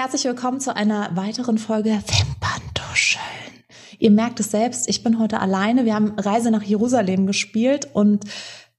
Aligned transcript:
herzlich 0.00 0.24
willkommen 0.24 0.60
zu 0.60 0.74
einer 0.74 1.14
weiteren 1.14 1.58
Folge 1.58 1.90
Wimperntuscheln. 1.90 3.22
Ihr 3.98 4.10
merkt 4.10 4.40
es 4.40 4.50
selbst, 4.50 4.88
ich 4.88 5.02
bin 5.02 5.18
heute 5.18 5.40
alleine. 5.40 5.84
Wir 5.84 5.94
haben 5.94 6.18
Reise 6.18 6.50
nach 6.50 6.62
Jerusalem 6.62 7.26
gespielt 7.26 7.86
und 7.92 8.24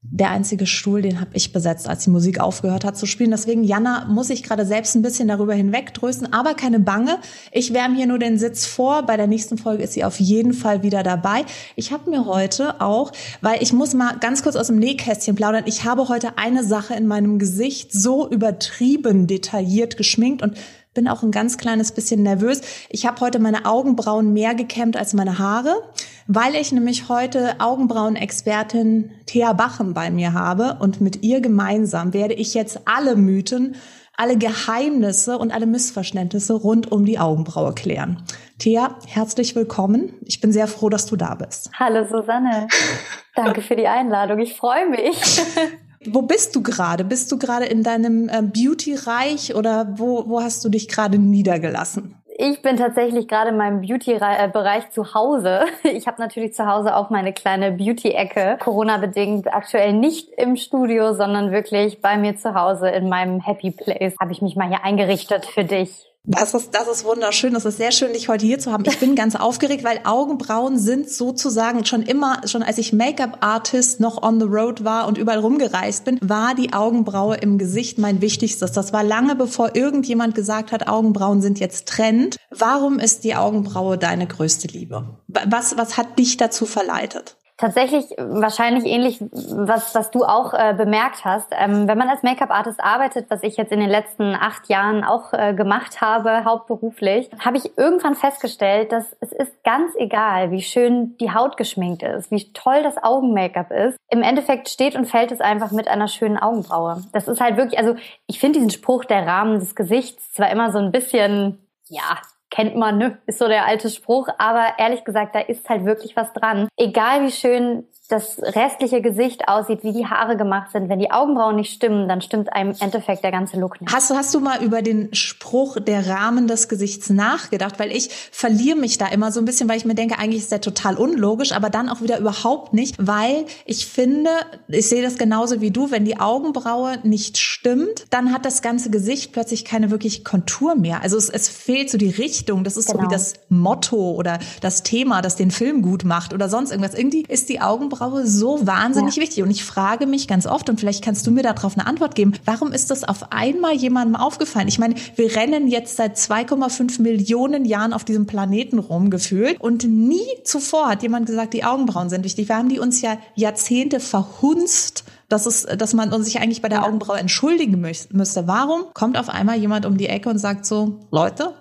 der 0.01 0.31
einzige 0.31 0.65
Stuhl, 0.65 1.03
den 1.03 1.21
habe 1.21 1.29
ich 1.35 1.53
besetzt, 1.53 1.87
als 1.87 2.05
die 2.05 2.09
Musik 2.09 2.39
aufgehört 2.39 2.83
hat 2.83 2.97
zu 2.97 3.05
spielen. 3.05 3.29
Deswegen, 3.29 3.63
Jana, 3.63 4.05
muss 4.09 4.31
ich 4.31 4.41
gerade 4.41 4.65
selbst 4.65 4.95
ein 4.95 5.03
bisschen 5.03 5.27
darüber 5.27 5.53
hinwegtrösten. 5.53 6.33
Aber 6.33 6.55
keine 6.55 6.79
Bange, 6.79 7.19
ich 7.51 7.71
wärme 7.71 7.95
hier 7.95 8.07
nur 8.07 8.17
den 8.17 8.39
Sitz 8.39 8.65
vor. 8.65 9.03
Bei 9.03 9.15
der 9.15 9.27
nächsten 9.27 9.59
Folge 9.59 9.83
ist 9.83 9.93
sie 9.93 10.03
auf 10.03 10.19
jeden 10.19 10.53
Fall 10.53 10.81
wieder 10.81 11.03
dabei. 11.03 11.45
Ich 11.75 11.91
habe 11.91 12.09
mir 12.09 12.25
heute 12.25 12.81
auch, 12.81 13.11
weil 13.41 13.61
ich 13.61 13.73
muss 13.73 13.93
mal 13.93 14.17
ganz 14.19 14.41
kurz 14.41 14.55
aus 14.55 14.67
dem 14.67 14.79
Nähkästchen 14.79 15.35
plaudern, 15.35 15.65
ich 15.67 15.85
habe 15.85 16.09
heute 16.09 16.39
eine 16.39 16.63
Sache 16.63 16.95
in 16.95 17.05
meinem 17.05 17.37
Gesicht 17.37 17.93
so 17.93 18.27
übertrieben 18.27 19.27
detailliert 19.27 19.97
geschminkt 19.97 20.41
und 20.41 20.57
bin 20.93 21.07
auch 21.07 21.23
ein 21.23 21.31
ganz 21.31 21.57
kleines 21.57 21.91
bisschen 21.91 22.23
nervös. 22.23 22.61
Ich 22.89 23.05
habe 23.05 23.21
heute 23.21 23.39
meine 23.39 23.65
Augenbrauen 23.65 24.33
mehr 24.33 24.55
gekämmt 24.55 24.97
als 24.97 25.13
meine 25.13 25.39
Haare, 25.39 25.83
weil 26.27 26.55
ich 26.55 26.71
nämlich 26.71 27.07
heute 27.07 27.55
Augenbrauenexpertin 27.59 29.11
Thea 29.25 29.53
Bachem 29.53 29.93
bei 29.93 30.11
mir 30.11 30.33
habe 30.33 30.77
und 30.79 30.99
mit 30.99 31.23
ihr 31.23 31.39
gemeinsam 31.39 32.13
werde 32.13 32.33
ich 32.33 32.53
jetzt 32.53 32.81
alle 32.85 33.15
Mythen, 33.15 33.75
alle 34.17 34.37
Geheimnisse 34.37 35.37
und 35.37 35.51
alle 35.51 35.65
Missverständnisse 35.65 36.53
rund 36.53 36.91
um 36.91 37.05
die 37.05 37.19
Augenbraue 37.19 37.73
klären. 37.73 38.23
Thea, 38.59 38.97
herzlich 39.07 39.55
willkommen. 39.55 40.13
Ich 40.25 40.41
bin 40.41 40.51
sehr 40.51 40.67
froh, 40.67 40.89
dass 40.89 41.05
du 41.05 41.15
da 41.15 41.35
bist. 41.35 41.71
Hallo 41.79 42.05
Susanne. 42.05 42.67
Danke 43.35 43.61
für 43.61 43.77
die 43.77 43.87
Einladung. 43.87 44.39
Ich 44.39 44.55
freue 44.55 44.89
mich. 44.89 45.41
Wo 46.05 46.23
bist 46.23 46.55
du 46.55 46.63
gerade? 46.63 47.03
Bist 47.03 47.31
du 47.31 47.37
gerade 47.37 47.65
in 47.65 47.83
deinem 47.83 48.27
äh, 48.27 48.41
Beauty-Reich 48.41 49.55
oder 49.55 49.87
wo, 49.97 50.27
wo 50.27 50.41
hast 50.41 50.65
du 50.65 50.69
dich 50.69 50.87
gerade 50.87 51.19
niedergelassen? 51.19 52.15
Ich 52.37 52.63
bin 52.63 52.75
tatsächlich 52.75 53.27
gerade 53.27 53.51
in 53.51 53.57
meinem 53.57 53.81
Beauty-Bereich 53.81 54.89
zu 54.89 55.13
Hause. 55.13 55.65
Ich 55.83 56.07
habe 56.07 56.19
natürlich 56.19 56.55
zu 56.55 56.65
Hause 56.65 56.95
auch 56.95 57.11
meine 57.11 57.33
kleine 57.33 57.71
Beauty-Ecke. 57.71 58.57
Corona-bedingt 58.59 59.53
aktuell 59.53 59.93
nicht 59.93 60.29
im 60.37 60.55
Studio, 60.55 61.13
sondern 61.13 61.51
wirklich 61.51 62.01
bei 62.01 62.17
mir 62.17 62.35
zu 62.35 62.55
Hause 62.55 62.89
in 62.89 63.07
meinem 63.07 63.39
Happy 63.39 63.69
Place. 63.69 64.15
Habe 64.19 64.31
ich 64.31 64.41
mich 64.41 64.55
mal 64.55 64.69
hier 64.69 64.83
eingerichtet 64.83 65.45
für 65.45 65.65
dich. 65.65 66.10
Das 66.23 66.53
ist, 66.53 66.75
das 66.75 66.87
ist 66.87 67.03
wunderschön. 67.03 67.53
Das 67.53 67.65
ist 67.65 67.77
sehr 67.77 67.91
schön, 67.91 68.13
dich 68.13 68.29
heute 68.29 68.45
hier 68.45 68.59
zu 68.59 68.71
haben. 68.71 68.83
Ich 68.85 68.99
bin 68.99 69.15
ganz 69.15 69.35
aufgeregt, 69.35 69.83
weil 69.83 70.01
Augenbrauen 70.03 70.77
sind 70.77 71.09
sozusagen 71.09 71.83
schon 71.83 72.03
immer, 72.03 72.47
schon 72.47 72.61
als 72.61 72.77
ich 72.77 72.93
Make-up-Artist 72.93 73.99
noch 73.99 74.21
on 74.21 74.39
the 74.39 74.45
road 74.45 74.83
war 74.83 75.07
und 75.07 75.17
überall 75.17 75.39
rumgereist 75.39 76.05
bin, 76.05 76.19
war 76.21 76.53
die 76.53 76.73
Augenbraue 76.73 77.37
im 77.37 77.57
Gesicht 77.57 77.97
mein 77.97 78.21
wichtigstes. 78.21 78.71
Das 78.71 78.93
war 78.93 79.03
lange 79.03 79.35
bevor 79.35 79.75
irgendjemand 79.75 80.35
gesagt 80.35 80.71
hat, 80.71 80.87
Augenbrauen 80.87 81.41
sind 81.41 81.59
jetzt 81.59 81.87
Trend. 81.87 82.37
Warum 82.51 82.99
ist 82.99 83.23
die 83.23 83.35
Augenbraue 83.35 83.97
deine 83.97 84.27
größte 84.27 84.67
Liebe? 84.67 85.17
Was, 85.27 85.75
was 85.75 85.97
hat 85.97 86.19
dich 86.19 86.37
dazu 86.37 86.67
verleitet? 86.67 87.37
Tatsächlich 87.61 88.05
wahrscheinlich 88.17 88.85
ähnlich, 88.85 89.19
was, 89.21 89.93
was 89.93 90.09
du 90.09 90.23
auch 90.23 90.55
äh, 90.55 90.73
bemerkt 90.75 91.23
hast. 91.25 91.49
Ähm, 91.51 91.87
wenn 91.87 91.95
man 91.95 92.09
als 92.09 92.23
Make-up-Artist 92.23 92.83
arbeitet, 92.83 93.27
was 93.29 93.43
ich 93.43 93.55
jetzt 93.55 93.71
in 93.71 93.79
den 93.79 93.89
letzten 93.89 94.33
acht 94.33 94.67
Jahren 94.67 95.03
auch 95.03 95.31
äh, 95.31 95.53
gemacht 95.53 96.01
habe, 96.01 96.43
hauptberuflich, 96.43 97.29
habe 97.37 97.57
ich 97.57 97.77
irgendwann 97.77 98.15
festgestellt, 98.15 98.91
dass 98.91 99.15
es 99.19 99.31
ist 99.31 99.63
ganz 99.63 99.93
egal, 99.95 100.49
wie 100.49 100.63
schön 100.63 101.15
die 101.19 101.35
Haut 101.35 101.55
geschminkt 101.55 102.01
ist, 102.01 102.31
wie 102.31 102.51
toll 102.53 102.81
das 102.81 102.97
Augen-Make-up 102.97 103.69
ist. 103.69 103.95
Im 104.09 104.23
Endeffekt 104.23 104.67
steht 104.67 104.95
und 104.95 105.05
fällt 105.05 105.31
es 105.31 105.39
einfach 105.39 105.69
mit 105.69 105.87
einer 105.87 106.07
schönen 106.07 106.39
Augenbraue. 106.39 107.03
Das 107.13 107.27
ist 107.27 107.41
halt 107.41 107.57
wirklich, 107.57 107.77
also 107.77 107.95
ich 108.25 108.39
finde 108.39 108.57
diesen 108.57 108.71
Spruch, 108.71 109.05
der 109.05 109.27
Rahmen 109.27 109.59
des 109.59 109.75
Gesichts, 109.75 110.33
zwar 110.33 110.49
immer 110.49 110.71
so 110.71 110.79
ein 110.79 110.91
bisschen, 110.91 111.59
ja, 111.89 112.17
kennt 112.51 112.75
man, 112.75 112.97
ne? 112.97 113.17
Ist 113.25 113.39
so 113.39 113.47
der 113.47 113.65
alte 113.65 113.89
Spruch. 113.89 114.27
Aber 114.37 114.73
ehrlich 114.77 115.03
gesagt, 115.03 115.33
da 115.33 115.39
ist 115.39 115.67
halt 115.67 115.85
wirklich 115.85 116.15
was 116.15 116.31
dran. 116.33 116.67
Egal 116.77 117.23
wie 117.23 117.31
schön 117.31 117.87
das 118.11 118.37
restliche 118.39 119.01
Gesicht 119.01 119.47
aussieht, 119.47 119.83
wie 119.83 119.93
die 119.93 120.05
Haare 120.05 120.37
gemacht 120.37 120.71
sind. 120.71 120.89
Wenn 120.89 120.99
die 120.99 121.11
Augenbrauen 121.11 121.55
nicht 121.55 121.73
stimmen, 121.73 122.07
dann 122.09 122.21
stimmt 122.21 122.51
einem 122.53 122.71
im 122.71 122.77
Endeffekt 122.79 123.23
der 123.23 123.31
ganze 123.31 123.59
Look 123.59 123.79
nicht. 123.79 123.93
Hast 123.93 124.09
du, 124.09 124.15
hast 124.15 124.33
du 124.33 124.39
mal 124.39 124.63
über 124.63 124.81
den 124.81 125.13
Spruch 125.13 125.77
der 125.79 126.07
Rahmen 126.07 126.47
des 126.47 126.67
Gesichts 126.67 127.09
nachgedacht? 127.09 127.79
Weil 127.79 127.91
ich 127.91 128.09
verliere 128.31 128.77
mich 128.77 128.97
da 128.97 129.07
immer 129.07 129.31
so 129.31 129.39
ein 129.39 129.45
bisschen, 129.45 129.69
weil 129.69 129.77
ich 129.77 129.85
mir 129.85 129.95
denke, 129.95 130.19
eigentlich 130.19 130.41
ist 130.41 130.51
der 130.51 130.61
total 130.61 130.97
unlogisch, 130.97 131.53
aber 131.53 131.69
dann 131.69 131.89
auch 131.89 132.01
wieder 132.01 132.19
überhaupt 132.19 132.73
nicht, 132.73 132.95
weil 132.99 133.45
ich 133.65 133.87
finde, 133.87 134.29
ich 134.67 134.89
sehe 134.89 135.01
das 135.01 135.17
genauso 135.17 135.61
wie 135.61 135.71
du, 135.71 135.91
wenn 135.91 136.05
die 136.05 136.19
Augenbraue 136.19 136.99
nicht 137.03 137.37
stimmt, 137.37 138.05
dann 138.09 138.33
hat 138.33 138.45
das 138.45 138.61
ganze 138.61 138.89
Gesicht 138.89 139.31
plötzlich 139.31 139.63
keine 139.65 139.91
wirkliche 139.91 140.23
Kontur 140.23 140.75
mehr. 140.75 141.01
Also 141.01 141.17
es, 141.17 141.29
es 141.29 141.47
fehlt 141.49 141.89
so 141.89 141.97
die 141.97 142.09
Richtung. 142.09 142.63
Das 142.63 142.77
ist 142.77 142.87
genau. 142.87 142.99
so 142.99 143.03
wie 143.03 143.07
genau. 143.07 143.17
das 143.17 143.33
Motto 143.49 144.11
oder 144.11 144.39
das 144.59 144.83
Thema, 144.83 145.21
das 145.21 145.35
den 145.35 145.51
Film 145.51 145.81
gut 145.81 146.03
macht 146.03 146.33
oder 146.33 146.49
sonst 146.49 146.71
irgendwas. 146.71 146.93
Irgendwie 146.93 147.23
ist 147.27 147.49
die 147.49 147.61
Augenbraue 147.61 148.00
Augenbraue 148.01 148.27
so 148.27 148.65
wahnsinnig 148.65 149.15
ja. 149.15 149.21
wichtig. 149.21 149.43
Und 149.43 149.51
ich 149.51 149.63
frage 149.63 150.07
mich 150.07 150.27
ganz 150.27 150.45
oft, 150.45 150.69
und 150.69 150.79
vielleicht 150.79 151.03
kannst 151.03 151.25
du 151.27 151.31
mir 151.31 151.43
darauf 151.43 151.77
eine 151.77 151.87
Antwort 151.87 152.15
geben, 152.15 152.33
warum 152.45 152.71
ist 152.71 152.91
das 152.91 153.03
auf 153.03 153.31
einmal 153.31 153.73
jemandem 153.73 154.15
aufgefallen? 154.15 154.67
Ich 154.67 154.79
meine, 154.79 154.95
wir 155.15 155.35
rennen 155.35 155.67
jetzt 155.67 155.97
seit 155.97 156.17
2,5 156.17 157.01
Millionen 157.01 157.65
Jahren 157.65 157.93
auf 157.93 158.03
diesem 158.03 158.25
Planeten 158.25 158.79
rumgefühlt 158.79 159.59
und 159.61 159.83
nie 159.83 160.27
zuvor 160.43 160.89
hat 160.89 161.03
jemand 161.03 161.27
gesagt, 161.27 161.53
die 161.53 161.63
Augenbrauen 161.63 162.09
sind 162.09 162.23
wichtig. 162.23 162.49
Wir 162.49 162.57
haben 162.57 162.69
die 162.69 162.79
uns 162.79 163.01
ja 163.01 163.17
Jahrzehnte 163.35 163.99
verhunzt 163.99 165.03
dass, 165.29 165.45
es, 165.45 165.61
dass 165.61 165.93
man 165.93 166.11
sich 166.25 166.41
eigentlich 166.41 166.61
bei 166.61 166.67
der 166.67 166.83
Augenbraue 166.83 167.17
entschuldigen 167.17 167.79
müsste. 167.79 168.47
Warum 168.47 168.87
kommt 168.93 169.17
auf 169.17 169.29
einmal 169.29 169.57
jemand 169.57 169.85
um 169.85 169.95
die 169.95 170.07
Ecke 170.07 170.29
und 170.29 170.39
sagt 170.39 170.65
so, 170.65 170.99
Leute, 171.09 171.53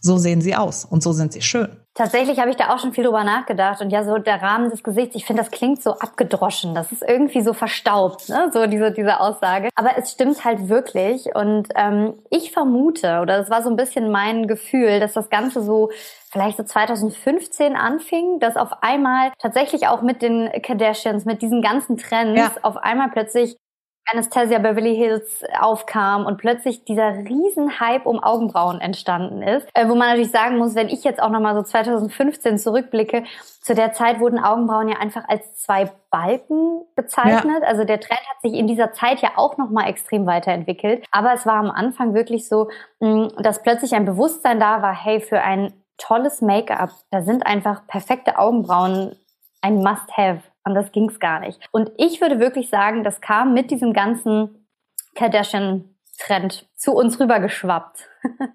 so 0.00 0.16
sehen 0.16 0.40
sie 0.40 0.56
aus 0.56 0.86
und 0.86 1.02
so 1.02 1.12
sind 1.12 1.34
sie 1.34 1.42
schön? 1.42 1.68
Tatsächlich 2.00 2.38
habe 2.38 2.48
ich 2.48 2.56
da 2.56 2.72
auch 2.72 2.78
schon 2.78 2.94
viel 2.94 3.04
drüber 3.04 3.24
nachgedacht 3.24 3.82
und 3.82 3.90
ja, 3.90 4.02
so 4.04 4.16
der 4.16 4.40
Rahmen 4.40 4.70
des 4.70 4.82
Gesichts, 4.82 5.14
ich 5.16 5.26
finde, 5.26 5.42
das 5.42 5.50
klingt 5.50 5.82
so 5.82 5.90
abgedroschen, 5.98 6.74
das 6.74 6.92
ist 6.92 7.02
irgendwie 7.06 7.42
so 7.42 7.52
verstaubt, 7.52 8.30
ne? 8.30 8.50
so 8.54 8.66
diese, 8.66 8.90
diese 8.90 9.20
Aussage. 9.20 9.68
Aber 9.74 9.90
es 9.98 10.12
stimmt 10.12 10.42
halt 10.42 10.70
wirklich 10.70 11.26
und 11.34 11.68
ähm, 11.74 12.14
ich 12.30 12.52
vermute, 12.52 13.20
oder 13.20 13.36
das 13.36 13.50
war 13.50 13.62
so 13.62 13.68
ein 13.68 13.76
bisschen 13.76 14.10
mein 14.10 14.46
Gefühl, 14.46 14.98
dass 14.98 15.12
das 15.12 15.28
Ganze 15.28 15.62
so 15.62 15.90
vielleicht 16.30 16.56
so 16.56 16.62
2015 16.62 17.76
anfing, 17.76 18.38
dass 18.40 18.56
auf 18.56 18.82
einmal 18.82 19.32
tatsächlich 19.38 19.86
auch 19.86 20.00
mit 20.00 20.22
den 20.22 20.48
Kardashians, 20.62 21.26
mit 21.26 21.42
diesen 21.42 21.60
ganzen 21.60 21.98
Trends, 21.98 22.40
ja. 22.40 22.50
auf 22.62 22.78
einmal 22.78 23.10
plötzlich 23.10 23.58
Anastasia 24.06 24.58
Beverly 24.58 24.96
Hills 24.96 25.44
aufkam 25.60 26.26
und 26.26 26.38
plötzlich 26.38 26.84
dieser 26.84 27.14
Riesenhype 27.14 28.08
um 28.08 28.22
Augenbrauen 28.22 28.80
entstanden 28.80 29.42
ist, 29.42 29.68
äh, 29.74 29.88
wo 29.88 29.94
man 29.94 30.08
natürlich 30.08 30.30
sagen 30.30 30.58
muss, 30.58 30.74
wenn 30.74 30.88
ich 30.88 31.04
jetzt 31.04 31.22
auch 31.22 31.30
nochmal 31.30 31.54
so 31.54 31.62
2015 31.62 32.58
zurückblicke, 32.58 33.24
zu 33.60 33.74
der 33.74 33.92
Zeit 33.92 34.20
wurden 34.20 34.38
Augenbrauen 34.38 34.88
ja 34.88 34.96
einfach 34.96 35.24
als 35.28 35.56
zwei 35.56 35.90
Balken 36.10 36.82
bezeichnet. 36.96 37.62
Ja. 37.62 37.68
Also 37.68 37.84
der 37.84 38.00
Trend 38.00 38.20
hat 38.20 38.42
sich 38.42 38.54
in 38.54 38.66
dieser 38.66 38.92
Zeit 38.92 39.20
ja 39.20 39.32
auch 39.36 39.58
nochmal 39.58 39.88
extrem 39.88 40.26
weiterentwickelt. 40.26 41.04
Aber 41.12 41.32
es 41.34 41.46
war 41.46 41.54
am 41.54 41.70
Anfang 41.70 42.14
wirklich 42.14 42.48
so, 42.48 42.70
mm, 43.00 43.28
dass 43.38 43.62
plötzlich 43.62 43.94
ein 43.94 44.06
Bewusstsein 44.06 44.58
da 44.58 44.82
war, 44.82 44.94
hey, 44.94 45.20
für 45.20 45.40
ein 45.40 45.72
tolles 45.98 46.40
Make-up, 46.40 46.90
da 47.10 47.22
sind 47.22 47.46
einfach 47.46 47.86
perfekte 47.86 48.38
Augenbrauen 48.38 49.16
ein 49.60 49.76
Must-Have. 49.76 50.40
Anders 50.62 50.92
ging's 50.92 51.18
gar 51.18 51.40
nicht. 51.40 51.60
Und 51.72 51.90
ich 51.96 52.20
würde 52.20 52.38
wirklich 52.38 52.68
sagen, 52.68 53.02
das 53.02 53.20
kam 53.20 53.54
mit 53.54 53.70
diesem 53.70 53.92
ganzen 53.92 54.66
Kardashian-Trend 55.14 56.69
zu 56.80 56.92
uns 56.92 57.20
rübergeschwappt. 57.20 58.08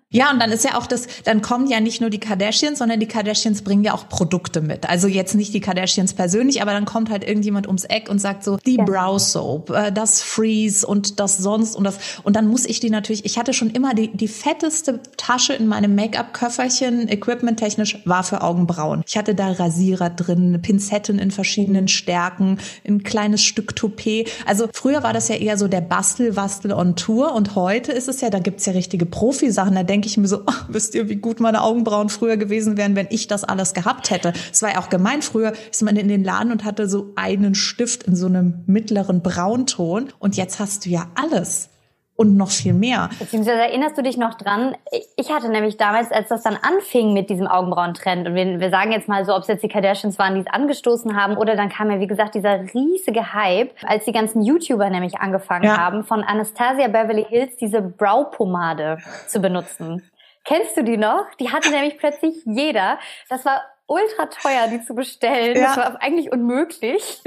Ja, 0.09 0.31
und 0.31 0.39
dann 0.39 0.51
ist 0.51 0.63
ja 0.63 0.77
auch 0.77 0.87
das, 0.87 1.07
dann 1.25 1.41
kommen 1.41 1.67
ja 1.67 1.79
nicht 1.79 1.99
nur 1.99 2.09
die 2.09 2.19
Kardashians, 2.19 2.79
sondern 2.79 2.99
die 2.99 3.07
Kardashians 3.07 3.63
bringen 3.63 3.83
ja 3.83 3.93
auch 3.93 4.07
Produkte 4.07 4.61
mit. 4.61 4.87
Also 4.87 5.07
jetzt 5.07 5.35
nicht 5.35 5.53
die 5.53 5.59
Kardashians 5.59 6.13
persönlich, 6.13 6.61
aber 6.61 6.71
dann 6.71 6.85
kommt 6.85 7.09
halt 7.09 7.27
irgendjemand 7.27 7.67
ums 7.67 7.83
Eck 7.83 8.09
und 8.09 8.19
sagt 8.19 8.43
so, 8.43 8.57
die 8.57 8.77
ja. 8.77 8.85
Brow 8.85 9.19
Soap, 9.19 9.71
äh, 9.71 9.91
das 9.91 10.21
Freeze 10.21 10.87
und 10.87 11.19
das 11.19 11.37
sonst 11.37 11.75
und 11.75 11.83
das. 11.83 12.19
Und 12.23 12.35
dann 12.35 12.47
muss 12.47 12.65
ich 12.65 12.79
die 12.79 12.89
natürlich, 12.89 13.25
ich 13.25 13.37
hatte 13.37 13.51
schon 13.51 13.69
immer 13.71 13.93
die, 13.93 14.07
die 14.15 14.29
fetteste 14.29 15.01
Tasche 15.17 15.53
in 15.53 15.67
meinem 15.67 15.95
Make-up-Köfferchen, 15.95 17.09
equipment-technisch, 17.09 18.01
war 18.05 18.23
für 18.23 18.41
Augenbrauen. 18.41 19.03
Ich 19.05 19.17
hatte 19.17 19.35
da 19.35 19.51
Rasierer 19.51 20.11
drin, 20.11 20.61
Pinzetten 20.61 21.19
in 21.19 21.31
verschiedenen 21.31 21.89
Stärken, 21.89 22.59
ein 22.87 23.03
kleines 23.03 23.43
Stück 23.43 23.75
Toupet. 23.75 24.29
Also 24.45 24.69
früher 24.73 25.03
war 25.03 25.11
das 25.11 25.27
ja 25.27 25.35
eher 25.35 25.57
so 25.57 25.67
der 25.67 25.81
Bastel-Wastel 25.81 26.71
on 26.71 26.95
Tour 26.95 27.33
und 27.33 27.55
heute 27.55 27.91
ist 27.91 28.07
es 28.07 28.14
ja, 28.21 28.29
da 28.29 28.39
gibt's 28.39 28.65
ja 28.65 28.73
richtige 28.73 29.05
Profis 29.05 29.55
Sachen, 29.55 29.75
da 29.75 29.83
denke 29.83 30.07
ich 30.07 30.17
mir 30.17 30.27
so, 30.27 30.43
ach, 30.45 30.65
wisst 30.69 30.95
ihr, 30.95 31.09
wie 31.09 31.15
gut 31.15 31.39
meine 31.39 31.61
Augenbrauen 31.61 32.09
früher 32.09 32.37
gewesen 32.37 32.77
wären, 32.77 32.95
wenn 32.95 33.07
ich 33.09 33.27
das 33.27 33.43
alles 33.43 33.73
gehabt 33.73 34.09
hätte. 34.09 34.33
Es 34.51 34.61
war 34.61 34.73
ja 34.73 34.79
auch 34.79 34.89
gemein, 34.89 35.21
früher 35.21 35.53
ist 35.71 35.81
man 35.81 35.95
in 35.95 36.07
den 36.07 36.23
Laden 36.23 36.51
und 36.51 36.63
hatte 36.63 36.87
so 36.87 37.11
einen 37.15 37.55
Stift 37.55 38.03
in 38.03 38.15
so 38.15 38.27
einem 38.27 38.63
mittleren 38.65 39.21
Braunton. 39.21 40.09
Und 40.19 40.37
jetzt 40.37 40.59
hast 40.59 40.85
du 40.85 40.89
ja 40.89 41.07
alles 41.15 41.69
und 42.15 42.37
noch 42.37 42.49
viel 42.49 42.73
mehr. 42.73 43.09
Beziehungsweise 43.19 43.59
erinnerst 43.61 43.97
du 43.97 44.01
dich 44.01 44.17
noch 44.17 44.35
dran? 44.35 44.75
Ich 45.17 45.31
hatte 45.31 45.49
nämlich 45.49 45.77
damals, 45.77 46.11
als 46.11 46.29
das 46.29 46.43
dann 46.43 46.57
anfing 46.61 47.13
mit 47.13 47.29
diesem 47.29 47.47
Augenbrauentrend, 47.47 48.27
und 48.27 48.35
wir, 48.35 48.59
wir 48.59 48.69
sagen 48.69 48.91
jetzt 48.91 49.07
mal 49.07 49.25
so, 49.25 49.35
ob 49.35 49.41
es 49.41 49.47
jetzt 49.47 49.63
die 49.63 49.67
Kardashians 49.67 50.17
waren, 50.17 50.35
die 50.35 50.41
es 50.41 50.47
angestoßen 50.47 51.15
haben, 51.15 51.37
oder 51.37 51.55
dann 51.55 51.69
kam 51.69 51.91
ja, 51.91 51.99
wie 51.99 52.07
gesagt, 52.07 52.35
dieser 52.35 52.61
riesige 52.73 53.33
Hype, 53.33 53.71
als 53.83 54.05
die 54.05 54.13
ganzen 54.13 54.41
YouTuber 54.41 54.89
nämlich 54.89 55.17
angefangen 55.19 55.65
ja. 55.65 55.77
haben, 55.77 56.03
von 56.03 56.23
Anastasia 56.23 56.87
Beverly 56.87 57.25
Hills 57.27 57.57
diese 57.57 57.81
Brow-Pomade 57.81 58.97
zu 59.27 59.41
benutzen 59.41 60.01
Kennst 60.45 60.77
du 60.77 60.83
die 60.83 60.97
noch? 60.97 61.25
Die 61.39 61.51
hatte 61.51 61.71
nämlich 61.71 61.97
plötzlich 61.97 62.35
jeder. 62.45 62.99
Das 63.29 63.43
war 63.45 63.63
ultra 63.87 64.25
teuer, 64.25 64.67
die 64.67 64.83
zu 64.83 64.95
bestellen. 64.95 65.55
Ja. 65.55 65.75
Das 65.75 65.77
war 65.77 66.01
eigentlich 66.01 66.31
unmöglich. 66.31 67.21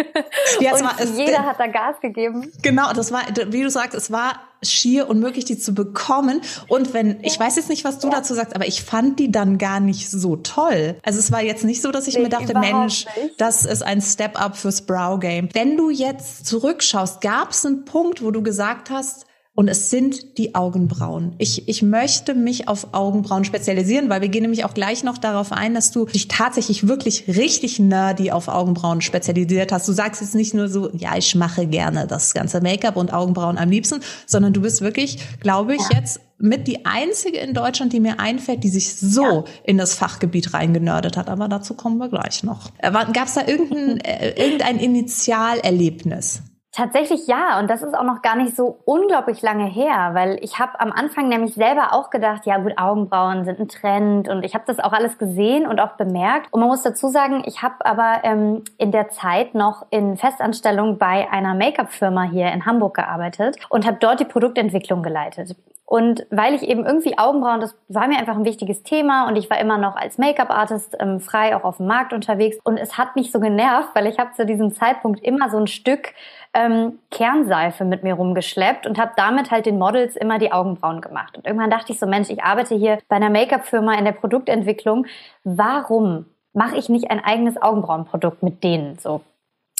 Ja, 0.60 0.74
und 0.74 0.82
war, 0.82 0.96
es, 0.98 1.16
jeder 1.16 1.44
hat 1.44 1.60
da 1.60 1.66
Gas 1.66 2.00
gegeben. 2.00 2.50
Genau, 2.62 2.92
das 2.92 3.12
war, 3.12 3.22
wie 3.48 3.62
du 3.62 3.70
sagst, 3.70 3.94
es 3.94 4.10
war 4.10 4.40
schier 4.62 5.08
unmöglich, 5.08 5.44
die 5.44 5.58
zu 5.58 5.72
bekommen. 5.72 6.40
Und 6.66 6.94
wenn, 6.94 7.22
ich 7.22 7.38
weiß 7.38 7.56
jetzt 7.56 7.68
nicht, 7.68 7.84
was 7.84 7.98
du 8.00 8.08
ja. 8.08 8.14
dazu 8.14 8.34
sagst, 8.34 8.56
aber 8.56 8.66
ich 8.66 8.82
fand 8.82 9.20
die 9.20 9.30
dann 9.30 9.58
gar 9.58 9.78
nicht 9.78 10.10
so 10.10 10.36
toll. 10.36 10.98
Also 11.04 11.20
es 11.20 11.30
war 11.30 11.42
jetzt 11.42 11.64
nicht 11.64 11.80
so, 11.80 11.92
dass 11.92 12.08
ich 12.08 12.16
nee, 12.16 12.22
mir 12.22 12.28
dachte, 12.28 12.58
Mensch, 12.58 13.06
nicht. 13.16 13.40
das 13.40 13.64
ist 13.64 13.82
ein 13.82 14.00
Step-up 14.00 14.56
fürs 14.56 14.82
Brow-Game. 14.82 15.50
Wenn 15.52 15.76
du 15.76 15.90
jetzt 15.90 16.46
zurückschaust, 16.46 17.20
gab 17.20 17.50
es 17.50 17.64
einen 17.64 17.84
Punkt, 17.84 18.22
wo 18.22 18.30
du 18.30 18.42
gesagt 18.42 18.90
hast, 18.90 19.27
und 19.58 19.66
es 19.66 19.90
sind 19.90 20.38
die 20.38 20.54
Augenbrauen. 20.54 21.34
Ich, 21.38 21.66
ich 21.66 21.82
möchte 21.82 22.36
mich 22.36 22.68
auf 22.68 22.94
Augenbrauen 22.94 23.42
spezialisieren, 23.44 24.08
weil 24.08 24.20
wir 24.20 24.28
gehen 24.28 24.42
nämlich 24.42 24.64
auch 24.64 24.72
gleich 24.72 25.02
noch 25.02 25.18
darauf 25.18 25.50
ein, 25.50 25.74
dass 25.74 25.90
du 25.90 26.04
dich 26.04 26.28
tatsächlich 26.28 26.86
wirklich 26.86 27.24
richtig 27.26 27.80
nerdy 27.80 28.30
auf 28.30 28.46
Augenbrauen 28.46 29.00
spezialisiert 29.00 29.72
hast. 29.72 29.88
Du 29.88 29.92
sagst 29.92 30.20
jetzt 30.20 30.36
nicht 30.36 30.54
nur 30.54 30.68
so, 30.68 30.90
ja, 30.94 31.16
ich 31.16 31.34
mache 31.34 31.66
gerne 31.66 32.06
das 32.06 32.34
ganze 32.34 32.60
Make-up 32.60 32.94
und 32.94 33.12
Augenbrauen 33.12 33.58
am 33.58 33.68
liebsten, 33.68 33.98
sondern 34.26 34.52
du 34.52 34.60
bist 34.60 34.80
wirklich, 34.80 35.18
glaube 35.40 35.74
ich, 35.74 35.82
ja. 35.90 35.98
jetzt 35.98 36.20
mit 36.38 36.68
die 36.68 36.86
einzige 36.86 37.38
in 37.38 37.52
Deutschland, 37.52 37.92
die 37.92 37.98
mir 37.98 38.20
einfällt, 38.20 38.62
die 38.62 38.68
sich 38.68 38.94
so 38.94 39.24
ja. 39.24 39.44
in 39.64 39.76
das 39.76 39.92
Fachgebiet 39.92 40.54
reingenördet 40.54 41.16
hat. 41.16 41.28
Aber 41.28 41.48
dazu 41.48 41.74
kommen 41.74 41.98
wir 41.98 42.08
gleich 42.08 42.44
noch. 42.44 42.70
Äh, 42.78 42.92
Gab 42.92 43.26
es 43.26 43.34
da 43.34 43.44
irgendein, 43.44 43.98
äh, 44.02 44.40
irgendein 44.40 44.78
Initialerlebnis? 44.78 46.44
Tatsächlich 46.70 47.26
ja, 47.26 47.58
und 47.58 47.70
das 47.70 47.82
ist 47.82 47.96
auch 47.96 48.04
noch 48.04 48.20
gar 48.20 48.36
nicht 48.36 48.54
so 48.54 48.78
unglaublich 48.84 49.40
lange 49.40 49.64
her, 49.64 50.10
weil 50.12 50.38
ich 50.42 50.58
habe 50.58 50.78
am 50.80 50.92
Anfang 50.92 51.28
nämlich 51.28 51.54
selber 51.54 51.94
auch 51.94 52.10
gedacht, 52.10 52.44
ja 52.44 52.58
gut, 52.58 52.74
Augenbrauen 52.76 53.46
sind 53.46 53.58
ein 53.58 53.68
Trend 53.68 54.28
und 54.28 54.44
ich 54.44 54.54
habe 54.54 54.64
das 54.66 54.78
auch 54.78 54.92
alles 54.92 55.16
gesehen 55.16 55.66
und 55.66 55.80
auch 55.80 55.96
bemerkt. 55.96 56.52
Und 56.52 56.60
man 56.60 56.68
muss 56.68 56.82
dazu 56.82 57.08
sagen, 57.08 57.42
ich 57.46 57.62
habe 57.62 57.86
aber 57.86 58.20
ähm, 58.22 58.64
in 58.76 58.92
der 58.92 59.08
Zeit 59.08 59.54
noch 59.54 59.86
in 59.90 60.18
Festanstellung 60.18 60.98
bei 60.98 61.30
einer 61.30 61.54
Make-up-Firma 61.54 62.24
hier 62.24 62.52
in 62.52 62.66
Hamburg 62.66 62.94
gearbeitet 62.94 63.56
und 63.70 63.86
habe 63.86 63.96
dort 63.98 64.20
die 64.20 64.26
Produktentwicklung 64.26 65.02
geleitet. 65.02 65.56
Und 65.90 66.26
weil 66.28 66.52
ich 66.52 66.64
eben 66.64 66.84
irgendwie 66.84 67.16
Augenbrauen, 67.16 67.62
das 67.62 67.74
war 67.88 68.08
mir 68.08 68.18
einfach 68.18 68.36
ein 68.36 68.44
wichtiges 68.44 68.82
Thema 68.82 69.26
und 69.26 69.36
ich 69.36 69.48
war 69.48 69.58
immer 69.58 69.78
noch 69.78 69.96
als 69.96 70.18
Make-up-Artist 70.18 70.98
ähm, 71.00 71.18
frei 71.18 71.56
auch 71.56 71.64
auf 71.64 71.78
dem 71.78 71.86
Markt 71.86 72.12
unterwegs 72.12 72.58
und 72.62 72.76
es 72.76 72.98
hat 72.98 73.16
mich 73.16 73.32
so 73.32 73.40
genervt, 73.40 73.88
weil 73.94 74.06
ich 74.06 74.18
habe 74.18 74.32
zu 74.32 74.44
diesem 74.44 74.74
Zeitpunkt 74.74 75.20
immer 75.24 75.48
so 75.48 75.56
ein 75.56 75.66
Stück 75.66 76.12
ähm, 76.54 76.98
Kernseife 77.10 77.84
mit 77.84 78.02
mir 78.02 78.14
rumgeschleppt 78.14 78.86
und 78.86 78.98
habe 78.98 79.12
damit 79.16 79.50
halt 79.50 79.66
den 79.66 79.78
Models 79.78 80.16
immer 80.16 80.38
die 80.38 80.52
Augenbrauen 80.52 81.00
gemacht. 81.00 81.36
Und 81.36 81.46
irgendwann 81.46 81.70
dachte 81.70 81.92
ich 81.92 81.98
so, 81.98 82.06
Mensch, 82.06 82.30
ich 82.30 82.42
arbeite 82.42 82.74
hier 82.74 82.98
bei 83.08 83.16
einer 83.16 83.30
Make-up-Firma 83.30 83.94
in 83.94 84.04
der 84.04 84.12
Produktentwicklung. 84.12 85.06
Warum 85.44 86.26
mache 86.52 86.76
ich 86.76 86.88
nicht 86.88 87.10
ein 87.10 87.22
eigenes 87.24 87.60
Augenbrauenprodukt 87.60 88.42
mit 88.42 88.64
denen? 88.64 88.98
So, 88.98 89.20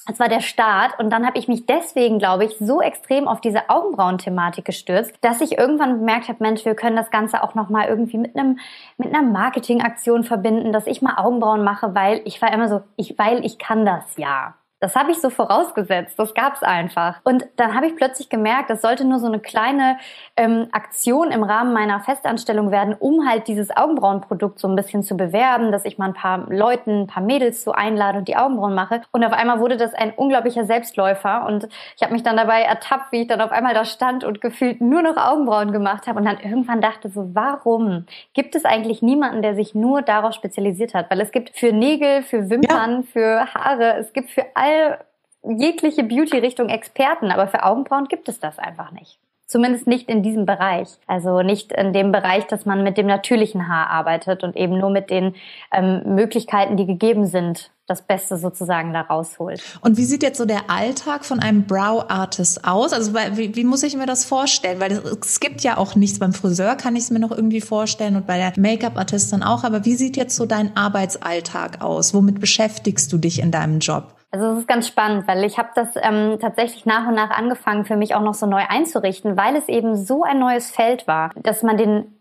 das 0.09 0.19
war 0.19 0.29
der 0.29 0.41
Start 0.41 0.99
und 0.99 1.11
dann 1.11 1.27
habe 1.27 1.39
ich 1.39 1.49
mich 1.49 1.67
deswegen, 1.67 2.19
glaube 2.19 2.47
ich, 2.47 2.57
so 2.59 2.81
extrem 2.81 3.29
auf 3.29 3.43
diese 3.43 3.69
Augenbrauen-Thematik 3.69 4.65
gestürzt, 4.65 5.15
dass 5.21 5.43
ich 5.43 5.59
irgendwann 5.59 5.99
bemerkt 5.99 6.29
habe, 6.29 6.43
Mensch, 6.43 6.65
wir 6.65 6.75
können 6.75 6.97
das 6.97 7.11
Ganze 7.11 7.43
auch 7.43 7.55
noch 7.55 7.69
mal 7.69 7.89
irgendwie 7.89 8.17
mit 8.17 8.35
einem 8.35 8.59
mit 8.97 9.15
einer 9.15 9.23
Marketingaktion 9.23 10.25
verbinden, 10.25 10.73
dass 10.73 10.87
ich 10.87 11.03
mal 11.03 11.19
Augenbrauen 11.19 11.63
mache, 11.63 11.95
weil 11.95 12.23
ich 12.25 12.41
war 12.41 12.51
immer 12.55 12.69
so, 12.69 12.81
ich 12.97 13.19
weil 13.19 13.45
ich 13.45 13.59
kann 13.59 13.85
das 13.85 14.17
ja. 14.17 14.55
Das 14.81 14.95
habe 14.95 15.11
ich 15.11 15.21
so 15.21 15.29
vorausgesetzt, 15.29 16.19
das 16.19 16.35
gab's 16.35 16.63
einfach. 16.63 17.21
Und 17.25 17.47
dann 17.57 17.75
habe 17.75 17.87
ich 17.87 17.97
plötzlich 17.97 18.29
gemerkt, 18.29 18.71
das 18.71 18.81
sollte 18.81 19.05
nur 19.05 19.19
so 19.19 19.27
eine 19.27 19.41
kleine 19.41 19.99
ähm, 20.37 20.69
Aktion 20.71 21.33
im 21.33 21.43
Rahmen 21.43 21.73
meiner 21.73 21.99
Festanstellung 22.01 22.71
werden, 22.71 22.95
um 22.97 23.29
halt 23.29 23.49
dieses 23.49 23.77
Augenbrauenprodukt 23.77 24.61
so 24.61 24.69
ein 24.69 24.77
bisschen 24.77 25.03
zu 25.03 25.17
bewerben, 25.17 25.73
dass 25.73 25.85
ich 25.85 25.99
mal 25.99 26.07
ein 26.07 26.15
paar 26.15 26.49
Leuten, 26.49 27.03
ein 27.03 27.07
paar 27.09 27.25
Mädels 27.25 27.65
so 27.65 27.73
einlade 27.73 28.19
und 28.19 28.29
die 28.29 28.37
Augenbrauen 28.37 28.75
mache. 28.75 29.03
Und 29.11 29.25
auf 29.25 29.33
einmal 29.33 29.59
wurde 29.59 29.77
das 29.77 29.95
ein 29.95 30.13
unglaublicher 30.13 30.65
Selbstläufer 30.65 31.45
und 31.47 31.69
ich 31.97 32.03
habe 32.03 32.13
mich 32.13 32.23
dann 32.23 32.37
dabei 32.37 32.63
ertappt, 32.63 33.11
wie 33.11 33.23
ich 33.23 33.27
dann 33.27 33.41
auf 33.41 33.51
einmal 33.51 33.75
da 33.75 33.85
stand 33.85 34.23
und 34.23 34.41
gefühlt 34.41 34.81
nur 34.81 35.03
noch 35.03 35.17
Augenbrauen 35.17 35.73
gemacht 35.73 36.07
habe 36.07 36.21
und 36.21 36.25
dann 36.25 36.39
irgendwann 36.39 36.81
dachte 36.81 37.09
so, 37.09 37.31
warum 37.35 38.07
gibt 38.33 38.55
es 38.55 38.65
eigentlich 38.65 39.03
niemanden, 39.03 39.43
der 39.43 39.57
sich 39.57 39.75
nur 39.75 40.03
darauf 40.03 40.35
spezialisiert 40.35 40.95
hat? 40.95 41.11
Weil 41.11 41.21
es 41.21 41.33
gibt 41.33 41.51
für 41.51 41.73
Nägel, 41.73 42.23
für 42.23 42.49
Wimpern, 42.49 42.97
ja. 42.97 43.03
für 43.13 43.55
Haare, 43.55 43.97
es 43.97 44.13
gibt 44.13 44.31
für 44.31 44.45
all 44.55 44.68
all 44.69 44.99
jegliche 45.43 46.03
Beauty-Richtung 46.03 46.69
Experten, 46.69 47.31
aber 47.31 47.49
für 47.49 47.65
Augenbrauen 47.65 48.09
gibt 48.09 48.29
es 48.29 48.41
das 48.41 48.59
einfach 48.59 48.93
nicht. 48.93 49.19
Zumindest 49.47 49.87
nicht 49.87 50.11
in 50.11 50.23
diesem 50.23 50.45
Bereich. 50.45 50.89
Also 51.07 51.41
nicht 51.41 51.73
in 51.73 51.95
dem 51.95 52.13
Bereich, 52.13 52.47
dass 52.49 52.67
man 52.67 52.83
mit 52.85 52.99
dem 52.99 53.07
natürlichen 53.07 53.67
Haar 53.67 53.89
arbeitet 53.89 54.45
und 54.45 54.57
eben 54.57 54.77
nur 54.77 54.91
mit 54.91 55.09
den 55.09 55.37
ähm, 55.73 56.03
Möglichkeiten, 56.05 56.77
die 56.77 56.85
gegeben 56.85 57.25
sind, 57.25 57.71
das 57.87 58.03
Beste 58.03 58.37
sozusagen 58.37 58.93
da 58.93 59.01
rausholt. 59.01 59.63
Und 59.81 59.97
wie 59.97 60.05
sieht 60.05 60.23
jetzt 60.23 60.37
so 60.37 60.45
der 60.45 60.69
Alltag 60.69 61.25
von 61.25 61.41
einem 61.41 61.65
Brow-Artist 61.65 62.67
aus? 62.67 62.93
Also 62.93 63.15
wie, 63.15 63.57
wie 63.57 63.65
muss 63.65 63.83
ich 63.83 63.97
mir 63.97 64.05
das 64.05 64.27
vorstellen? 64.27 64.81
Weil 64.81 64.93
es 64.93 65.41
gibt 65.41 65.63
ja 65.63 65.79
auch 65.79 65.95
nichts. 65.95 66.19
Beim 66.19 66.35
Friseur 66.35 66.75
kann 66.75 66.95
ich 66.95 67.05
es 67.05 67.11
mir 67.11 67.21
noch 67.21 67.31
irgendwie 67.31 67.63
vorstellen 67.63 68.17
und 68.17 68.27
bei 68.27 68.37
der 68.37 68.53
Make-up-Artistin 68.55 69.43
auch. 69.43 69.65
Aber 69.65 69.87
wie 69.87 69.95
sieht 69.95 70.19
jetzt 70.19 70.37
so 70.37 70.45
dein 70.45 70.77
Arbeitsalltag 70.77 71.81
aus? 71.81 72.13
Womit 72.13 72.39
beschäftigst 72.39 73.11
du 73.11 73.17
dich 73.17 73.41
in 73.41 73.51
deinem 73.51 73.79
Job? 73.79 74.18
Also 74.31 74.47
es 74.49 74.59
ist 74.59 74.69
ganz 74.69 74.87
spannend, 74.87 75.27
weil 75.27 75.45
ich 75.45 75.59
habe 75.59 75.71
das 75.75 75.89
ähm, 75.97 76.39
tatsächlich 76.41 76.85
nach 76.85 77.09
und 77.09 77.15
nach 77.15 77.31
angefangen, 77.31 77.87
für 77.87 77.97
mich 77.97 78.15
auch 78.15 78.23
noch 78.23 78.35
so 78.35 78.47
neu 78.47 78.63
einzurichten, 78.69 79.37
weil 79.39 79.57
es 79.57 79.69
eben 79.69 79.97
so 79.97 80.23
ein 80.23 80.39
neues 80.39 80.71
Feld 80.71 81.07
war, 81.07 81.31
dass 81.37 81.63
man 81.63 81.79
den 81.79 82.19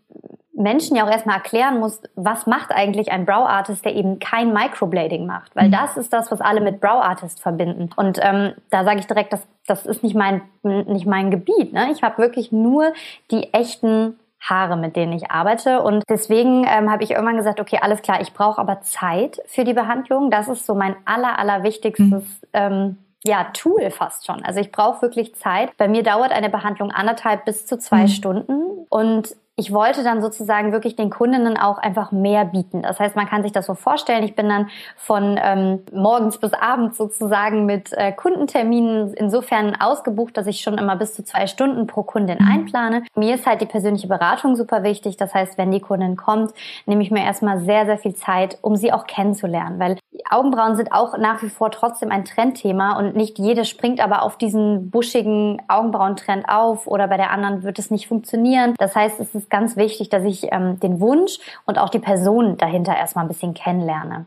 Menschen 0.58 0.96
ja 0.96 1.04
auch 1.04 1.10
erstmal 1.10 1.36
erklären 1.36 1.78
muss, 1.78 2.00
was 2.16 2.46
macht 2.46 2.72
eigentlich 2.72 3.12
ein 3.12 3.24
Brow 3.24 3.46
Artist, 3.46 3.84
der 3.84 3.94
eben 3.94 4.18
kein 4.18 4.52
Microblading 4.52 5.24
macht, 5.24 5.54
weil 5.54 5.68
mhm. 5.68 5.72
das 5.72 5.96
ist 5.96 6.12
das, 6.12 6.30
was 6.30 6.40
alle 6.40 6.60
mit 6.60 6.80
Brow 6.80 7.00
Artist 7.02 7.40
verbinden. 7.40 7.90
Und 7.94 8.18
ähm, 8.20 8.54
da 8.70 8.84
sage 8.84 8.98
ich 8.98 9.06
direkt, 9.06 9.32
das, 9.32 9.46
das 9.66 9.86
ist 9.86 10.02
nicht 10.02 10.16
mein 10.16 10.42
nicht 10.62 11.06
mein 11.06 11.30
Gebiet. 11.30 11.72
Ne? 11.72 11.90
Ich 11.92 12.02
habe 12.02 12.18
wirklich 12.18 12.50
nur 12.50 12.92
die 13.30 13.54
echten 13.54 14.18
Haare, 14.40 14.76
mit 14.76 14.96
denen 14.96 15.12
ich 15.12 15.30
arbeite. 15.30 15.82
Und 15.82 16.04
deswegen 16.08 16.64
ähm, 16.64 16.90
habe 16.90 17.02
ich 17.02 17.10
irgendwann 17.10 17.36
gesagt, 17.36 17.60
okay, 17.60 17.78
alles 17.80 18.02
klar, 18.02 18.20
ich 18.20 18.32
brauche 18.32 18.60
aber 18.60 18.80
Zeit 18.82 19.40
für 19.46 19.64
die 19.64 19.74
Behandlung. 19.74 20.30
Das 20.30 20.48
ist 20.48 20.64
so 20.64 20.74
mein 20.74 20.96
aller, 21.04 21.38
aller 21.38 21.62
wichtigstes 21.62 22.22
mhm. 22.22 22.48
ähm, 22.52 22.98
ja, 23.24 23.44
Tool 23.52 23.90
fast 23.90 24.26
schon. 24.26 24.44
Also 24.44 24.60
ich 24.60 24.70
brauche 24.70 25.02
wirklich 25.02 25.34
Zeit. 25.34 25.76
Bei 25.76 25.88
mir 25.88 26.02
dauert 26.02 26.30
eine 26.32 26.50
Behandlung 26.50 26.92
anderthalb 26.92 27.44
bis 27.44 27.66
zu 27.66 27.78
zwei 27.78 28.02
mhm. 28.02 28.08
Stunden. 28.08 28.86
Und 28.88 29.36
ich 29.58 29.72
wollte 29.72 30.04
dann 30.04 30.22
sozusagen 30.22 30.70
wirklich 30.70 30.94
den 30.94 31.10
Kundinnen 31.10 31.56
auch 31.56 31.78
einfach 31.78 32.12
mehr 32.12 32.44
bieten. 32.44 32.82
Das 32.82 33.00
heißt, 33.00 33.16
man 33.16 33.26
kann 33.26 33.42
sich 33.42 33.50
das 33.50 33.66
so 33.66 33.74
vorstellen. 33.74 34.22
Ich 34.22 34.36
bin 34.36 34.48
dann 34.48 34.68
von 34.96 35.36
ähm, 35.42 35.80
morgens 35.92 36.38
bis 36.38 36.52
abends 36.52 36.96
sozusagen 36.96 37.66
mit 37.66 37.92
äh, 37.92 38.12
Kundenterminen 38.12 39.12
insofern 39.14 39.74
ausgebucht, 39.74 40.36
dass 40.36 40.46
ich 40.46 40.60
schon 40.60 40.78
immer 40.78 40.94
bis 40.94 41.12
zu 41.14 41.24
zwei 41.24 41.48
Stunden 41.48 41.88
pro 41.88 42.04
Kundin 42.04 42.38
mhm. 42.40 42.48
einplane. 42.48 43.02
Mir 43.16 43.34
ist 43.34 43.46
halt 43.46 43.60
die 43.60 43.66
persönliche 43.66 44.06
Beratung 44.06 44.54
super 44.54 44.84
wichtig. 44.84 45.16
Das 45.16 45.34
heißt, 45.34 45.58
wenn 45.58 45.72
die 45.72 45.80
Kundin 45.80 46.16
kommt, 46.16 46.52
nehme 46.86 47.02
ich 47.02 47.10
mir 47.10 47.24
erstmal 47.24 47.58
sehr, 47.58 47.84
sehr 47.84 47.98
viel 47.98 48.14
Zeit, 48.14 48.58
um 48.62 48.76
sie 48.76 48.92
auch 48.92 49.08
kennenzulernen. 49.08 49.80
Weil 49.80 49.98
Augenbrauen 50.30 50.76
sind 50.76 50.92
auch 50.92 51.16
nach 51.18 51.42
wie 51.42 51.48
vor 51.48 51.70
trotzdem 51.70 52.10
ein 52.10 52.24
Trendthema 52.24 52.96
und 52.98 53.16
nicht 53.16 53.38
jede 53.38 53.64
springt 53.64 54.00
aber 54.00 54.22
auf 54.22 54.36
diesen 54.36 54.90
buschigen 54.90 55.62
Augenbrauentrend 55.68 56.48
auf 56.48 56.86
oder 56.86 57.08
bei 57.08 57.16
der 57.16 57.30
anderen 57.30 57.62
wird 57.62 57.78
es 57.78 57.90
nicht 57.90 58.08
funktionieren. 58.08 58.74
Das 58.78 58.94
heißt, 58.94 59.18
es 59.20 59.34
ist 59.34 59.47
ganz 59.50 59.76
wichtig, 59.76 60.08
dass 60.08 60.24
ich 60.24 60.52
ähm, 60.52 60.80
den 60.80 61.00
Wunsch 61.00 61.38
und 61.66 61.78
auch 61.78 61.88
die 61.88 61.98
Person 61.98 62.56
dahinter 62.56 62.96
erstmal 62.96 63.24
ein 63.24 63.28
bisschen 63.28 63.54
kennenlerne. 63.54 64.26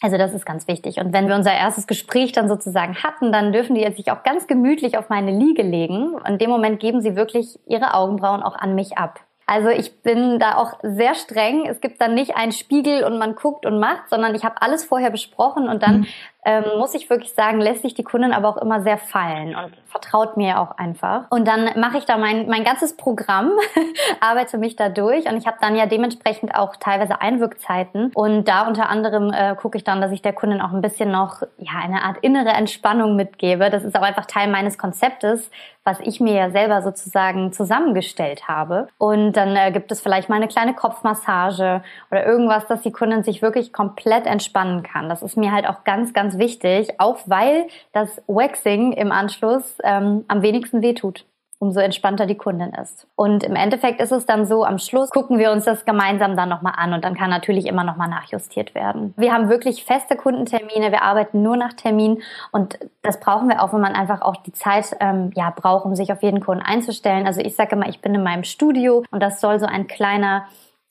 Also 0.00 0.18
das 0.18 0.34
ist 0.34 0.44
ganz 0.44 0.68
wichtig. 0.68 0.98
Und 0.98 1.12
wenn 1.12 1.28
wir 1.28 1.34
unser 1.34 1.54
erstes 1.54 1.86
Gespräch 1.86 2.32
dann 2.32 2.48
sozusagen 2.48 2.96
hatten, 2.96 3.32
dann 3.32 3.52
dürfen 3.52 3.74
die 3.74 3.80
jetzt 3.80 3.96
sich 3.96 4.10
auch 4.10 4.22
ganz 4.22 4.46
gemütlich 4.46 4.98
auf 4.98 5.08
meine 5.08 5.30
Liege 5.30 5.62
legen. 5.62 6.18
In 6.26 6.38
dem 6.38 6.50
Moment 6.50 6.80
geben 6.80 7.00
sie 7.00 7.16
wirklich 7.16 7.58
ihre 7.66 7.94
Augenbrauen 7.94 8.42
auch 8.42 8.56
an 8.56 8.74
mich 8.74 8.98
ab. 8.98 9.20
Also 9.46 9.68
ich 9.68 10.02
bin 10.02 10.38
da 10.38 10.56
auch 10.56 10.78
sehr 10.82 11.14
streng. 11.14 11.66
Es 11.66 11.80
gibt 11.80 12.00
dann 12.00 12.14
nicht 12.14 12.36
einen 12.36 12.52
Spiegel 12.52 13.04
und 13.04 13.18
man 13.18 13.34
guckt 13.34 13.66
und 13.66 13.78
macht, 13.78 14.08
sondern 14.08 14.34
ich 14.34 14.44
habe 14.44 14.60
alles 14.60 14.84
vorher 14.84 15.10
besprochen 15.10 15.68
und 15.68 15.82
dann 15.82 16.00
mhm 16.00 16.06
ähm, 16.44 16.64
muss 16.78 16.94
ich 16.94 17.08
wirklich 17.10 17.32
sagen, 17.32 17.60
lässt 17.60 17.82
sich 17.82 17.94
die 17.94 18.04
Kundin 18.04 18.32
aber 18.32 18.48
auch 18.48 18.56
immer 18.56 18.82
sehr 18.82 18.98
fallen 18.98 19.56
und 19.56 19.72
vertraut 19.86 20.36
mir 20.36 20.60
auch 20.60 20.76
einfach. 20.76 21.24
Und 21.30 21.46
dann 21.46 21.70
mache 21.78 21.98
ich 21.98 22.04
da 22.04 22.18
mein, 22.18 22.48
mein 22.48 22.64
ganzes 22.64 22.96
Programm, 22.96 23.52
arbeite 24.20 24.58
mich 24.58 24.76
da 24.76 24.88
durch 24.88 25.26
und 25.26 25.36
ich 25.36 25.46
habe 25.46 25.56
dann 25.60 25.76
ja 25.76 25.86
dementsprechend 25.86 26.54
auch 26.54 26.76
teilweise 26.76 27.20
Einwirkzeiten 27.20 28.10
und 28.14 28.48
da 28.48 28.66
unter 28.66 28.88
anderem 28.88 29.32
äh, 29.32 29.54
gucke 29.54 29.78
ich 29.78 29.84
dann, 29.84 30.00
dass 30.00 30.12
ich 30.12 30.22
der 30.22 30.32
Kundin 30.32 30.60
auch 30.60 30.72
ein 30.72 30.82
bisschen 30.82 31.10
noch 31.10 31.42
ja 31.58 31.78
eine 31.82 32.02
Art 32.02 32.18
innere 32.22 32.50
Entspannung 32.50 33.16
mitgebe. 33.16 33.70
Das 33.70 33.84
ist 33.84 33.96
auch 33.96 34.02
einfach 34.02 34.26
Teil 34.26 34.48
meines 34.48 34.78
Konzeptes, 34.78 35.50
was 35.84 36.00
ich 36.00 36.18
mir 36.18 36.34
ja 36.34 36.50
selber 36.50 36.82
sozusagen 36.82 37.52
zusammengestellt 37.52 38.48
habe. 38.48 38.88
Und 38.98 39.32
dann 39.34 39.54
äh, 39.54 39.70
gibt 39.70 39.92
es 39.92 40.00
vielleicht 40.00 40.28
mal 40.28 40.36
eine 40.36 40.48
kleine 40.48 40.74
Kopfmassage 40.74 41.82
oder 42.10 42.26
irgendwas, 42.26 42.66
dass 42.66 42.80
die 42.80 42.92
Kundin 42.92 43.22
sich 43.22 43.42
wirklich 43.42 43.72
komplett 43.72 44.26
entspannen 44.26 44.82
kann. 44.82 45.08
Das 45.08 45.22
ist 45.22 45.36
mir 45.36 45.52
halt 45.52 45.68
auch 45.68 45.84
ganz, 45.84 46.12
ganz 46.14 46.33
wichtig, 46.38 46.98
auch 46.98 47.18
weil 47.26 47.66
das 47.92 48.22
Waxing 48.26 48.92
im 48.92 49.12
Anschluss 49.12 49.78
ähm, 49.84 50.24
am 50.28 50.42
wenigsten 50.42 50.82
wehtut. 50.82 51.24
umso 51.64 51.80
entspannter 51.80 52.26
die 52.26 52.36
Kundin 52.36 52.74
ist. 52.74 53.06
Und 53.16 53.42
im 53.42 53.56
Endeffekt 53.56 54.00
ist 54.00 54.12
es 54.12 54.26
dann 54.26 54.44
so, 54.44 54.64
am 54.64 54.78
Schluss 54.78 55.10
gucken 55.10 55.38
wir 55.38 55.50
uns 55.50 55.64
das 55.64 55.84
gemeinsam 55.86 56.36
dann 56.36 56.48
nochmal 56.48 56.74
an 56.76 56.92
und 56.92 57.04
dann 57.04 57.14
kann 57.14 57.30
natürlich 57.30 57.66
immer 57.66 57.84
nochmal 57.84 58.08
nachjustiert 58.08 58.74
werden. 58.74 59.14
Wir 59.16 59.32
haben 59.32 59.48
wirklich 59.48 59.84
feste 59.84 60.16
Kundentermine, 60.16 60.92
wir 60.92 61.02
arbeiten 61.02 61.42
nur 61.42 61.56
nach 61.56 61.72
Termin 61.72 62.22
und 62.52 62.78
das 63.02 63.18
brauchen 63.18 63.48
wir 63.48 63.62
auch, 63.62 63.72
wenn 63.72 63.80
man 63.80 63.94
einfach 63.94 64.20
auch 64.20 64.36
die 64.36 64.52
Zeit 64.52 64.94
ähm, 65.00 65.30
ja, 65.34 65.50
braucht, 65.56 65.86
um 65.86 65.94
sich 65.94 66.12
auf 66.12 66.22
jeden 66.22 66.40
Kunden 66.40 66.62
einzustellen. 66.62 67.26
Also 67.26 67.40
ich 67.40 67.56
sage 67.56 67.76
immer, 67.76 67.88
ich 67.88 68.00
bin 68.00 68.14
in 68.14 68.22
meinem 68.22 68.44
Studio 68.44 69.02
und 69.10 69.22
das 69.22 69.40
soll 69.40 69.58
so 69.58 69.66
ein 69.66 69.86
kleiner, 69.86 70.44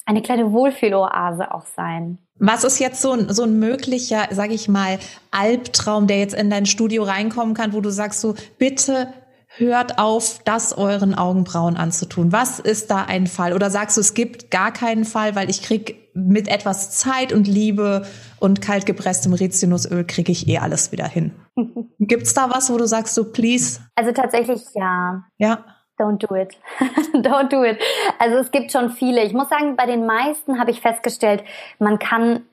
eine 0.05 0.21
kleine 0.21 0.51
Wohlfühloase 0.51 1.53
auch 1.53 1.65
sein. 1.65 2.17
Was 2.39 2.63
ist 2.63 2.79
jetzt 2.79 3.01
so 3.01 3.11
ein, 3.11 3.33
so 3.33 3.43
ein 3.43 3.59
möglicher, 3.59 4.27
sage 4.31 4.53
ich 4.53 4.67
mal, 4.67 4.99
Albtraum, 5.31 6.07
der 6.07 6.19
jetzt 6.19 6.33
in 6.33 6.49
dein 6.49 6.65
Studio 6.65 7.03
reinkommen 7.03 7.53
kann, 7.53 7.73
wo 7.73 7.81
du 7.81 7.89
sagst 7.89 8.21
so, 8.21 8.35
bitte 8.57 9.13
hört 9.55 9.99
auf, 9.99 10.41
das 10.43 10.73
euren 10.77 11.13
Augenbrauen 11.13 11.77
anzutun? 11.77 12.31
Was 12.31 12.59
ist 12.59 12.89
da 12.89 13.03
ein 13.03 13.27
Fall? 13.27 13.53
Oder 13.53 13.69
sagst 13.69 13.97
du, 13.97 14.01
es 14.01 14.13
gibt 14.13 14.51
gar 14.51 14.73
keinen 14.73 15.05
Fall, 15.05 15.35
weil 15.35 15.49
ich 15.49 15.61
krieg 15.61 16.09
mit 16.15 16.47
etwas 16.47 16.91
Zeit 16.91 17.33
und 17.33 17.47
Liebe 17.47 18.05
und 18.39 18.61
kaltgepresstem 18.61 19.33
Rizinusöl 19.33 20.03
kriege 20.03 20.31
ich 20.31 20.47
eh 20.47 20.57
alles 20.57 20.91
wieder 20.91 21.07
hin. 21.07 21.31
Gibt's 21.99 22.33
da 22.33 22.49
was, 22.49 22.71
wo 22.71 22.77
du 22.77 22.87
sagst, 22.87 23.15
so 23.15 23.31
please? 23.31 23.79
Also 23.95 24.11
tatsächlich 24.11 24.61
ja. 24.75 25.23
Ja. 25.37 25.65
Don't 26.03 26.17
do 26.17 26.35
it. 26.35 26.57
Don't 27.13 27.49
do 27.49 27.63
it. 27.63 27.79
Also 28.19 28.37
es 28.37 28.51
gibt 28.51 28.73
schon 28.73 28.89
viele. 28.89 29.23
Ich 29.23 29.33
muss 29.33 29.47
sagen, 29.47 29.77
bei 29.77 29.85
den 29.85 30.05
meisten 30.05 30.59
habe 30.59 30.71
ich 30.71 30.81
festgestellt, 30.81 31.43
man 31.79 31.97
kann 31.97 32.45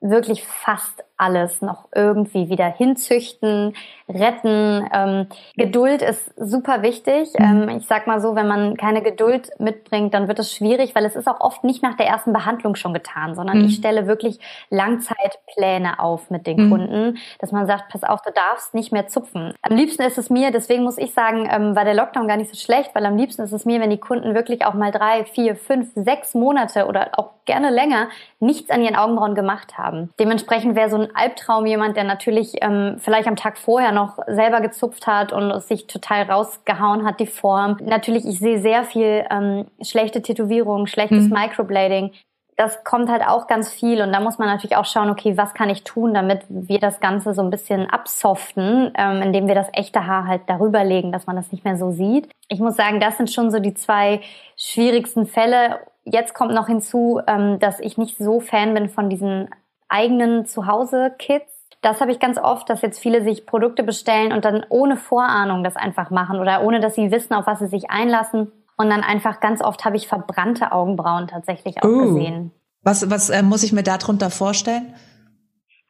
wirklich 0.00 0.44
fast 0.44 1.04
alles 1.16 1.62
noch 1.62 1.88
irgendwie 1.94 2.48
wieder 2.48 2.66
hinzüchten, 2.66 3.74
retten. 4.08 4.88
Ähm, 4.92 5.26
Geduld 5.56 6.02
ist 6.02 6.32
super 6.36 6.82
wichtig. 6.82 7.28
Mhm. 7.38 7.68
Ähm, 7.68 7.78
ich 7.78 7.86
sag 7.86 8.06
mal 8.06 8.20
so, 8.20 8.34
wenn 8.34 8.48
man 8.48 8.76
keine 8.76 9.00
Geduld 9.00 9.50
mitbringt, 9.58 10.12
dann 10.12 10.26
wird 10.26 10.40
es 10.40 10.52
schwierig, 10.52 10.94
weil 10.94 11.04
es 11.04 11.14
ist 11.14 11.28
auch 11.28 11.40
oft 11.40 11.62
nicht 11.62 11.82
nach 11.82 11.96
der 11.96 12.06
ersten 12.06 12.32
Behandlung 12.32 12.74
schon 12.74 12.92
getan, 12.92 13.34
sondern 13.34 13.58
mhm. 13.58 13.66
ich 13.66 13.76
stelle 13.76 14.06
wirklich 14.06 14.40
Langzeitpläne 14.70 16.00
auf 16.00 16.30
mit 16.30 16.46
den 16.46 16.66
mhm. 16.66 16.70
Kunden, 16.70 17.18
dass 17.38 17.52
man 17.52 17.66
sagt, 17.66 17.90
pass 17.90 18.02
auf, 18.02 18.20
du 18.22 18.32
darfst 18.32 18.74
nicht 18.74 18.92
mehr 18.92 19.06
zupfen. 19.06 19.54
Am 19.62 19.76
liebsten 19.76 20.02
ist 20.02 20.18
es 20.18 20.30
mir, 20.30 20.50
deswegen 20.50 20.82
muss 20.82 20.98
ich 20.98 21.14
sagen, 21.14 21.48
ähm, 21.50 21.76
war 21.76 21.84
der 21.84 21.94
Lockdown 21.94 22.26
gar 22.26 22.36
nicht 22.36 22.50
so 22.50 22.56
schlecht, 22.56 22.94
weil 22.94 23.06
am 23.06 23.16
liebsten 23.16 23.42
ist 23.42 23.52
es 23.52 23.64
mir, 23.64 23.80
wenn 23.80 23.90
die 23.90 23.98
Kunden 23.98 24.34
wirklich 24.34 24.66
auch 24.66 24.74
mal 24.74 24.90
drei, 24.90 25.24
vier, 25.24 25.54
fünf, 25.54 25.92
sechs 25.94 26.34
Monate 26.34 26.86
oder 26.86 27.10
auch 27.16 27.30
gerne 27.44 27.70
länger 27.70 28.08
nichts 28.40 28.70
an 28.70 28.82
ihren 28.82 28.96
Augenbrauen 28.96 29.34
gemacht 29.34 29.78
haben. 29.78 30.10
Dementsprechend 30.18 30.76
wäre 30.76 30.90
so 30.90 30.96
ein 30.96 31.03
Albtraum 31.14 31.66
jemand, 31.66 31.96
der 31.96 32.04
natürlich 32.04 32.54
ähm, 32.62 32.96
vielleicht 32.98 33.28
am 33.28 33.36
Tag 33.36 33.58
vorher 33.58 33.92
noch 33.92 34.18
selber 34.26 34.60
gezupft 34.60 35.06
hat 35.06 35.32
und 35.32 35.62
sich 35.62 35.86
total 35.86 36.22
rausgehauen 36.22 37.04
hat, 37.04 37.20
die 37.20 37.26
Form. 37.26 37.76
Natürlich, 37.82 38.24
ich 38.26 38.38
sehe 38.38 38.60
sehr 38.60 38.84
viel 38.84 39.24
ähm, 39.30 39.66
schlechte 39.82 40.22
Tätowierungen, 40.22 40.86
schlechtes 40.86 41.28
mhm. 41.28 41.34
Microblading. 41.34 42.12
Das 42.56 42.84
kommt 42.84 43.10
halt 43.10 43.22
auch 43.26 43.48
ganz 43.48 43.72
viel 43.72 44.00
und 44.00 44.12
da 44.12 44.20
muss 44.20 44.38
man 44.38 44.46
natürlich 44.46 44.76
auch 44.76 44.84
schauen, 44.84 45.10
okay, 45.10 45.36
was 45.36 45.54
kann 45.54 45.70
ich 45.70 45.82
tun, 45.82 46.14
damit 46.14 46.42
wir 46.48 46.78
das 46.78 47.00
Ganze 47.00 47.34
so 47.34 47.42
ein 47.42 47.50
bisschen 47.50 47.90
absoften, 47.90 48.92
ähm, 48.96 49.22
indem 49.22 49.48
wir 49.48 49.56
das 49.56 49.68
echte 49.72 50.06
Haar 50.06 50.28
halt 50.28 50.42
darüber 50.46 50.84
legen, 50.84 51.10
dass 51.10 51.26
man 51.26 51.34
das 51.34 51.50
nicht 51.50 51.64
mehr 51.64 51.76
so 51.76 51.90
sieht. 51.90 52.28
Ich 52.48 52.60
muss 52.60 52.76
sagen, 52.76 53.00
das 53.00 53.16
sind 53.16 53.32
schon 53.32 53.50
so 53.50 53.58
die 53.58 53.74
zwei 53.74 54.20
schwierigsten 54.56 55.26
Fälle. 55.26 55.80
Jetzt 56.04 56.34
kommt 56.34 56.54
noch 56.54 56.68
hinzu, 56.68 57.20
ähm, 57.26 57.58
dass 57.58 57.80
ich 57.80 57.98
nicht 57.98 58.18
so 58.18 58.38
Fan 58.38 58.72
bin 58.74 58.88
von 58.88 59.10
diesen 59.10 59.48
eigenen 59.94 60.44
Zuhause-Kits. 60.46 61.52
Das 61.80 62.00
habe 62.00 62.12
ich 62.12 62.18
ganz 62.18 62.38
oft, 62.38 62.68
dass 62.68 62.82
jetzt 62.82 62.98
viele 62.98 63.22
sich 63.22 63.46
Produkte 63.46 63.82
bestellen 63.82 64.32
und 64.32 64.44
dann 64.44 64.64
ohne 64.68 64.96
Vorahnung 64.96 65.62
das 65.62 65.76
einfach 65.76 66.10
machen 66.10 66.40
oder 66.40 66.62
ohne, 66.62 66.80
dass 66.80 66.94
sie 66.94 67.10
wissen, 67.10 67.34
auf 67.34 67.46
was 67.46 67.60
sie 67.60 67.68
sich 67.68 67.90
einlassen. 67.90 68.50
Und 68.76 68.90
dann 68.90 69.02
einfach 69.02 69.40
ganz 69.40 69.62
oft 69.62 69.84
habe 69.84 69.96
ich 69.96 70.08
verbrannte 70.08 70.72
Augenbrauen 70.72 71.28
tatsächlich 71.28 71.82
auch 71.82 71.88
uh, 71.88 72.14
gesehen. 72.14 72.50
Was, 72.82 73.08
was 73.08 73.30
äh, 73.30 73.42
muss 73.42 73.62
ich 73.62 73.72
mir 73.72 73.82
darunter 73.84 74.30
vorstellen? 74.30 74.94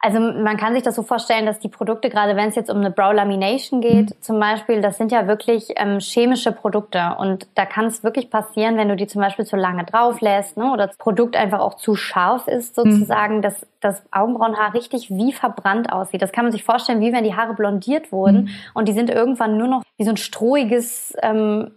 Also 0.05 0.19
man 0.19 0.55
kann 0.55 0.75
sich 0.75 0.83
das 0.83 0.93
so 0.93 1.01
vorstellen, 1.01 1.47
dass 1.47 1.57
die 1.57 1.67
Produkte, 1.67 2.11
gerade 2.11 2.35
wenn 2.35 2.49
es 2.49 2.55
jetzt 2.55 2.69
um 2.69 2.77
eine 2.77 2.91
Brow 2.91 3.11
Lamination 3.11 3.81
geht, 3.81 4.11
mhm. 4.11 4.21
zum 4.21 4.39
Beispiel, 4.39 4.79
das 4.79 4.99
sind 4.99 5.11
ja 5.11 5.25
wirklich 5.25 5.69
ähm, 5.77 5.99
chemische 5.99 6.51
Produkte. 6.51 7.15
Und 7.17 7.47
da 7.55 7.65
kann 7.65 7.85
es 7.85 8.03
wirklich 8.03 8.29
passieren, 8.29 8.77
wenn 8.77 8.87
du 8.87 8.95
die 8.95 9.07
zum 9.07 9.19
Beispiel 9.19 9.45
zu 9.45 9.55
lange 9.55 9.83
drauf 9.83 10.21
lässt 10.21 10.57
ne, 10.57 10.71
oder 10.71 10.85
das 10.85 10.97
Produkt 10.97 11.35
einfach 11.35 11.59
auch 11.59 11.73
zu 11.73 11.95
scharf 11.95 12.47
ist, 12.47 12.75
sozusagen, 12.75 13.37
mhm. 13.37 13.41
dass 13.41 13.65
das 13.81 14.03
Augenbrauenhaar 14.11 14.75
richtig 14.75 15.09
wie 15.09 15.33
verbrannt 15.33 15.91
aussieht. 15.91 16.21
Das 16.21 16.31
kann 16.31 16.45
man 16.45 16.51
sich 16.51 16.63
vorstellen, 16.63 17.01
wie 17.01 17.11
wenn 17.11 17.23
die 17.23 17.35
Haare 17.35 17.55
blondiert 17.55 18.11
wurden 18.11 18.43
mhm. 18.43 18.49
und 18.75 18.87
die 18.87 18.93
sind 18.93 19.09
irgendwann 19.09 19.57
nur 19.57 19.67
noch 19.67 19.81
wie 19.97 20.03
so 20.03 20.11
ein 20.11 20.17
strohiges 20.17 21.15
ähm, 21.23 21.71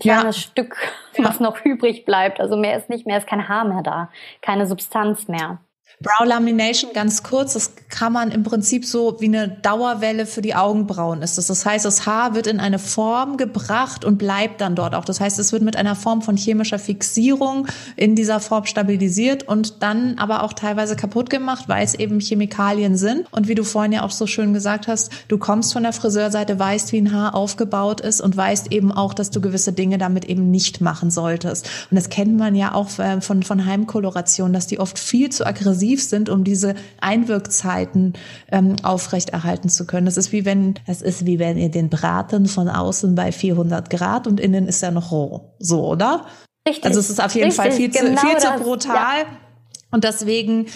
kleines 0.00 0.36
ja. 0.36 0.42
Stück, 0.42 0.76
was 1.18 1.38
ja. 1.38 1.42
noch 1.42 1.62
übrig 1.66 2.06
bleibt. 2.06 2.40
Also 2.40 2.56
mehr 2.56 2.78
ist 2.78 2.88
nicht 2.88 3.06
mehr, 3.06 3.18
ist 3.18 3.26
kein 3.26 3.46
Haar 3.46 3.66
mehr 3.66 3.82
da, 3.82 4.08
keine 4.40 4.66
Substanz 4.66 5.28
mehr. 5.28 5.58
Brow 6.02 6.26
Lamination 6.26 6.92
ganz 6.92 7.22
kurz, 7.22 7.54
das 7.54 7.72
kann 7.88 8.12
man 8.12 8.30
im 8.30 8.42
Prinzip 8.42 8.84
so 8.84 9.16
wie 9.20 9.26
eine 9.26 9.48
Dauerwelle 9.48 10.26
für 10.26 10.42
die 10.42 10.54
Augenbrauen 10.54 11.22
ist 11.22 11.38
das. 11.38 11.46
Das 11.46 11.64
heißt, 11.64 11.86
das 11.86 12.04
Haar 12.04 12.34
wird 12.34 12.46
in 12.46 12.60
eine 12.60 12.78
Form 12.78 13.38
gebracht 13.38 14.04
und 14.04 14.18
bleibt 14.18 14.60
dann 14.60 14.74
dort 14.74 14.94
auch. 14.94 15.06
Das 15.06 15.20
heißt, 15.20 15.38
es 15.38 15.52
wird 15.52 15.62
mit 15.62 15.76
einer 15.76 15.94
Form 15.94 16.20
von 16.20 16.36
chemischer 16.36 16.78
Fixierung 16.78 17.66
in 17.96 18.14
dieser 18.14 18.40
Form 18.40 18.66
stabilisiert 18.66 19.48
und 19.48 19.82
dann 19.82 20.18
aber 20.18 20.42
auch 20.42 20.52
teilweise 20.52 20.96
kaputt 20.96 21.30
gemacht, 21.30 21.64
weil 21.68 21.84
es 21.84 21.94
eben 21.94 22.20
Chemikalien 22.20 22.96
sind. 22.96 23.26
Und 23.30 23.48
wie 23.48 23.54
du 23.54 23.64
vorhin 23.64 23.92
ja 23.92 24.02
auch 24.02 24.10
so 24.10 24.26
schön 24.26 24.52
gesagt 24.52 24.88
hast, 24.88 25.10
du 25.28 25.38
kommst 25.38 25.72
von 25.72 25.84
der 25.84 25.94
Friseurseite, 25.94 26.58
weißt, 26.58 26.92
wie 26.92 26.98
ein 26.98 27.12
Haar 27.12 27.34
aufgebaut 27.34 28.02
ist 28.02 28.20
und 28.20 28.36
weißt 28.36 28.70
eben 28.70 28.92
auch, 28.92 29.14
dass 29.14 29.30
du 29.30 29.40
gewisse 29.40 29.72
Dinge 29.72 29.96
damit 29.96 30.26
eben 30.26 30.50
nicht 30.50 30.82
machen 30.82 31.10
solltest. 31.10 31.70
Und 31.90 31.94
das 31.94 32.10
kennt 32.10 32.36
man 32.36 32.54
ja 32.54 32.74
auch 32.74 32.98
äh, 32.98 33.22
von, 33.22 33.42
von 33.42 33.64
Heimkoloration, 33.64 34.52
dass 34.52 34.66
die 34.66 34.78
oft 34.78 34.98
viel 34.98 35.30
zu 35.30 35.46
aggressiv 35.46 35.75
intensiv 35.76 36.02
sind, 36.02 36.28
um 36.28 36.44
diese 36.44 36.74
Einwirkzeiten 37.00 38.14
ähm, 38.50 38.76
aufrechterhalten 38.82 39.68
zu 39.68 39.86
können. 39.86 40.06
Das 40.06 40.16
ist 40.16 40.32
wie 40.32 40.44
wenn, 40.44 40.74
das 40.86 41.02
ist 41.02 41.26
wie 41.26 41.38
wenn 41.38 41.58
ihr 41.58 41.70
den 41.70 41.88
Braten 41.88 42.46
von 42.46 42.68
außen 42.68 43.14
bei 43.14 43.32
400 43.32 43.90
Grad 43.90 44.26
und 44.26 44.40
innen 44.40 44.66
ist 44.66 44.82
er 44.82 44.90
noch 44.90 45.12
roh. 45.12 45.54
So, 45.58 45.86
oder? 45.86 46.26
Richtig. 46.66 46.84
Also 46.84 47.00
es 47.00 47.10
ist 47.10 47.22
auf 47.22 47.34
jeden 47.34 47.46
Richtig, 47.46 47.62
Fall 47.62 47.72
viel, 47.72 47.90
genau 47.90 48.20
zu, 48.20 48.26
viel 48.26 48.38
zu 48.38 48.50
brutal. 48.62 49.18
Ja. 49.18 49.26
Und 49.90 50.04
deswegen 50.04 50.66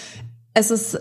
es 0.53 0.69
ist 0.69 0.99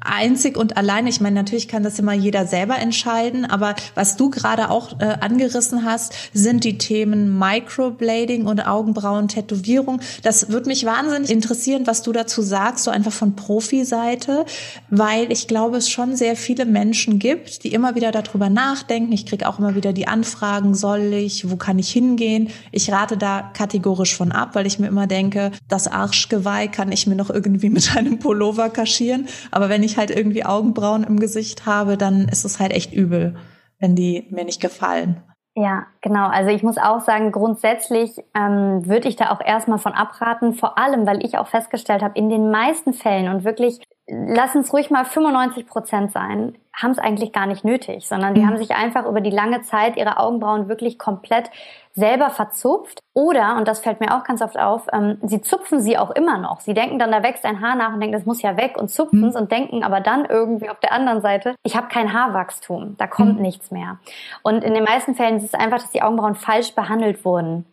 einzig 0.00 0.56
und 0.56 0.76
allein, 0.76 1.06
ich 1.06 1.20
meine, 1.20 1.36
natürlich 1.36 1.68
kann 1.68 1.82
das 1.82 1.98
immer 1.98 2.12
jeder 2.12 2.46
selber 2.46 2.78
entscheiden, 2.78 3.44
aber 3.44 3.74
was 3.94 4.16
du 4.16 4.30
gerade 4.30 4.70
auch 4.70 5.00
äh, 5.00 5.16
angerissen 5.20 5.84
hast, 5.84 6.14
sind 6.32 6.64
die 6.64 6.78
Themen 6.78 7.38
Microblading 7.38 8.46
und 8.46 8.66
Augenbrauen-Tätowierung. 8.66 10.00
Das 10.22 10.50
würde 10.50 10.68
mich 10.68 10.84
wahnsinnig 10.84 11.30
interessieren, 11.30 11.86
was 11.86 12.02
du 12.02 12.12
dazu 12.12 12.42
sagst, 12.42 12.84
so 12.84 12.90
einfach 12.90 13.12
von 13.12 13.34
Profi-Seite, 13.34 14.44
weil 14.90 15.32
ich 15.32 15.48
glaube, 15.48 15.78
es 15.78 15.88
schon 15.88 16.16
sehr 16.16 16.36
viele 16.36 16.66
Menschen 16.66 17.18
gibt, 17.18 17.64
die 17.64 17.72
immer 17.72 17.94
wieder 17.94 18.12
darüber 18.12 18.50
nachdenken. 18.50 19.12
Ich 19.12 19.26
kriege 19.26 19.48
auch 19.48 19.58
immer 19.58 19.74
wieder 19.74 19.92
die 19.92 20.06
Anfragen, 20.06 20.74
soll 20.74 21.14
ich, 21.14 21.50
wo 21.50 21.56
kann 21.56 21.78
ich 21.78 21.90
hingehen? 21.90 22.50
Ich 22.72 22.92
rate 22.92 23.16
da 23.16 23.50
kategorisch 23.54 24.14
von 24.14 24.32
ab, 24.32 24.50
weil 24.54 24.66
ich 24.66 24.78
mir 24.78 24.88
immer 24.88 25.06
denke, 25.06 25.52
das 25.68 25.88
Arschgeweih 25.88 26.68
kann 26.68 26.92
ich 26.92 27.06
mir 27.06 27.16
noch 27.16 27.30
irgendwie 27.30 27.70
mit 27.70 27.96
einem 27.96 28.18
Pullover 28.18 28.68
kaschieren. 28.68 29.26
Aber 29.50 29.68
wenn 29.68 29.82
ich 29.82 29.96
halt 29.96 30.10
irgendwie 30.10 30.44
Augenbrauen 30.44 31.04
im 31.04 31.18
Gesicht 31.18 31.66
habe, 31.66 31.96
dann 31.96 32.28
ist 32.28 32.44
es 32.44 32.58
halt 32.60 32.72
echt 32.72 32.92
übel, 32.92 33.36
wenn 33.78 33.94
die 33.94 34.26
mir 34.30 34.44
nicht 34.44 34.60
gefallen. 34.60 35.22
Ja, 35.54 35.86
genau. 36.06 36.28
Also 36.28 36.50
ich 36.50 36.62
muss 36.62 36.78
auch 36.78 37.00
sagen, 37.00 37.32
grundsätzlich 37.32 38.22
ähm, 38.34 38.86
würde 38.86 39.08
ich 39.08 39.16
da 39.16 39.32
auch 39.32 39.40
erstmal 39.40 39.78
von 39.78 39.92
abraten, 39.92 40.54
vor 40.54 40.78
allem, 40.78 41.06
weil 41.06 41.24
ich 41.24 41.36
auch 41.36 41.48
festgestellt 41.48 42.02
habe, 42.02 42.16
in 42.16 42.28
den 42.28 42.50
meisten 42.50 42.92
Fällen 42.92 43.28
und 43.28 43.44
wirklich, 43.44 43.80
lass 44.06 44.54
uns 44.54 44.72
ruhig 44.72 44.90
mal 44.90 45.04
95 45.04 45.66
Prozent 45.66 46.12
sein, 46.12 46.56
haben 46.72 46.90
es 46.92 46.98
eigentlich 46.98 47.32
gar 47.32 47.46
nicht 47.46 47.64
nötig, 47.64 48.06
sondern 48.06 48.34
die 48.34 48.42
mhm. 48.42 48.48
haben 48.48 48.58
sich 48.58 48.70
einfach 48.70 49.06
über 49.06 49.20
die 49.20 49.30
lange 49.30 49.62
Zeit 49.62 49.96
ihre 49.96 50.18
Augenbrauen 50.18 50.68
wirklich 50.68 50.98
komplett 50.98 51.50
selber 51.96 52.28
verzupft. 52.28 53.00
Oder, 53.14 53.56
und 53.56 53.66
das 53.66 53.80
fällt 53.80 54.00
mir 54.00 54.14
auch 54.14 54.22
ganz 54.24 54.42
oft 54.42 54.58
auf, 54.58 54.86
ähm, 54.92 55.16
sie 55.22 55.40
zupfen 55.40 55.80
sie 55.80 55.96
auch 55.96 56.10
immer 56.10 56.36
noch. 56.36 56.60
Sie 56.60 56.74
denken 56.74 56.98
dann, 56.98 57.10
da 57.10 57.22
wächst 57.22 57.46
ein 57.46 57.62
Haar 57.62 57.74
nach 57.74 57.94
und 57.94 58.00
denken, 58.00 58.12
das 58.12 58.26
muss 58.26 58.42
ja 58.42 58.58
weg 58.58 58.76
und 58.78 58.90
zupfen 58.90 59.24
es 59.24 59.34
mhm. 59.34 59.40
und 59.40 59.52
denken 59.52 59.82
aber 59.82 60.00
dann 60.00 60.26
irgendwie 60.26 60.68
auf 60.68 60.78
der 60.80 60.92
anderen 60.92 61.22
Seite, 61.22 61.54
ich 61.62 61.74
habe 61.74 61.88
kein 61.88 62.12
Haarwachstum, 62.12 62.96
da 62.98 63.06
kommt 63.06 63.36
mhm. 63.36 63.42
nichts 63.42 63.70
mehr. 63.70 63.98
Und 64.42 64.62
in 64.62 64.74
den 64.74 64.84
meisten 64.84 65.14
Fällen 65.14 65.38
ist 65.38 65.44
es 65.44 65.54
einfach, 65.54 65.78
dass 65.78 65.94
die 65.96 66.02
Augenbrauen 66.02 66.34
falsch 66.34 66.74
behandelt 66.74 67.24
wurden. 67.24 67.64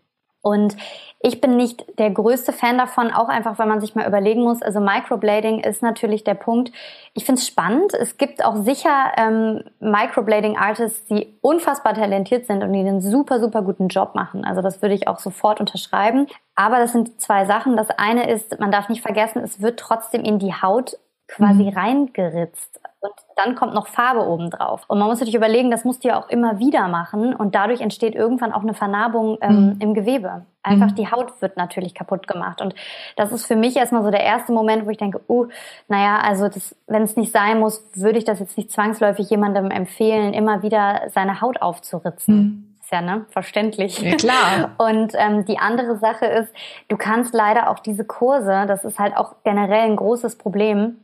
Und 0.41 0.75
ich 1.21 1.39
bin 1.39 1.55
nicht 1.55 1.85
der 1.99 2.11
größte 2.11 2.51
Fan 2.51 2.77
davon, 2.77 3.13
auch 3.13 3.29
einfach, 3.29 3.57
weil 3.57 3.65
man 3.65 3.79
sich 3.79 3.95
mal 3.95 4.05
überlegen 4.05 4.43
muss. 4.43 4.61
Also 4.61 4.81
Microblading 4.81 5.61
ist 5.61 5.81
natürlich 5.81 6.25
der 6.25 6.33
Punkt. 6.33 6.73
Ich 7.13 7.23
finde 7.23 7.39
es 7.39 7.47
spannend. 7.47 7.93
Es 7.93 8.17
gibt 8.17 8.43
auch 8.43 8.57
sicher 8.57 9.13
ähm, 9.15 9.63
Microblading-Artists, 9.79 11.05
die 11.05 11.37
unfassbar 11.39 11.93
talentiert 11.93 12.45
sind 12.45 12.61
und 12.61 12.73
die 12.73 12.79
einen 12.79 12.99
super, 12.99 13.39
super 13.39 13.61
guten 13.61 13.87
Job 13.87 14.15
machen. 14.15 14.43
Also 14.43 14.61
das 14.61 14.81
würde 14.81 14.95
ich 14.95 15.07
auch 15.07 15.19
sofort 15.19 15.61
unterschreiben. 15.61 16.27
Aber 16.55 16.77
das 16.79 16.91
sind 16.91 17.21
zwei 17.21 17.45
Sachen. 17.45 17.77
Das 17.77 17.89
eine 17.91 18.29
ist, 18.29 18.59
man 18.59 18.71
darf 18.71 18.89
nicht 18.89 19.01
vergessen, 19.01 19.41
es 19.43 19.61
wird 19.61 19.79
trotzdem 19.79 20.25
in 20.25 20.39
die 20.39 20.53
Haut 20.53 20.97
quasi 21.29 21.63
mhm. 21.63 21.77
reingeritzt. 21.77 22.81
Und 23.03 23.13
dann 23.35 23.55
kommt 23.55 23.73
noch 23.73 23.87
Farbe 23.87 24.25
oben 24.25 24.49
drauf. 24.49 24.85
Und 24.87 24.97
man 24.97 25.09
muss 25.09 25.19
sich 25.19 25.35
überlegen, 25.35 25.71
das 25.71 25.83
musst 25.83 26.03
du 26.03 26.07
ja 26.07 26.21
auch 26.21 26.29
immer 26.29 26.59
wieder 26.59 26.87
machen 26.87 27.35
und 27.35 27.53
dadurch 27.53 27.81
entsteht 27.81 28.15
irgendwann 28.15 28.53
auch 28.53 28.61
eine 28.61 28.73
Vernarbung 28.73 29.37
ähm, 29.41 29.65
mhm. 29.65 29.75
im 29.79 29.93
Gewebe. 29.93 30.45
Einfach 30.63 30.91
mhm. 30.91 30.95
die 30.95 31.11
Haut 31.11 31.41
wird 31.41 31.57
natürlich 31.57 31.93
kaputt 31.93 32.29
gemacht. 32.29 32.61
Und 32.61 32.73
das 33.17 33.33
ist 33.33 33.45
für 33.45 33.57
mich 33.57 33.75
erstmal 33.75 34.03
so 34.03 34.09
der 34.09 34.23
erste 34.23 34.53
Moment, 34.53 34.85
wo 34.85 34.89
ich 34.89 34.97
denke, 34.97 35.19
uh, 35.27 35.47
naja, 35.89 36.19
also 36.19 36.49
wenn 36.87 37.03
es 37.03 37.17
nicht 37.17 37.33
sein 37.33 37.59
muss, 37.59 37.85
würde 37.93 38.17
ich 38.17 38.23
das 38.23 38.39
jetzt 38.39 38.55
nicht 38.55 38.71
zwangsläufig 38.71 39.29
jemandem 39.29 39.69
empfehlen, 39.69 40.33
immer 40.33 40.63
wieder 40.63 41.01
seine 41.09 41.41
Haut 41.41 41.61
aufzuritzen. 41.61 42.35
Mhm 42.35 42.75
Ist 42.81 42.91
ja 42.91 43.01
ne, 43.01 43.25
verständlich. 43.31 43.99
Ja, 43.99 44.15
klar. 44.15 44.71
Und 44.77 45.11
ähm, 45.15 45.43
die 45.43 45.57
andere 45.57 45.97
Sache 45.97 46.25
ist, 46.25 46.53
du 46.87 46.95
kannst 46.95 47.33
leider 47.33 47.69
auch 47.69 47.79
diese 47.79 48.05
Kurse, 48.05 48.63
das 48.65 48.85
ist 48.85 48.97
halt 48.97 49.17
auch 49.17 49.35
generell 49.43 49.81
ein 49.81 49.97
großes 49.97 50.37
Problem, 50.37 51.02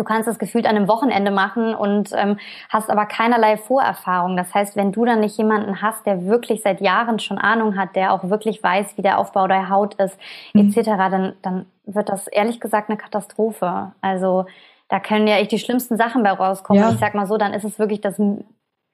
Du 0.00 0.04
kannst 0.04 0.26
das 0.26 0.38
gefühlt 0.38 0.64
an 0.64 0.76
einem 0.76 0.88
Wochenende 0.88 1.30
machen 1.30 1.74
und 1.74 2.08
ähm, 2.14 2.38
hast 2.70 2.88
aber 2.88 3.04
keinerlei 3.04 3.58
Vorerfahrung. 3.58 4.34
Das 4.34 4.54
heißt, 4.54 4.74
wenn 4.74 4.92
du 4.92 5.04
dann 5.04 5.20
nicht 5.20 5.36
jemanden 5.36 5.82
hast, 5.82 6.06
der 6.06 6.24
wirklich 6.24 6.62
seit 6.62 6.80
Jahren 6.80 7.18
schon 7.18 7.36
Ahnung 7.36 7.76
hat, 7.76 7.94
der 7.96 8.14
auch 8.14 8.30
wirklich 8.30 8.62
weiß, 8.62 8.96
wie 8.96 9.02
der 9.02 9.18
Aufbau 9.18 9.46
der 9.46 9.68
Haut 9.68 9.96
ist, 9.96 10.18
mhm. 10.54 10.72
etc., 10.74 10.88
dann, 11.10 11.32
dann 11.42 11.66
wird 11.84 12.08
das 12.08 12.28
ehrlich 12.28 12.60
gesagt 12.60 12.88
eine 12.88 12.96
Katastrophe. 12.96 13.92
Also 14.00 14.46
da 14.88 15.00
können 15.00 15.26
ja 15.26 15.36
echt 15.36 15.52
die 15.52 15.58
schlimmsten 15.58 15.98
Sachen 15.98 16.22
bei 16.22 16.30
rauskommen. 16.30 16.82
Ja. 16.82 16.90
Ich 16.92 16.98
sag 16.98 17.14
mal 17.14 17.26
so, 17.26 17.36
dann 17.36 17.52
ist 17.52 17.64
es 17.64 17.78
wirklich 17.78 18.00
das 18.00 18.18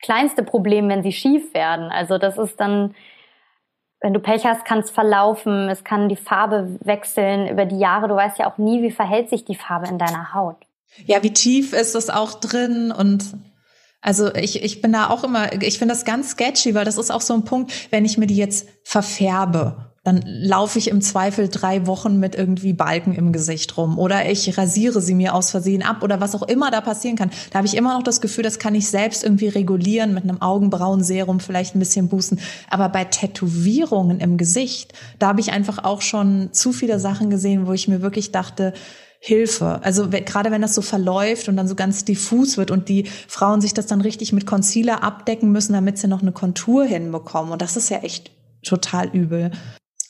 kleinste 0.03 0.43
Problem, 0.43 0.89
wenn 0.89 1.05
sie 1.05 1.13
schief 1.13 1.55
werden. 1.55 1.93
Also 1.93 2.19
das 2.19 2.37
ist 2.37 2.59
dann 2.59 2.97
wenn 4.01 4.13
du 4.13 4.21
Pech 4.21 4.45
hast, 4.45 4.65
kann 4.65 4.81
es 4.81 4.91
verlaufen, 4.91 5.69
es 5.69 5.83
kann 5.83 6.09
die 6.09 6.17
Farbe 6.17 6.79
wechseln 6.81 7.49
über 7.49 7.65
die 7.65 7.79
Jahre. 7.79 8.09
Du 8.09 8.15
weißt 8.15 8.39
ja 8.39 8.51
auch 8.51 8.59
nie, 8.59 8.83
wie 8.83 8.91
verhält 8.91 9.31
sich 9.31 9.45
die 9.45 9.55
Farbe 9.55 9.89
in 9.89 9.99
deiner 9.99 10.35
Haut. 10.35 10.67
Ja, 11.05 11.23
wie 11.23 11.33
tief 11.33 11.73
ist 11.73 11.95
das 11.95 12.11
auch 12.11 12.41
drin 12.41 12.91
und 12.91 13.25
also 14.01 14.33
ich, 14.35 14.63
ich 14.63 14.81
bin 14.81 14.93
da 14.93 15.11
auch 15.11 15.25
immer, 15.25 15.53
ich 15.63 15.79
finde 15.79 15.93
das 15.93 16.05
ganz 16.05 16.31
sketchy, 16.31 16.75
weil 16.75 16.85
das 16.85 16.97
ist 16.97 17.11
auch 17.11 17.21
so 17.21 17.35
ein 17.35 17.45
Punkt, 17.45 17.73
wenn 17.91 18.05
ich 18.05 18.19
mir 18.19 18.27
die 18.27 18.37
jetzt 18.37 18.69
verfärbe, 18.85 19.87
dann 20.07 20.23
laufe 20.25 20.79
ich 20.79 20.89
im 20.89 21.01
Zweifel 21.01 21.49
drei 21.49 21.89
Wochen 21.89 22.21
mit 22.21 22.37
irgendwie 22.37 22.73
Balken 22.73 23.13
im 23.13 23.33
Gesicht 23.33 23.77
rum 23.77 23.99
oder 23.99 24.31
ich 24.31 24.57
rasiere 24.57 25.01
sie 25.01 25.15
mir 25.15 25.35
aus 25.35 25.51
Versehen 25.51 25.83
ab 25.83 26.05
oder 26.05 26.21
was 26.21 26.37
auch 26.37 26.45
immer 26.45 26.71
da 26.71 26.81
passieren 26.81 27.17
kann. 27.17 27.33
Da 27.51 27.59
habe 27.59 27.67
ich 27.67 27.77
immer 27.77 27.95
noch 27.95 28.05
das 28.05 28.21
Gefühl, 28.21 28.45
das 28.45 28.61
kann 28.61 28.77
ich 28.77 28.87
selbst 28.87 29.25
irgendwie 29.25 29.49
regulieren 29.49 30.15
mit 30.15 30.23
einem 30.23 30.41
Augenbrauenserum, 30.41 31.41
vielleicht 31.41 31.75
ein 31.75 31.81
bisschen 31.81 32.07
boosten. 32.07 32.39
Aber 32.71 32.89
bei 32.89 33.05
Tätowierungen 33.05 34.21
im 34.21 34.37
Gesicht, 34.37 34.93
da 35.19 35.27
habe 35.27 35.41
ich 35.41 35.51
einfach 35.51 35.83
auch 35.83 36.03
schon 36.03 36.51
zu 36.53 36.73
viele 36.73 37.01
Sachen 37.01 37.29
gesehen, 37.29 37.67
wo 37.67 37.73
ich 37.73 37.89
mir 37.89 38.01
wirklich 38.01 38.31
dachte, 38.31 38.75
Hilfe. 39.21 39.81
Also 39.83 40.09
gerade 40.11 40.51
wenn 40.51 40.63
das 40.63 40.75
so 40.75 40.83
verläuft 40.83 41.49
und 41.49 41.57
dann 41.57 41.69
so 41.69 41.75
ganz 41.75 42.05
diffus 42.05 42.57
wird 42.57 42.71
und 42.71 42.89
die 42.89 43.05
Frauen 43.29 43.61
sich 43.61 43.75
das 43.75 43.87
dann 43.87 44.01
richtig 44.01 44.33
mit 44.33 44.47
Concealer 44.47 45.03
abdecken 45.03 45.53
müssen, 45.53 45.73
damit 45.73 45.99
sie 45.99 46.09
noch 46.09 46.23
eine 46.23 46.33
Kontur 46.33 46.85
hinbekommen. 46.85 47.53
Und 47.53 47.63
das 47.63 47.77
ist 47.77 47.89
ja 47.89 47.99
echt 47.99 48.31
total 48.63 49.09
übel. 49.09 49.51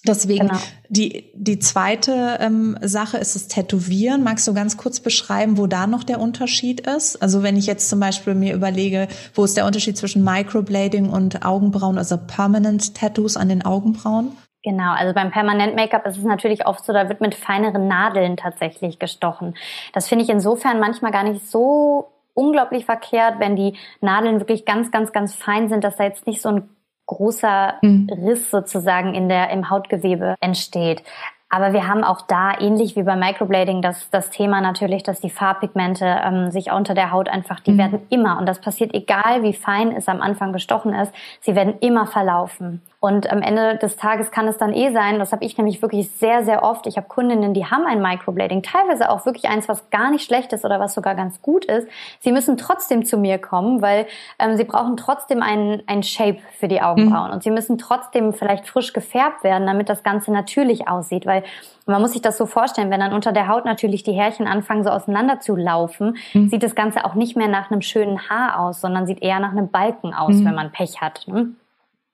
Deswegen 0.06 0.48
genau. 0.48 0.60
die, 0.88 1.32
die 1.34 1.58
zweite 1.58 2.38
ähm, 2.40 2.78
Sache 2.80 3.18
ist 3.18 3.34
das 3.34 3.48
Tätowieren. 3.48 4.22
Magst 4.22 4.46
du 4.46 4.54
ganz 4.54 4.76
kurz 4.76 5.00
beschreiben, 5.00 5.58
wo 5.58 5.66
da 5.66 5.86
noch 5.86 6.04
der 6.04 6.20
Unterschied 6.20 6.80
ist? 6.80 7.20
Also 7.22 7.42
wenn 7.42 7.56
ich 7.56 7.66
jetzt 7.66 7.88
zum 7.88 8.00
Beispiel 8.00 8.34
mir 8.34 8.54
überlege, 8.54 9.08
wo 9.34 9.44
ist 9.44 9.56
der 9.56 9.66
Unterschied 9.66 9.96
zwischen 9.96 10.22
Microblading 10.22 11.08
und 11.08 11.44
Augenbrauen, 11.44 11.98
also 11.98 12.16
Permanent 12.16 12.94
Tattoos 12.94 13.36
an 13.36 13.48
den 13.48 13.64
Augenbrauen? 13.64 14.32
Genau, 14.66 14.94
also 14.94 15.14
beim 15.14 15.30
Permanent-Make-up 15.30 16.04
ist 16.08 16.16
es 16.16 16.24
natürlich 16.24 16.66
oft 16.66 16.84
so, 16.84 16.92
da 16.92 17.08
wird 17.08 17.20
mit 17.20 17.36
feineren 17.36 17.86
Nadeln 17.86 18.36
tatsächlich 18.36 18.98
gestochen. 18.98 19.54
Das 19.92 20.08
finde 20.08 20.24
ich 20.24 20.28
insofern 20.28 20.80
manchmal 20.80 21.12
gar 21.12 21.22
nicht 21.22 21.48
so 21.48 22.08
unglaublich 22.34 22.84
verkehrt, 22.84 23.38
wenn 23.38 23.54
die 23.54 23.76
Nadeln 24.00 24.40
wirklich 24.40 24.64
ganz, 24.64 24.90
ganz, 24.90 25.12
ganz 25.12 25.36
fein 25.36 25.68
sind, 25.68 25.84
dass 25.84 25.94
da 25.94 26.02
jetzt 26.02 26.26
nicht 26.26 26.42
so 26.42 26.48
ein 26.48 26.68
großer 27.06 27.74
mhm. 27.80 28.10
Riss 28.10 28.50
sozusagen 28.50 29.14
in 29.14 29.28
der, 29.28 29.50
im 29.50 29.70
Hautgewebe 29.70 30.34
entsteht. 30.40 31.04
Aber 31.48 31.72
wir 31.72 31.86
haben 31.86 32.02
auch 32.02 32.22
da, 32.22 32.58
ähnlich 32.58 32.96
wie 32.96 33.04
beim 33.04 33.20
Microblading, 33.20 33.80
das, 33.80 34.10
das 34.10 34.30
Thema 34.30 34.60
natürlich, 34.60 35.04
dass 35.04 35.20
die 35.20 35.30
Farbpigmente 35.30 36.04
ähm, 36.04 36.50
sich 36.50 36.72
unter 36.72 36.94
der 36.94 37.12
Haut 37.12 37.28
einfach, 37.28 37.60
die 37.60 37.70
mhm. 37.70 37.78
werden 37.78 38.00
immer, 38.10 38.38
und 38.38 38.46
das 38.46 38.60
passiert 38.60 38.92
egal, 38.94 39.44
wie 39.44 39.52
fein 39.52 39.92
es 39.92 40.08
am 40.08 40.20
Anfang 40.20 40.52
gestochen 40.52 40.92
ist, 40.92 41.14
sie 41.40 41.54
werden 41.54 41.78
immer 41.78 42.08
verlaufen. 42.08 42.82
Und 43.06 43.30
am 43.30 43.40
Ende 43.40 43.76
des 43.76 43.96
Tages 43.96 44.32
kann 44.32 44.48
es 44.48 44.58
dann 44.58 44.72
eh 44.72 44.90
sein, 44.90 45.20
das 45.20 45.30
habe 45.30 45.44
ich 45.44 45.56
nämlich 45.56 45.80
wirklich 45.80 46.10
sehr, 46.10 46.44
sehr 46.44 46.64
oft. 46.64 46.88
Ich 46.88 46.96
habe 46.96 47.06
Kundinnen, 47.06 47.54
die 47.54 47.64
haben 47.64 47.86
ein 47.86 48.02
Microblading, 48.02 48.64
teilweise 48.64 49.10
auch 49.10 49.24
wirklich 49.26 49.48
eins, 49.48 49.68
was 49.68 49.90
gar 49.90 50.10
nicht 50.10 50.24
schlecht 50.24 50.52
ist 50.52 50.64
oder 50.64 50.80
was 50.80 50.92
sogar 50.92 51.14
ganz 51.14 51.40
gut 51.40 51.64
ist. 51.66 51.86
Sie 52.18 52.32
müssen 52.32 52.56
trotzdem 52.56 53.04
zu 53.04 53.16
mir 53.16 53.38
kommen, 53.38 53.80
weil 53.80 54.06
ähm, 54.40 54.56
sie 54.56 54.64
brauchen 54.64 54.96
trotzdem 54.96 55.40
einen, 55.40 55.84
einen 55.86 56.02
Shape 56.02 56.38
für 56.58 56.66
die 56.66 56.82
Augenbrauen. 56.82 57.28
Mhm. 57.28 57.34
Und 57.34 57.42
sie 57.44 57.52
müssen 57.52 57.78
trotzdem 57.78 58.32
vielleicht 58.32 58.66
frisch 58.66 58.92
gefärbt 58.92 59.44
werden, 59.44 59.68
damit 59.68 59.88
das 59.88 60.02
Ganze 60.02 60.32
natürlich 60.32 60.88
aussieht. 60.88 61.26
Weil 61.26 61.44
man 61.86 62.02
muss 62.02 62.10
sich 62.10 62.22
das 62.22 62.36
so 62.36 62.46
vorstellen, 62.46 62.90
wenn 62.90 62.98
dann 62.98 63.12
unter 63.12 63.30
der 63.30 63.46
Haut 63.46 63.66
natürlich 63.66 64.02
die 64.02 64.14
Härchen 64.14 64.48
anfangen, 64.48 64.82
so 64.82 64.90
auseinander 64.90 65.38
zu 65.38 65.54
laufen, 65.54 66.16
mhm. 66.34 66.48
sieht 66.48 66.64
das 66.64 66.74
Ganze 66.74 67.04
auch 67.04 67.14
nicht 67.14 67.36
mehr 67.36 67.46
nach 67.46 67.70
einem 67.70 67.82
schönen 67.82 68.28
Haar 68.28 68.58
aus, 68.58 68.80
sondern 68.80 69.06
sieht 69.06 69.22
eher 69.22 69.38
nach 69.38 69.52
einem 69.52 69.70
Balken 69.70 70.12
aus, 70.12 70.34
mhm. 70.34 70.46
wenn 70.46 70.54
man 70.56 70.72
Pech 70.72 71.00
hat. 71.00 71.22
Ne? 71.28 71.54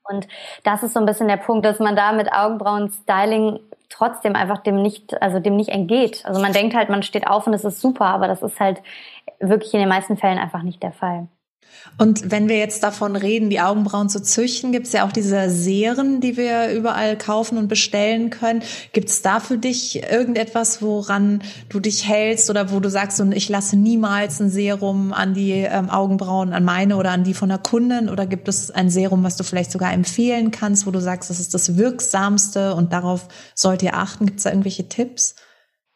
Und 0.04 0.28
das 0.64 0.82
ist 0.82 0.94
so 0.94 1.00
ein 1.00 1.06
bisschen 1.06 1.28
der 1.28 1.36
Punkt, 1.36 1.64
dass 1.64 1.78
man 1.78 1.96
da 1.96 2.12
mit 2.12 2.32
Augenbrauen-Styling 2.32 3.60
trotzdem 3.88 4.34
einfach 4.34 4.58
dem 4.62 4.82
nicht, 4.82 5.20
also 5.22 5.38
dem 5.38 5.56
nicht 5.56 5.68
entgeht. 5.70 6.24
Also 6.24 6.40
man 6.40 6.52
denkt 6.52 6.74
halt, 6.74 6.88
man 6.88 7.02
steht 7.02 7.26
auf 7.26 7.46
und 7.46 7.54
es 7.54 7.64
ist 7.64 7.80
super, 7.80 8.06
aber 8.06 8.26
das 8.26 8.42
ist 8.42 8.58
halt 8.58 8.82
wirklich 9.40 9.74
in 9.74 9.80
den 9.80 9.88
meisten 9.88 10.16
Fällen 10.16 10.38
einfach 10.38 10.62
nicht 10.62 10.82
der 10.82 10.92
Fall. 10.92 11.28
Und 11.98 12.30
wenn 12.30 12.48
wir 12.48 12.56
jetzt 12.56 12.82
davon 12.82 13.16
reden, 13.16 13.50
die 13.50 13.60
Augenbrauen 13.60 14.08
zu 14.08 14.22
züchten, 14.22 14.72
gibt 14.72 14.86
es 14.86 14.92
ja 14.92 15.06
auch 15.06 15.12
diese 15.12 15.50
Serien, 15.50 16.20
die 16.20 16.36
wir 16.36 16.72
überall 16.72 17.18
kaufen 17.18 17.58
und 17.58 17.68
bestellen 17.68 18.30
können. 18.30 18.62
Gibt 18.92 19.08
es 19.08 19.22
da 19.22 19.40
für 19.40 19.58
dich 19.58 20.02
irgendetwas, 20.02 20.80
woran 20.82 21.42
du 21.68 21.80
dich 21.80 22.08
hältst 22.08 22.50
oder 22.50 22.72
wo 22.72 22.80
du 22.80 22.88
sagst, 22.88 23.20
und 23.20 23.32
ich 23.32 23.48
lasse 23.48 23.76
niemals 23.76 24.40
ein 24.40 24.50
Serum 24.50 25.12
an 25.12 25.34
die 25.34 25.52
ähm, 25.52 25.90
Augenbrauen, 25.90 26.52
an 26.52 26.64
meine 26.64 26.96
oder 26.96 27.10
an 27.10 27.24
die 27.24 27.34
von 27.34 27.50
der 27.50 27.58
Kundin? 27.58 28.08
Oder 28.08 28.26
gibt 28.26 28.48
es 28.48 28.70
ein 28.70 28.90
Serum, 28.90 29.22
was 29.22 29.36
du 29.36 29.44
vielleicht 29.44 29.70
sogar 29.70 29.92
empfehlen 29.92 30.50
kannst, 30.50 30.86
wo 30.86 30.90
du 30.90 31.00
sagst, 31.00 31.30
das 31.30 31.40
ist 31.40 31.54
das 31.54 31.76
Wirksamste 31.76 32.74
und 32.74 32.92
darauf 32.92 33.28
sollt 33.54 33.82
ihr 33.82 33.94
achten? 33.94 34.26
Gibt 34.26 34.38
es 34.38 34.44
da 34.44 34.50
irgendwelche 34.50 34.88
Tipps? 34.88 35.34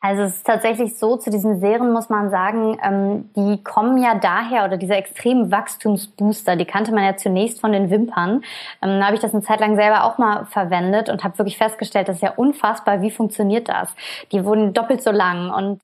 Also 0.00 0.22
es 0.22 0.36
ist 0.36 0.46
tatsächlich 0.46 0.98
so, 0.98 1.16
zu 1.16 1.30
diesen 1.30 1.58
Serien 1.58 1.92
muss 1.92 2.10
man 2.10 2.30
sagen, 2.30 2.78
ähm, 2.82 3.30
die 3.34 3.62
kommen 3.64 3.96
ja 3.98 4.14
daher, 4.14 4.64
oder 4.66 4.76
diese 4.76 4.94
extremen 4.94 5.50
Wachstumsbooster, 5.50 6.54
die 6.56 6.66
kannte 6.66 6.92
man 6.92 7.04
ja 7.04 7.16
zunächst 7.16 7.60
von 7.60 7.72
den 7.72 7.90
Wimpern. 7.90 8.44
Ähm, 8.82 9.00
da 9.00 9.06
habe 9.06 9.14
ich 9.14 9.20
das 9.20 9.32
eine 9.32 9.42
Zeit 9.42 9.60
lang 9.60 9.74
selber 9.74 10.04
auch 10.04 10.18
mal 10.18 10.44
verwendet 10.46 11.08
und 11.08 11.24
habe 11.24 11.38
wirklich 11.38 11.56
festgestellt, 11.56 12.08
das 12.08 12.16
ist 12.16 12.22
ja 12.22 12.34
unfassbar, 12.36 13.00
wie 13.00 13.10
funktioniert 13.10 13.68
das? 13.68 13.88
Die 14.32 14.44
wurden 14.44 14.74
doppelt 14.74 15.02
so 15.02 15.10
lang 15.10 15.50
und 15.50 15.80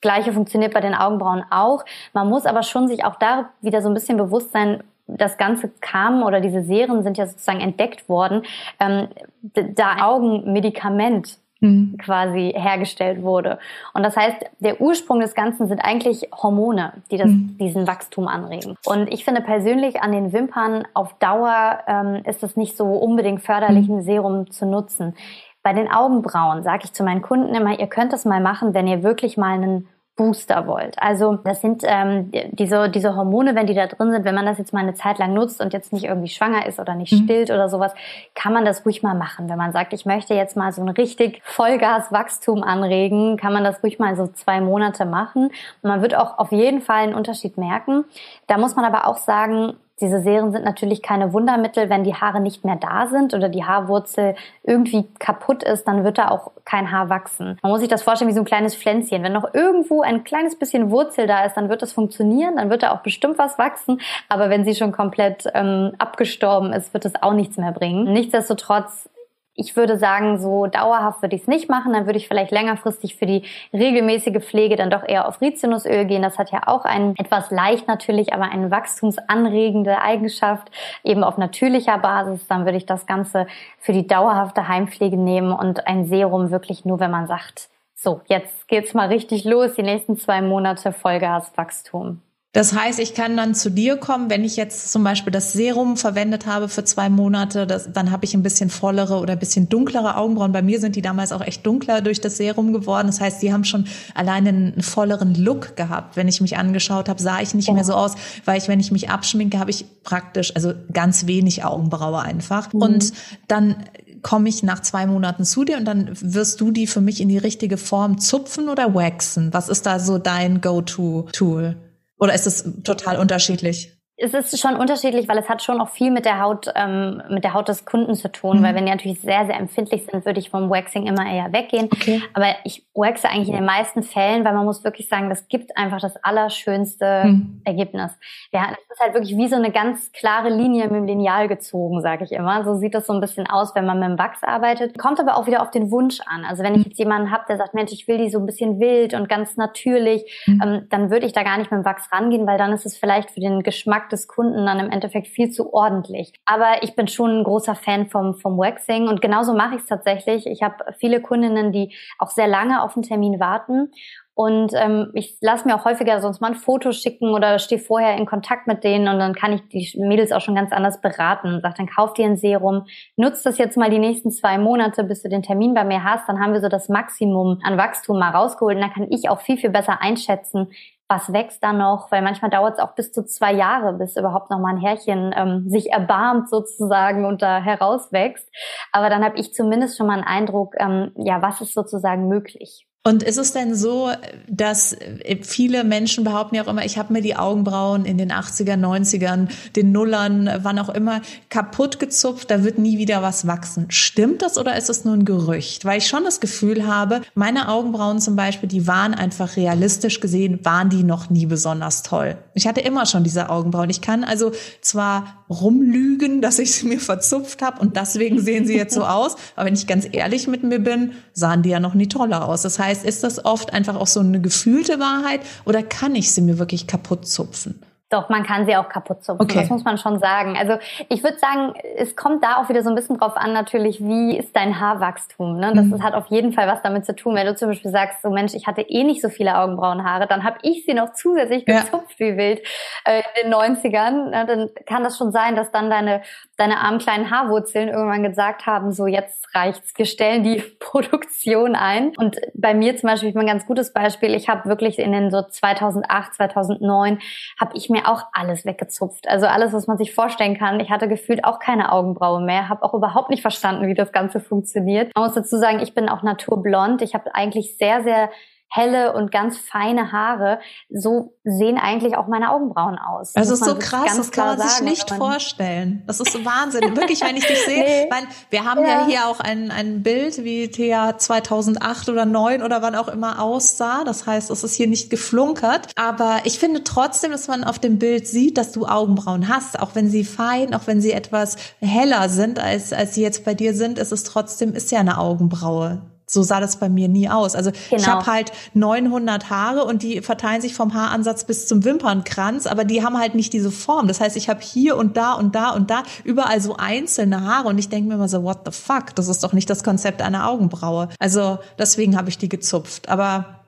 Gleiche 0.00 0.32
funktioniert 0.32 0.72
bei 0.72 0.80
den 0.80 0.94
Augenbrauen 0.94 1.44
auch. 1.50 1.84
Man 2.12 2.28
muss 2.28 2.46
aber 2.46 2.62
schon 2.62 2.86
sich 2.86 3.04
auch 3.04 3.16
da 3.16 3.50
wieder 3.60 3.82
so 3.82 3.88
ein 3.88 3.94
bisschen 3.94 4.16
bewusst 4.16 4.52
sein, 4.52 4.84
das 5.08 5.38
Ganze 5.38 5.70
kam 5.80 6.22
oder 6.22 6.40
diese 6.40 6.62
Serien 6.62 7.02
sind 7.02 7.18
ja 7.18 7.26
sozusagen 7.26 7.60
entdeckt 7.60 8.08
worden, 8.08 8.42
ähm, 8.80 9.08
da 9.42 10.04
Augenmedikament 10.04 11.38
mhm. 11.60 11.96
quasi 11.98 12.52
hergestellt 12.56 13.22
wurde. 13.22 13.58
Und 13.94 14.02
das 14.02 14.16
heißt, 14.16 14.36
der 14.60 14.80
Ursprung 14.80 15.20
des 15.20 15.34
Ganzen 15.34 15.66
sind 15.68 15.80
eigentlich 15.80 16.28
Hormone, 16.32 16.92
die 17.10 17.16
das, 17.16 17.28
mhm. 17.28 17.56
diesen 17.58 17.86
Wachstum 17.86 18.28
anregen. 18.28 18.76
Und 18.84 19.12
ich 19.12 19.24
finde 19.24 19.40
persönlich 19.40 20.00
an 20.02 20.12
den 20.12 20.32
Wimpern 20.32 20.86
auf 20.94 21.14
Dauer 21.18 21.80
ähm, 21.86 22.22
ist 22.24 22.42
es 22.42 22.56
nicht 22.56 22.76
so 22.76 22.86
unbedingt 22.86 23.42
förderlich, 23.42 23.88
mhm. 23.88 23.96
ein 23.96 24.02
Serum 24.02 24.50
zu 24.50 24.66
nutzen. 24.66 25.14
Bei 25.62 25.72
den 25.72 25.90
Augenbrauen 25.90 26.62
sage 26.62 26.82
ich 26.84 26.92
zu 26.92 27.02
meinen 27.02 27.22
Kunden 27.22 27.54
immer, 27.54 27.78
ihr 27.78 27.88
könnt 27.88 28.12
das 28.12 28.24
mal 28.24 28.40
machen, 28.40 28.72
wenn 28.72 28.86
ihr 28.86 29.02
wirklich 29.02 29.36
mal 29.36 29.54
einen 29.54 29.88
Booster 30.16 30.66
wollt. 30.66 30.98
Also 30.98 31.36
das 31.44 31.60
sind 31.60 31.82
ähm, 31.84 32.32
diese, 32.52 32.88
diese 32.88 33.14
Hormone, 33.14 33.54
wenn 33.54 33.66
die 33.66 33.74
da 33.74 33.86
drin 33.86 34.12
sind, 34.12 34.24
wenn 34.24 34.34
man 34.34 34.46
das 34.46 34.56
jetzt 34.56 34.72
mal 34.72 34.80
eine 34.80 34.94
Zeit 34.94 35.18
lang 35.18 35.34
nutzt 35.34 35.60
und 35.60 35.74
jetzt 35.74 35.92
nicht 35.92 36.04
irgendwie 36.04 36.28
schwanger 36.28 36.66
ist 36.66 36.80
oder 36.80 36.94
nicht 36.94 37.12
mhm. 37.12 37.24
stillt 37.24 37.50
oder 37.50 37.68
sowas, 37.68 37.92
kann 38.34 38.54
man 38.54 38.64
das 38.64 38.86
ruhig 38.86 39.02
mal 39.02 39.14
machen. 39.14 39.50
Wenn 39.50 39.58
man 39.58 39.72
sagt, 39.72 39.92
ich 39.92 40.06
möchte 40.06 40.32
jetzt 40.32 40.56
mal 40.56 40.72
so 40.72 40.80
ein 40.80 40.88
richtig 40.88 41.42
Vollgaswachstum 41.44 42.62
anregen, 42.62 43.36
kann 43.36 43.52
man 43.52 43.62
das 43.62 43.82
ruhig 43.82 43.98
mal 43.98 44.16
so 44.16 44.26
zwei 44.28 44.62
Monate 44.62 45.04
machen. 45.04 45.48
Und 45.82 45.88
man 45.88 46.00
wird 46.00 46.16
auch 46.16 46.38
auf 46.38 46.50
jeden 46.50 46.80
Fall 46.80 47.02
einen 47.02 47.14
Unterschied 47.14 47.58
merken. 47.58 48.04
Da 48.46 48.56
muss 48.56 48.74
man 48.74 48.86
aber 48.86 49.06
auch 49.06 49.18
sagen, 49.18 49.74
diese 50.00 50.20
Serien 50.20 50.52
sind 50.52 50.64
natürlich 50.64 51.02
keine 51.02 51.32
Wundermittel. 51.32 51.88
Wenn 51.88 52.04
die 52.04 52.14
Haare 52.14 52.40
nicht 52.40 52.64
mehr 52.64 52.76
da 52.76 53.06
sind 53.06 53.32
oder 53.32 53.48
die 53.48 53.64
Haarwurzel 53.64 54.34
irgendwie 54.62 55.06
kaputt 55.18 55.62
ist, 55.62 55.84
dann 55.88 56.04
wird 56.04 56.18
da 56.18 56.28
auch 56.28 56.52
kein 56.64 56.90
Haar 56.90 57.08
wachsen. 57.08 57.58
Man 57.62 57.72
muss 57.72 57.80
sich 57.80 57.88
das 57.88 58.02
vorstellen 58.02 58.28
wie 58.28 58.34
so 58.34 58.42
ein 58.42 58.46
kleines 58.46 58.76
Pflänzchen. 58.76 59.22
Wenn 59.22 59.32
noch 59.32 59.54
irgendwo 59.54 60.02
ein 60.02 60.22
kleines 60.24 60.58
bisschen 60.58 60.90
Wurzel 60.90 61.26
da 61.26 61.44
ist, 61.44 61.54
dann 61.56 61.70
wird 61.70 61.80
das 61.80 61.92
funktionieren, 61.92 62.56
dann 62.56 62.68
wird 62.68 62.82
da 62.82 62.92
auch 62.92 63.00
bestimmt 63.00 63.38
was 63.38 63.58
wachsen. 63.58 64.00
Aber 64.28 64.50
wenn 64.50 64.64
sie 64.64 64.74
schon 64.74 64.92
komplett 64.92 65.44
ähm, 65.54 65.92
abgestorben 65.98 66.72
ist, 66.72 66.92
wird 66.92 67.06
es 67.06 67.14
auch 67.22 67.32
nichts 67.32 67.56
mehr 67.56 67.72
bringen. 67.72 68.12
Nichtsdestotrotz 68.12 69.08
ich 69.56 69.74
würde 69.74 69.98
sagen, 69.98 70.38
so 70.38 70.66
dauerhaft 70.66 71.22
würde 71.22 71.34
ich 71.34 71.42
es 71.42 71.48
nicht 71.48 71.68
machen. 71.68 71.94
Dann 71.94 72.06
würde 72.06 72.18
ich 72.18 72.28
vielleicht 72.28 72.50
längerfristig 72.50 73.16
für 73.16 73.26
die 73.26 73.42
regelmäßige 73.72 74.44
Pflege 74.44 74.76
dann 74.76 74.90
doch 74.90 75.02
eher 75.02 75.26
auf 75.26 75.40
Rizinusöl 75.40 76.04
gehen. 76.04 76.22
Das 76.22 76.38
hat 76.38 76.52
ja 76.52 76.62
auch 76.66 76.84
einen 76.84 77.16
etwas 77.16 77.50
leicht 77.50 77.88
natürlich, 77.88 78.34
aber 78.34 78.44
eine 78.44 78.70
wachstumsanregende 78.70 80.00
Eigenschaft, 80.00 80.70
eben 81.02 81.24
auf 81.24 81.38
natürlicher 81.38 81.98
Basis. 81.98 82.46
Dann 82.46 82.66
würde 82.66 82.76
ich 82.76 82.86
das 82.86 83.06
Ganze 83.06 83.46
für 83.78 83.92
die 83.92 84.06
dauerhafte 84.06 84.68
Heimpflege 84.68 85.16
nehmen 85.16 85.52
und 85.52 85.86
ein 85.86 86.04
Serum 86.04 86.50
wirklich 86.50 86.84
nur, 86.84 87.00
wenn 87.00 87.10
man 87.10 87.26
sagt, 87.26 87.70
so, 87.94 88.20
jetzt 88.26 88.68
geht's 88.68 88.92
mal 88.92 89.08
richtig 89.08 89.44
los, 89.44 89.74
die 89.74 89.82
nächsten 89.82 90.18
zwei 90.18 90.42
Monate 90.42 90.92
Vollgaswachstum. 90.92 92.20
Das 92.56 92.72
heißt, 92.72 93.00
ich 93.00 93.12
kann 93.12 93.36
dann 93.36 93.54
zu 93.54 93.70
dir 93.70 93.98
kommen, 93.98 94.30
wenn 94.30 94.42
ich 94.42 94.56
jetzt 94.56 94.90
zum 94.90 95.04
Beispiel 95.04 95.30
das 95.30 95.52
Serum 95.52 95.98
verwendet 95.98 96.46
habe 96.46 96.70
für 96.70 96.84
zwei 96.84 97.10
Monate, 97.10 97.66
das, 97.66 97.92
dann 97.92 98.10
habe 98.10 98.24
ich 98.24 98.32
ein 98.32 98.42
bisschen 98.42 98.70
vollere 98.70 99.18
oder 99.18 99.34
ein 99.34 99.38
bisschen 99.38 99.68
dunklere 99.68 100.16
Augenbrauen. 100.16 100.52
Bei 100.52 100.62
mir 100.62 100.80
sind 100.80 100.96
die 100.96 101.02
damals 101.02 101.32
auch 101.32 101.42
echt 101.42 101.66
dunkler 101.66 102.00
durch 102.00 102.22
das 102.22 102.38
Serum 102.38 102.72
geworden. 102.72 103.08
Das 103.08 103.20
heißt, 103.20 103.42
die 103.42 103.52
haben 103.52 103.64
schon 103.64 103.84
alleine 104.14 104.48
einen 104.48 104.80
volleren 104.80 105.34
Look 105.34 105.76
gehabt. 105.76 106.16
Wenn 106.16 106.28
ich 106.28 106.40
mich 106.40 106.56
angeschaut 106.56 107.10
habe, 107.10 107.20
sah 107.20 107.42
ich 107.42 107.52
nicht 107.52 107.68
ja. 107.68 107.74
mehr 107.74 107.84
so 107.84 107.92
aus, 107.92 108.14
weil 108.46 108.56
ich, 108.56 108.68
wenn 108.68 108.80
ich 108.80 108.90
mich 108.90 109.10
abschminke, 109.10 109.58
habe 109.58 109.70
ich 109.70 109.84
praktisch, 110.02 110.56
also 110.56 110.72
ganz 110.90 111.26
wenig 111.26 111.62
Augenbraue 111.62 112.22
einfach. 112.22 112.72
Mhm. 112.72 112.80
Und 112.80 113.12
dann 113.48 113.84
komme 114.22 114.48
ich 114.48 114.62
nach 114.62 114.80
zwei 114.80 115.06
Monaten 115.06 115.44
zu 115.44 115.64
dir 115.64 115.76
und 115.76 115.84
dann 115.84 116.08
wirst 116.22 116.62
du 116.62 116.70
die 116.70 116.86
für 116.86 117.02
mich 117.02 117.20
in 117.20 117.28
die 117.28 117.36
richtige 117.36 117.76
Form 117.76 118.16
zupfen 118.16 118.70
oder 118.70 118.94
waxen. 118.94 119.52
Was 119.52 119.68
ist 119.68 119.84
da 119.84 119.98
so 119.98 120.16
dein 120.16 120.62
Go-To-Tool? 120.62 121.76
Oder 122.18 122.34
ist 122.34 122.46
es 122.46 122.64
total 122.82 123.18
unterschiedlich? 123.18 123.95
Es 124.18 124.32
ist 124.32 124.58
schon 124.58 124.76
unterschiedlich, 124.76 125.28
weil 125.28 125.36
es 125.36 125.48
hat 125.48 125.62
schon 125.62 125.78
auch 125.78 125.90
viel 125.90 126.10
mit 126.10 126.24
der 126.24 126.40
Haut, 126.40 126.72
ähm, 126.74 127.22
mit 127.28 127.44
der 127.44 127.52
Haut 127.52 127.68
des 127.68 127.84
Kunden 127.84 128.14
zu 128.14 128.32
tun. 128.32 128.58
Mhm. 128.58 128.62
Weil 128.62 128.74
wenn 128.74 128.86
die 128.86 128.92
natürlich 128.92 129.20
sehr, 129.20 129.44
sehr 129.44 129.58
empfindlich 129.58 130.06
sind, 130.10 130.24
würde 130.24 130.40
ich 130.40 130.48
vom 130.48 130.70
Waxing 130.70 131.06
immer 131.06 131.30
eher 131.30 131.52
weggehen. 131.52 131.90
Okay. 131.92 132.22
Aber 132.32 132.46
ich 132.64 132.86
waxe 132.94 133.28
eigentlich 133.28 133.48
in 133.48 133.56
den 133.56 133.66
meisten 133.66 134.02
Fällen, 134.02 134.44
weil 134.44 134.54
man 134.54 134.64
muss 134.64 134.84
wirklich 134.84 135.08
sagen, 135.08 135.28
das 135.28 135.48
gibt 135.48 135.76
einfach 135.76 136.00
das 136.00 136.16
allerschönste 136.24 137.24
mhm. 137.26 137.60
Ergebnis. 137.64 138.10
Ja, 138.52 138.68
es 138.72 138.90
ist 138.90 139.00
halt 139.00 139.12
wirklich 139.12 139.36
wie 139.36 139.48
so 139.48 139.56
eine 139.56 139.70
ganz 139.70 140.10
klare 140.12 140.48
Linie 140.48 140.84
mit 140.84 140.94
dem 140.94 141.06
Lineal 141.06 141.46
gezogen, 141.46 142.00
sage 142.00 142.24
ich 142.24 142.32
immer. 142.32 142.64
So 142.64 142.76
sieht 142.76 142.94
das 142.94 143.06
so 143.06 143.12
ein 143.12 143.20
bisschen 143.20 143.46
aus, 143.46 143.74
wenn 143.74 143.84
man 143.84 144.00
mit 144.00 144.08
dem 144.08 144.18
Wachs 144.18 144.42
arbeitet. 144.42 144.96
Kommt 144.96 145.20
aber 145.20 145.36
auch 145.36 145.46
wieder 145.46 145.60
auf 145.60 145.70
den 145.70 145.90
Wunsch 145.90 146.20
an. 146.24 146.46
Also 146.46 146.62
wenn 146.62 146.74
ich 146.74 146.86
jetzt 146.86 146.98
jemanden 146.98 147.30
habe, 147.30 147.44
der 147.50 147.58
sagt, 147.58 147.74
Mensch, 147.74 147.92
ich 147.92 148.08
will 148.08 148.16
die 148.16 148.30
so 148.30 148.38
ein 148.38 148.46
bisschen 148.46 148.80
wild 148.80 149.12
und 149.12 149.28
ganz 149.28 149.58
natürlich, 149.58 150.24
mhm. 150.46 150.62
ähm, 150.64 150.86
dann 150.88 151.10
würde 151.10 151.26
ich 151.26 151.34
da 151.34 151.42
gar 151.42 151.58
nicht 151.58 151.70
mit 151.70 151.82
dem 151.82 151.84
Wachs 151.84 152.10
rangehen, 152.10 152.46
weil 152.46 152.56
dann 152.56 152.72
ist 152.72 152.86
es 152.86 152.96
vielleicht 152.96 153.30
für 153.30 153.40
den 153.40 153.62
Geschmack 153.62 154.05
des 154.08 154.28
Kunden 154.28 154.66
dann 154.66 154.80
im 154.80 154.90
Endeffekt 154.90 155.28
viel 155.28 155.50
zu 155.50 155.72
ordentlich. 155.72 156.32
Aber 156.44 156.82
ich 156.82 156.96
bin 156.96 157.08
schon 157.08 157.40
ein 157.40 157.44
großer 157.44 157.74
Fan 157.74 158.08
vom, 158.08 158.34
vom 158.34 158.58
Waxing 158.58 159.08
und 159.08 159.20
genauso 159.20 159.54
mache 159.54 159.76
ich 159.76 159.82
es 159.82 159.86
tatsächlich. 159.86 160.46
Ich 160.46 160.62
habe 160.62 160.76
viele 160.98 161.20
Kundinnen, 161.20 161.72
die 161.72 161.94
auch 162.18 162.30
sehr 162.30 162.48
lange 162.48 162.82
auf 162.82 162.96
einen 162.96 163.02
Termin 163.02 163.40
warten 163.40 163.90
und 164.38 164.72
ähm, 164.74 165.12
ich 165.14 165.38
lasse 165.40 165.66
mir 165.66 165.74
auch 165.74 165.86
häufiger 165.86 166.20
sonst 166.20 166.42
mal 166.42 166.48
ein 166.48 166.56
Foto 166.56 166.92
schicken 166.92 167.30
oder 167.30 167.58
stehe 167.58 167.80
vorher 167.80 168.18
in 168.18 168.26
Kontakt 168.26 168.66
mit 168.66 168.84
denen 168.84 169.08
und 169.08 169.18
dann 169.18 169.34
kann 169.34 169.54
ich 169.54 169.66
die 169.68 169.98
Mädels 169.98 170.30
auch 170.30 170.42
schon 170.42 170.54
ganz 170.54 170.72
anders 170.72 171.00
beraten 171.00 171.62
sage, 171.62 171.74
dann 171.78 171.86
kauf 171.86 172.12
dir 172.12 172.26
ein 172.26 172.36
Serum, 172.36 172.84
nutzt 173.16 173.46
das 173.46 173.56
jetzt 173.56 173.78
mal 173.78 173.88
die 173.88 173.98
nächsten 173.98 174.30
zwei 174.30 174.58
Monate, 174.58 175.04
bis 175.04 175.22
du 175.22 175.30
den 175.30 175.42
Termin 175.42 175.72
bei 175.72 175.84
mir 175.84 176.04
hast, 176.04 176.28
dann 176.28 176.38
haben 176.38 176.52
wir 176.52 176.60
so 176.60 176.68
das 176.68 176.90
Maximum 176.90 177.60
an 177.64 177.78
Wachstum 177.78 178.18
mal 178.18 178.28
rausgeholt 178.28 178.76
und 178.76 178.82
dann 178.82 178.92
kann 178.92 179.10
ich 179.10 179.30
auch 179.30 179.40
viel, 179.40 179.56
viel 179.56 179.70
besser 179.70 180.02
einschätzen, 180.02 180.68
was 181.08 181.32
wächst 181.32 181.62
da 181.62 181.72
noch, 181.72 182.10
weil 182.10 182.22
manchmal 182.22 182.50
dauert 182.50 182.74
es 182.74 182.78
auch 182.80 182.94
bis 182.94 183.12
zu 183.12 183.24
zwei 183.24 183.52
Jahre, 183.52 183.92
bis 183.92 184.16
überhaupt 184.16 184.50
noch 184.50 184.58
mal 184.58 184.74
ein 184.74 184.80
Härchen 184.80 185.32
ähm, 185.36 185.68
sich 185.68 185.92
erbarmt 185.92 186.50
sozusagen 186.50 187.24
und 187.24 187.42
da 187.42 187.60
herauswächst. 187.60 188.48
Aber 188.92 189.08
dann 189.08 189.24
habe 189.24 189.38
ich 189.38 189.54
zumindest 189.54 189.96
schon 189.96 190.08
mal 190.08 190.14
einen 190.14 190.24
Eindruck, 190.24 190.74
ähm, 190.78 191.12
ja, 191.16 191.40
was 191.42 191.60
ist 191.60 191.74
sozusagen 191.74 192.28
möglich. 192.28 192.86
Und 193.06 193.22
ist 193.22 193.36
es 193.36 193.52
denn 193.52 193.76
so, 193.76 194.10
dass 194.48 194.92
äh, 194.92 195.38
viele 195.40 195.84
Menschen 195.84 196.24
behaupten 196.24 196.56
ja 196.56 196.64
auch 196.64 196.66
immer, 196.66 196.84
ich 196.84 196.98
habe 196.98 197.12
mir 197.12 197.22
die 197.22 197.36
Augenbrauen 197.36 198.04
in 198.04 198.18
den 198.18 198.32
80er, 198.32 198.74
90ern, 198.74 199.46
den 199.76 199.92
Nullern, 199.92 200.50
wann 200.62 200.80
auch 200.80 200.88
immer, 200.88 201.20
kaputt 201.48 202.00
gezupft, 202.00 202.50
da 202.50 202.64
wird 202.64 202.78
nie 202.78 202.98
wieder 202.98 203.22
was 203.22 203.46
wachsen. 203.46 203.86
Stimmt 203.90 204.42
das 204.42 204.58
oder 204.58 204.76
ist 204.76 204.90
es 204.90 205.04
nur 205.04 205.14
ein 205.14 205.24
Gerücht? 205.24 205.84
Weil 205.84 205.98
ich 205.98 206.08
schon 206.08 206.24
das 206.24 206.40
Gefühl 206.40 206.84
habe, 206.88 207.22
meine 207.36 207.68
Augenbrauen 207.68 208.18
zum 208.18 208.34
Beispiel, 208.34 208.68
die 208.68 208.88
waren 208.88 209.14
einfach 209.14 209.56
realistisch 209.56 210.18
gesehen, 210.18 210.64
waren 210.64 210.90
die 210.90 211.04
noch 211.04 211.30
nie 211.30 211.46
besonders 211.46 212.02
toll. 212.02 212.36
Ich 212.54 212.66
hatte 212.66 212.80
immer 212.80 213.06
schon 213.06 213.22
diese 213.22 213.50
Augenbrauen. 213.50 213.88
Ich 213.88 214.00
kann 214.00 214.24
also 214.24 214.50
zwar 214.80 215.44
rumlügen, 215.48 216.42
dass 216.42 216.58
ich 216.58 216.74
sie 216.74 216.88
mir 216.88 216.98
verzupft 216.98 217.62
habe 217.62 217.80
und 217.80 217.96
deswegen 217.96 218.40
sehen 218.40 218.66
sie 218.66 218.74
jetzt 218.74 218.94
so 218.94 219.04
aus, 219.04 219.36
aber 219.54 219.66
wenn 219.66 219.74
ich 219.74 219.86
ganz 219.86 220.08
ehrlich 220.10 220.48
mit 220.48 220.64
mir 220.64 220.80
bin, 220.80 221.12
sahen 221.34 221.62
die 221.62 221.70
ja 221.70 221.78
noch 221.78 221.94
nie 221.94 222.08
toller 222.08 222.48
aus. 222.48 222.62
Das 222.62 222.80
heißt, 222.80 222.95
heißt, 222.96 223.06
ist 223.06 223.24
das 223.24 223.44
oft 223.44 223.72
einfach 223.72 223.96
auch 223.96 224.06
so 224.06 224.20
eine 224.20 224.40
gefühlte 224.40 224.98
Wahrheit 224.98 225.40
oder 225.64 225.82
kann 225.82 226.14
ich 226.14 226.32
sie 226.32 226.40
mir 226.40 226.58
wirklich 226.58 226.86
kaputt 226.86 227.26
zupfen? 227.26 227.82
Doch, 228.08 228.28
man 228.28 228.44
kann 228.44 228.66
sie 228.66 228.76
auch 228.76 228.88
kaputt 228.88 229.24
zupfen. 229.24 229.44
Okay. 229.44 229.62
Das 229.62 229.68
muss 229.68 229.82
man 229.82 229.98
schon 229.98 230.20
sagen. 230.20 230.56
Also 230.56 230.78
ich 231.08 231.24
würde 231.24 231.38
sagen, 231.38 231.74
es 231.96 232.14
kommt 232.14 232.44
da 232.44 232.58
auch 232.58 232.68
wieder 232.68 232.84
so 232.84 232.88
ein 232.88 232.94
bisschen 232.94 233.18
drauf 233.18 233.36
an, 233.36 233.52
natürlich, 233.52 234.00
wie 234.00 234.36
ist 234.36 234.54
dein 234.54 234.78
Haarwachstum. 234.78 235.58
Ne? 235.58 235.72
Das 235.74 235.86
mhm. 235.86 236.02
hat 236.04 236.14
auf 236.14 236.26
jeden 236.28 236.52
Fall 236.52 236.68
was 236.68 236.80
damit 236.82 237.04
zu 237.04 237.16
tun. 237.16 237.34
Wenn 237.34 237.46
du 237.46 237.56
zum 237.56 237.68
Beispiel 237.68 237.90
sagst, 237.90 238.22
so 238.22 238.30
Mensch, 238.30 238.54
ich 238.54 238.68
hatte 238.68 238.82
eh 238.82 239.02
nicht 239.02 239.22
so 239.22 239.28
viele 239.28 239.58
Augenbrauenhaare, 239.58 240.28
dann 240.28 240.44
habe 240.44 240.58
ich 240.62 240.84
sie 240.86 240.94
noch 240.94 241.14
zusätzlich 241.14 241.64
gezupft 241.64 242.20
ja. 242.20 242.26
wie 242.26 242.36
wild 242.36 242.60
äh, 243.06 243.22
in 243.42 243.50
den 243.50 243.54
90ern. 243.54 244.30
Ne? 244.30 244.46
Dann 244.46 244.70
kann 244.86 245.02
das 245.02 245.18
schon 245.18 245.32
sein, 245.32 245.56
dass 245.56 245.72
dann 245.72 245.90
deine, 245.90 246.22
deine 246.56 246.80
armen 246.80 246.98
kleinen 246.98 247.30
Haarwurzeln 247.30 247.88
irgendwann 247.88 248.22
gesagt 248.22 248.66
haben, 248.66 248.92
so 248.92 249.06
jetzt 249.06 249.54
reicht's, 249.54 249.92
wir 249.96 250.06
stellen 250.06 250.42
die 250.42 250.62
Produktion 250.80 251.74
ein. 251.74 252.12
Und 252.16 252.36
bei 252.54 252.74
mir 252.74 252.96
zum 252.96 253.08
Beispiel, 253.08 253.28
ich 253.28 253.34
bin 253.34 253.42
ein 253.42 253.48
ganz 253.48 253.66
gutes 253.66 253.92
Beispiel, 253.92 254.34
ich 254.34 254.48
habe 254.48 254.68
wirklich 254.68 254.98
in 254.98 255.12
den 255.12 255.30
so 255.30 255.42
2008, 255.42 256.34
2009, 256.34 257.18
habe 257.60 257.72
ich 257.74 257.90
mir 257.90 258.08
auch 258.08 258.24
alles 258.32 258.64
weggezupft. 258.64 259.28
Also 259.28 259.46
alles, 259.46 259.72
was 259.72 259.86
man 259.86 259.98
sich 259.98 260.14
vorstellen 260.14 260.58
kann. 260.58 260.80
Ich 260.80 260.90
hatte 260.90 261.08
gefühlt 261.08 261.44
auch 261.44 261.58
keine 261.58 261.92
Augenbraue 261.92 262.40
mehr, 262.40 262.68
habe 262.68 262.82
auch 262.82 262.94
überhaupt 262.94 263.30
nicht 263.30 263.42
verstanden, 263.42 263.86
wie 263.86 263.94
das 263.94 264.12
Ganze 264.12 264.40
funktioniert. 264.40 265.12
Man 265.14 265.24
muss 265.24 265.34
dazu 265.34 265.58
sagen, 265.58 265.80
ich 265.80 265.94
bin 265.94 266.08
auch 266.08 266.22
naturblond. 266.22 267.02
Ich 267.02 267.14
habe 267.14 267.34
eigentlich 267.34 267.76
sehr, 267.76 268.02
sehr 268.02 268.30
helle 268.68 269.14
und 269.14 269.30
ganz 269.30 269.58
feine 269.58 270.12
Haare. 270.12 270.60
So 270.90 271.34
sehen 271.44 271.78
eigentlich 271.78 272.16
auch 272.16 272.26
meine 272.26 272.52
Augenbrauen 272.52 272.98
aus. 272.98 273.32
Das, 273.32 273.50
ist 273.50 273.64
so 273.64 273.76
krass, 273.76 274.16
das 274.16 274.30
kann 274.30 274.46
man 274.46 274.58
sich 274.58 274.70
sagen, 274.70 274.84
nicht 274.84 275.10
vorstellen. 275.10 276.02
Das 276.06 276.20
ist 276.20 276.32
so 276.32 276.44
Wahnsinn. 276.44 276.96
Wirklich, 276.96 277.22
wenn 277.22 277.36
ich 277.36 277.46
dich 277.46 277.64
sehe, 277.64 277.84
nee. 277.84 278.10
weil 278.10 278.24
wir 278.50 278.64
haben 278.64 278.82
ja. 278.82 279.00
ja, 279.00 279.06
hier 279.06 279.28
auch 279.28 279.40
ein, 279.40 279.70
ein 279.70 280.02
Bild, 280.02 280.44
wie 280.44 280.68
Thea 280.68 281.16
2008 281.16 282.08
oder 282.08 282.26
9 282.26 282.62
oder 282.62 282.82
wann 282.82 282.94
auch 282.94 283.08
immer 283.08 283.40
aussah. 283.40 284.04
Das 284.04 284.26
heißt, 284.26 284.50
es 284.50 284.64
ist 284.64 284.74
hier 284.74 284.88
nicht 284.88 285.10
geflunkert. 285.10 285.92
Aber 285.96 286.40
ich 286.44 286.58
finde 286.58 286.84
trotzdem, 286.84 287.30
dass 287.30 287.48
man 287.48 287.64
auf 287.64 287.78
dem 287.78 287.98
Bild 287.98 288.26
sieht, 288.26 288.58
dass 288.58 288.72
du 288.72 288.86
Augenbrauen 288.86 289.48
hast. 289.48 289.78
Auch 289.78 289.94
wenn 289.94 290.10
sie 290.10 290.24
fein, 290.24 290.74
auch 290.74 290.86
wenn 290.86 291.00
sie 291.00 291.12
etwas 291.12 291.56
heller 291.80 292.28
sind, 292.28 292.58
als, 292.58 292.92
als 292.92 293.14
sie 293.14 293.22
jetzt 293.22 293.44
bei 293.44 293.54
dir 293.54 293.74
sind, 293.74 293.98
ist 293.98 294.12
es 294.12 294.24
trotzdem, 294.24 294.74
ist 294.74 294.90
ja 294.90 295.00
eine 295.00 295.18
Augenbraue 295.18 296.02
so 296.26 296.42
sah 296.42 296.60
das 296.60 296.76
bei 296.76 296.88
mir 296.88 297.08
nie 297.08 297.28
aus. 297.28 297.54
Also 297.54 297.70
genau. 297.70 298.02
ich 298.02 298.06
habe 298.08 298.26
halt 298.26 298.52
900 298.74 299.48
Haare 299.48 299.84
und 299.84 300.02
die 300.02 300.20
verteilen 300.20 300.60
sich 300.60 300.74
vom 300.74 300.92
Haaransatz 300.94 301.44
bis 301.44 301.66
zum 301.66 301.84
Wimpernkranz, 301.84 302.66
aber 302.66 302.84
die 302.84 303.04
haben 303.04 303.16
halt 303.18 303.34
nicht 303.34 303.52
diese 303.52 303.70
Form. 303.70 304.08
Das 304.08 304.20
heißt, 304.20 304.36
ich 304.36 304.48
habe 304.48 304.60
hier 304.60 304.96
und 304.96 305.16
da 305.16 305.34
und 305.34 305.54
da 305.54 305.70
und 305.70 305.90
da 305.90 306.02
überall 306.24 306.60
so 306.60 306.76
einzelne 306.76 307.42
Haare 307.42 307.68
und 307.68 307.78
ich 307.78 307.88
denke 307.88 308.08
mir 308.08 308.14
immer 308.14 308.28
so, 308.28 308.42
what 308.42 308.60
the 308.64 308.72
fuck? 308.72 309.14
Das 309.14 309.28
ist 309.28 309.44
doch 309.44 309.52
nicht 309.52 309.70
das 309.70 309.84
Konzept 309.84 310.20
einer 310.20 310.48
Augenbraue. 310.48 311.08
Also 311.20 311.58
deswegen 311.78 312.16
habe 312.16 312.28
ich 312.28 312.38
die 312.38 312.48
gezupft. 312.48 313.08
Aber 313.08 313.60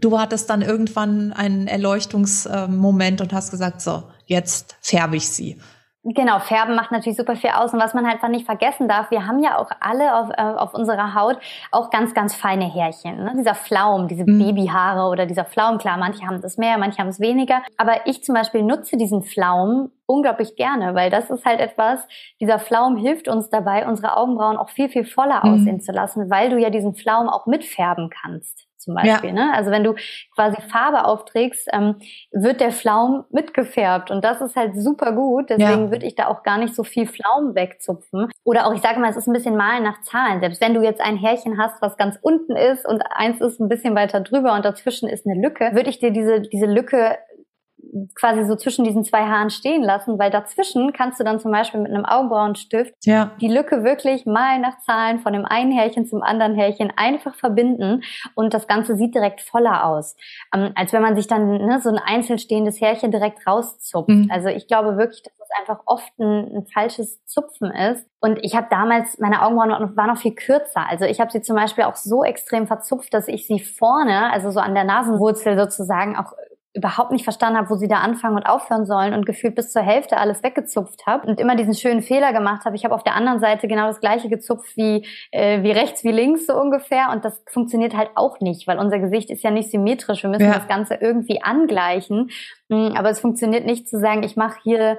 du 0.00 0.18
hattest 0.20 0.48
dann 0.48 0.62
irgendwann 0.62 1.32
einen 1.32 1.66
Erleuchtungsmoment 1.66 3.20
und 3.20 3.32
hast 3.32 3.50
gesagt, 3.50 3.80
so, 3.80 4.04
jetzt 4.26 4.76
färbe 4.80 5.16
ich 5.16 5.28
sie. 5.28 5.58
Genau, 6.08 6.38
Färben 6.38 6.76
macht 6.76 6.92
natürlich 6.92 7.16
super 7.16 7.34
viel 7.34 7.50
aus. 7.50 7.74
Und 7.74 7.80
was 7.80 7.92
man 7.92 8.06
halt 8.06 8.22
nicht 8.28 8.46
vergessen 8.46 8.86
darf, 8.86 9.10
wir 9.10 9.26
haben 9.26 9.40
ja 9.40 9.58
auch 9.58 9.70
alle 9.80 10.14
auf, 10.14 10.28
äh, 10.30 10.40
auf 10.40 10.72
unserer 10.72 11.14
Haut 11.14 11.36
auch 11.72 11.90
ganz, 11.90 12.14
ganz 12.14 12.32
feine 12.32 12.72
Härchen. 12.72 13.24
Ne? 13.24 13.34
Dieser 13.36 13.56
Flaum, 13.56 14.06
diese 14.06 14.22
mhm. 14.24 14.38
Babyhaare 14.38 15.10
oder 15.10 15.26
dieser 15.26 15.44
Flaum, 15.44 15.78
klar, 15.78 15.96
manche 15.96 16.24
haben 16.24 16.40
das 16.40 16.58
mehr, 16.58 16.78
manche 16.78 16.98
haben 16.98 17.08
es 17.08 17.18
weniger. 17.18 17.60
Aber 17.76 18.06
ich 18.06 18.22
zum 18.22 18.36
Beispiel 18.36 18.62
nutze 18.62 18.96
diesen 18.96 19.22
Flaum 19.22 19.90
unglaublich 20.06 20.54
gerne, 20.54 20.94
weil 20.94 21.10
das 21.10 21.28
ist 21.28 21.44
halt 21.44 21.58
etwas, 21.58 22.06
dieser 22.40 22.60
Flaum 22.60 22.96
hilft 22.96 23.26
uns 23.26 23.50
dabei, 23.50 23.84
unsere 23.88 24.16
Augenbrauen 24.16 24.58
auch 24.58 24.68
viel, 24.68 24.88
viel 24.88 25.04
voller 25.04 25.44
mhm. 25.44 25.54
aussehen 25.54 25.80
zu 25.80 25.90
lassen, 25.90 26.30
weil 26.30 26.50
du 26.50 26.58
ja 26.58 26.70
diesen 26.70 26.94
Flaum 26.94 27.28
auch 27.28 27.46
mitfärben 27.46 28.10
kannst 28.10 28.65
zum 28.86 28.94
Beispiel. 28.94 29.30
Ja. 29.30 29.34
Ne? 29.34 29.52
Also 29.54 29.70
wenn 29.70 29.84
du 29.84 29.94
quasi 30.34 30.56
Farbe 30.62 31.04
aufträgst, 31.04 31.68
ähm, 31.72 31.96
wird 32.32 32.60
der 32.60 32.70
Flaum 32.70 33.24
mitgefärbt 33.30 34.10
und 34.10 34.24
das 34.24 34.40
ist 34.40 34.56
halt 34.56 34.80
super 34.80 35.12
gut. 35.12 35.50
Deswegen 35.50 35.86
ja. 35.86 35.90
würde 35.90 36.06
ich 36.06 36.14
da 36.14 36.28
auch 36.28 36.42
gar 36.42 36.56
nicht 36.56 36.74
so 36.74 36.84
viel 36.84 37.06
Flaum 37.06 37.54
wegzupfen. 37.54 38.28
Oder 38.44 38.66
auch, 38.66 38.74
ich 38.74 38.80
sage 38.80 39.00
mal, 39.00 39.10
es 39.10 39.16
ist 39.16 39.26
ein 39.26 39.34
bisschen 39.34 39.56
Malen 39.56 39.82
nach 39.82 40.00
Zahlen. 40.02 40.40
Selbst 40.40 40.60
wenn 40.60 40.72
du 40.72 40.82
jetzt 40.82 41.00
ein 41.00 41.16
Härchen 41.16 41.58
hast, 41.58 41.82
was 41.82 41.96
ganz 41.96 42.16
unten 42.22 42.56
ist 42.56 42.86
und 42.86 43.02
eins 43.10 43.40
ist 43.40 43.60
ein 43.60 43.68
bisschen 43.68 43.94
weiter 43.94 44.20
drüber 44.20 44.54
und 44.54 44.64
dazwischen 44.64 45.08
ist 45.08 45.26
eine 45.26 45.40
Lücke, 45.40 45.70
würde 45.74 45.90
ich 45.90 45.98
dir 45.98 46.12
diese, 46.12 46.40
diese 46.40 46.66
Lücke 46.66 47.18
quasi 48.14 48.44
so 48.44 48.56
zwischen 48.56 48.84
diesen 48.84 49.04
zwei 49.04 49.24
Haaren 49.26 49.50
stehen 49.50 49.82
lassen, 49.82 50.18
weil 50.18 50.30
dazwischen 50.30 50.92
kannst 50.92 51.20
du 51.20 51.24
dann 51.24 51.40
zum 51.40 51.52
Beispiel 51.52 51.80
mit 51.80 51.92
einem 51.92 52.04
Augenbrauenstift 52.04 52.94
ja. 53.04 53.32
die 53.40 53.48
Lücke 53.48 53.84
wirklich 53.84 54.26
mal 54.26 54.58
nach 54.58 54.78
Zahlen 54.80 55.18
von 55.20 55.32
dem 55.32 55.44
einen 55.44 55.72
Härchen 55.72 56.06
zum 56.06 56.22
anderen 56.22 56.54
Härchen 56.54 56.92
einfach 56.96 57.34
verbinden 57.34 58.02
und 58.34 58.54
das 58.54 58.66
Ganze 58.66 58.96
sieht 58.96 59.14
direkt 59.14 59.40
voller 59.40 59.86
aus, 59.86 60.16
ähm, 60.54 60.72
als 60.74 60.92
wenn 60.92 61.02
man 61.02 61.16
sich 61.16 61.26
dann 61.26 61.48
ne, 61.48 61.80
so 61.80 61.90
ein 61.90 61.98
einzelstehendes 61.98 62.80
Härchen 62.80 63.10
direkt 63.10 63.46
rauszupft. 63.46 64.08
Mhm. 64.08 64.30
Also 64.30 64.48
ich 64.48 64.66
glaube 64.66 64.96
wirklich, 64.96 65.22
dass 65.22 65.36
das 65.38 65.48
einfach 65.58 65.82
oft 65.86 66.18
ein, 66.18 66.56
ein 66.56 66.66
falsches 66.72 67.24
Zupfen 67.24 67.70
ist. 67.70 68.06
Und 68.20 68.38
ich 68.42 68.56
habe 68.56 68.66
damals, 68.70 69.18
meine 69.18 69.42
Augenbrauen 69.42 69.96
waren 69.96 70.08
noch 70.08 70.18
viel 70.18 70.34
kürzer. 70.34 70.86
Also 70.88 71.04
ich 71.04 71.20
habe 71.20 71.30
sie 71.30 71.42
zum 71.42 71.56
Beispiel 71.56 71.84
auch 71.84 71.96
so 71.96 72.24
extrem 72.24 72.66
verzupft, 72.66 73.14
dass 73.14 73.28
ich 73.28 73.46
sie 73.46 73.60
vorne, 73.60 74.32
also 74.32 74.50
so 74.50 74.60
an 74.60 74.74
der 74.74 74.84
Nasenwurzel 74.84 75.58
sozusagen, 75.58 76.16
auch 76.16 76.32
überhaupt 76.76 77.10
nicht 77.10 77.24
verstanden 77.24 77.58
habe, 77.58 77.70
wo 77.70 77.76
sie 77.76 77.88
da 77.88 77.96
anfangen 77.96 78.36
und 78.36 78.44
aufhören 78.44 78.84
sollen 78.84 79.14
und 79.14 79.24
gefühlt 79.24 79.54
bis 79.54 79.72
zur 79.72 79.82
Hälfte 79.82 80.18
alles 80.18 80.42
weggezupft 80.42 81.06
habe 81.06 81.26
und 81.26 81.40
immer 81.40 81.56
diesen 81.56 81.74
schönen 81.74 82.02
Fehler 82.02 82.32
gemacht 82.32 82.64
habe. 82.64 82.76
Ich 82.76 82.84
habe 82.84 82.94
auf 82.94 83.02
der 83.02 83.14
anderen 83.14 83.40
Seite 83.40 83.66
genau 83.66 83.86
das 83.86 84.00
gleiche 84.00 84.28
gezupft 84.28 84.76
wie, 84.76 85.06
äh, 85.32 85.62
wie 85.62 85.70
rechts, 85.70 86.04
wie 86.04 86.12
links 86.12 86.46
so 86.46 86.54
ungefähr 86.54 87.10
und 87.12 87.24
das 87.24 87.42
funktioniert 87.50 87.96
halt 87.96 88.10
auch 88.14 88.40
nicht, 88.40 88.66
weil 88.68 88.78
unser 88.78 88.98
Gesicht 88.98 89.30
ist 89.30 89.42
ja 89.42 89.50
nicht 89.50 89.70
symmetrisch. 89.70 90.22
Wir 90.22 90.30
müssen 90.30 90.44
ja. 90.46 90.54
das 90.54 90.68
Ganze 90.68 90.94
irgendwie 90.94 91.42
angleichen, 91.42 92.30
hm, 92.70 92.92
aber 92.96 93.10
es 93.10 93.20
funktioniert 93.20 93.64
nicht 93.64 93.88
zu 93.88 93.98
sagen, 93.98 94.22
ich 94.22 94.36
mache 94.36 94.58
hier 94.62 94.98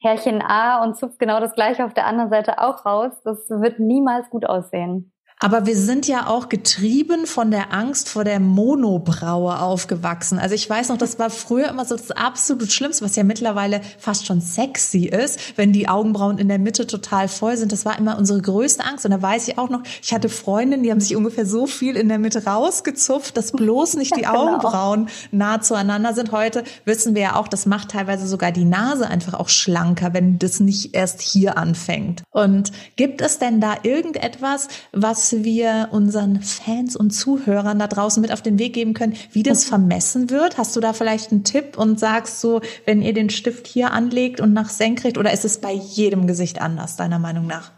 Härchen 0.00 0.42
A 0.42 0.82
und 0.82 0.96
zupf 0.96 1.18
genau 1.18 1.40
das 1.40 1.54
gleiche 1.54 1.84
auf 1.84 1.92
der 1.92 2.06
anderen 2.06 2.30
Seite 2.30 2.58
auch 2.60 2.86
raus. 2.86 3.12
Das 3.24 3.50
wird 3.50 3.80
niemals 3.80 4.30
gut 4.30 4.46
aussehen. 4.46 5.12
Aber 5.40 5.66
wir 5.66 5.76
sind 5.76 6.08
ja 6.08 6.26
auch 6.26 6.48
getrieben 6.48 7.26
von 7.26 7.50
der 7.50 7.72
Angst 7.72 8.08
vor 8.08 8.24
der 8.24 8.40
Monobraue 8.40 9.60
aufgewachsen. 9.60 10.38
Also 10.38 10.54
ich 10.56 10.68
weiß 10.68 10.88
noch, 10.88 10.98
das 10.98 11.18
war 11.18 11.30
früher 11.30 11.68
immer 11.68 11.84
so 11.84 11.96
das 11.96 12.10
absolut 12.10 12.72
Schlimmste, 12.72 13.04
was 13.04 13.14
ja 13.14 13.22
mittlerweile 13.22 13.80
fast 13.98 14.26
schon 14.26 14.40
sexy 14.40 15.04
ist, 15.04 15.56
wenn 15.56 15.72
die 15.72 15.88
Augenbrauen 15.88 16.38
in 16.38 16.48
der 16.48 16.58
Mitte 16.58 16.86
total 16.86 17.28
voll 17.28 17.56
sind. 17.56 17.70
Das 17.70 17.84
war 17.84 17.98
immer 17.98 18.18
unsere 18.18 18.42
größte 18.42 18.84
Angst. 18.84 19.04
Und 19.04 19.12
da 19.12 19.22
weiß 19.22 19.46
ich 19.46 19.58
auch 19.58 19.68
noch, 19.68 19.82
ich 20.02 20.12
hatte 20.12 20.28
Freundinnen, 20.28 20.82
die 20.82 20.90
haben 20.90 21.00
sich 21.00 21.14
ungefähr 21.14 21.46
so 21.46 21.66
viel 21.66 21.96
in 21.96 22.08
der 22.08 22.18
Mitte 22.18 22.44
rausgezupft, 22.44 23.36
dass 23.36 23.52
bloß 23.52 23.94
nicht 23.94 24.16
die 24.16 24.22
genau. 24.22 24.48
Augenbrauen 24.48 25.08
nah 25.30 25.60
zueinander 25.60 26.14
sind. 26.14 26.32
Heute 26.32 26.64
wissen 26.84 27.14
wir 27.14 27.22
ja 27.22 27.36
auch, 27.36 27.46
das 27.46 27.64
macht 27.64 27.92
teilweise 27.92 28.26
sogar 28.26 28.50
die 28.50 28.64
Nase 28.64 29.06
einfach 29.06 29.34
auch 29.34 29.48
schlanker, 29.48 30.14
wenn 30.14 30.40
das 30.40 30.58
nicht 30.58 30.96
erst 30.96 31.22
hier 31.22 31.56
anfängt. 31.58 32.24
Und 32.30 32.72
gibt 32.96 33.20
es 33.20 33.38
denn 33.38 33.60
da 33.60 33.76
irgendetwas, 33.84 34.66
was 34.92 35.27
wir 35.32 35.88
unseren 35.90 36.42
Fans 36.42 36.96
und 36.96 37.10
Zuhörern 37.10 37.78
da 37.78 37.86
draußen 37.86 38.20
mit 38.20 38.32
auf 38.32 38.42
den 38.42 38.58
Weg 38.58 38.72
geben 38.72 38.94
können, 38.94 39.14
wie 39.32 39.42
das 39.42 39.64
vermessen 39.64 40.30
wird? 40.30 40.58
Hast 40.58 40.74
du 40.76 40.80
da 40.80 40.92
vielleicht 40.92 41.32
einen 41.32 41.44
Tipp 41.44 41.78
und 41.78 41.98
sagst 41.98 42.40
so, 42.40 42.60
wenn 42.84 43.02
ihr 43.02 43.14
den 43.14 43.30
Stift 43.30 43.66
hier 43.66 43.92
anlegt 43.92 44.40
und 44.40 44.52
nach 44.52 44.68
senkrecht 44.68 45.18
oder 45.18 45.32
ist 45.32 45.44
es 45.44 45.58
bei 45.58 45.72
jedem 45.72 46.26
Gesicht 46.26 46.60
anders, 46.60 46.96
deiner 46.96 47.18
Meinung 47.18 47.46
nach? 47.46 47.77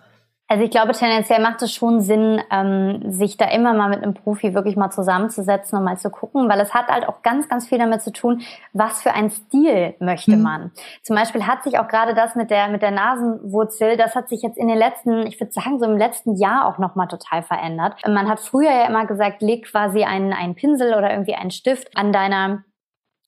Also 0.51 0.65
ich 0.65 0.73
glaube, 0.73 0.91
tendenziell 0.95 1.41
macht 1.41 1.63
es 1.63 1.73
schon 1.73 2.01
Sinn, 2.01 2.43
ähm, 2.51 3.13
sich 3.13 3.37
da 3.37 3.49
immer 3.53 3.73
mal 3.73 3.89
mit 3.89 4.03
einem 4.03 4.15
Profi 4.15 4.53
wirklich 4.53 4.75
mal 4.75 4.91
zusammenzusetzen 4.91 5.79
und 5.79 5.85
mal 5.85 5.97
zu 5.97 6.11
gucken, 6.11 6.49
weil 6.49 6.59
es 6.59 6.75
hat 6.75 6.89
halt 6.89 7.07
auch 7.09 7.23
ganz, 7.23 7.49
ganz 7.49 7.69
viel 7.69 7.79
damit 7.79 8.03
zu 8.03 8.11
tun, 8.11 8.43
was 8.73 9.01
für 9.01 9.13
einen 9.13 9.31
Stil 9.31 9.95
möchte 10.01 10.35
mhm. 10.35 10.43
man. 10.43 10.73
Zum 11.05 11.15
Beispiel 11.15 11.47
hat 11.47 11.63
sich 11.63 11.79
auch 11.79 11.87
gerade 11.87 12.15
das 12.15 12.35
mit 12.35 12.51
der 12.51 12.67
mit 12.67 12.83
der 12.83 12.91
Nasenwurzel, 12.91 13.97
das 13.97 14.17
hat 14.17 14.29
sich 14.29 14.43
jetzt 14.43 14.59
in 14.59 14.67
den 14.67 14.77
letzten, 14.77 15.25
ich 15.25 15.39
würde 15.39 15.53
sagen 15.53 15.79
so 15.79 15.85
im 15.85 15.97
letzten 15.97 16.35
Jahr 16.35 16.67
auch 16.67 16.79
noch 16.79 16.97
mal 16.97 17.07
total 17.07 17.45
verändert. 17.45 17.95
Man 18.05 18.29
hat 18.29 18.41
früher 18.41 18.73
ja 18.73 18.89
immer 18.89 19.07
gesagt, 19.07 19.43
leg 19.43 19.67
quasi 19.71 20.03
einen 20.03 20.33
einen 20.33 20.57
Pinsel 20.57 20.95
oder 20.95 21.13
irgendwie 21.13 21.37
einen 21.37 21.53
Stift 21.53 21.97
an 21.97 22.13
deiner 22.13 22.65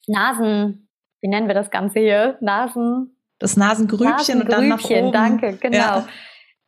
Nasen, 0.09 0.89
wie 1.21 1.29
nennen 1.29 1.47
wir 1.47 1.55
das 1.55 1.71
Ganze 1.71 2.01
hier, 2.01 2.37
Nasen 2.41 3.17
das 3.39 3.57
Nasengrübchen, 3.57 4.11
Nasengrübchen 4.11 4.41
und 4.41 4.53
dann 4.53 4.69
nach 4.69 4.85
oben. 4.85 5.13
Danke, 5.13 5.57
genau. 5.61 5.77
Ja 5.77 6.05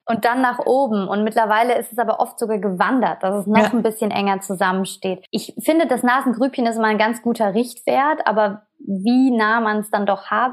und 0.06 0.24
dann 0.24 0.42
nach 0.42 0.60
oben. 0.66 1.08
Und 1.08 1.24
mittlerweile 1.24 1.78
ist 1.78 1.92
es 1.92 1.98
aber 1.98 2.20
oft 2.20 2.38
sogar 2.38 2.58
gewandert, 2.58 3.22
dass 3.22 3.34
es 3.36 3.46
noch 3.46 3.62
ja. 3.62 3.70
ein 3.72 3.82
bisschen 3.82 4.10
enger 4.10 4.40
zusammensteht. 4.40 5.24
Ich 5.30 5.54
finde, 5.58 5.86
das 5.86 6.02
Nasengrübchen 6.02 6.66
ist 6.66 6.78
mal 6.78 6.88
ein 6.88 6.98
ganz 6.98 7.22
guter 7.22 7.54
Richtwert, 7.54 8.26
aber 8.26 8.62
wie 8.78 9.30
nah 9.30 9.60
man 9.60 9.78
es 9.78 9.90
dann 9.90 10.06
doch 10.06 10.26
hat, 10.26 10.52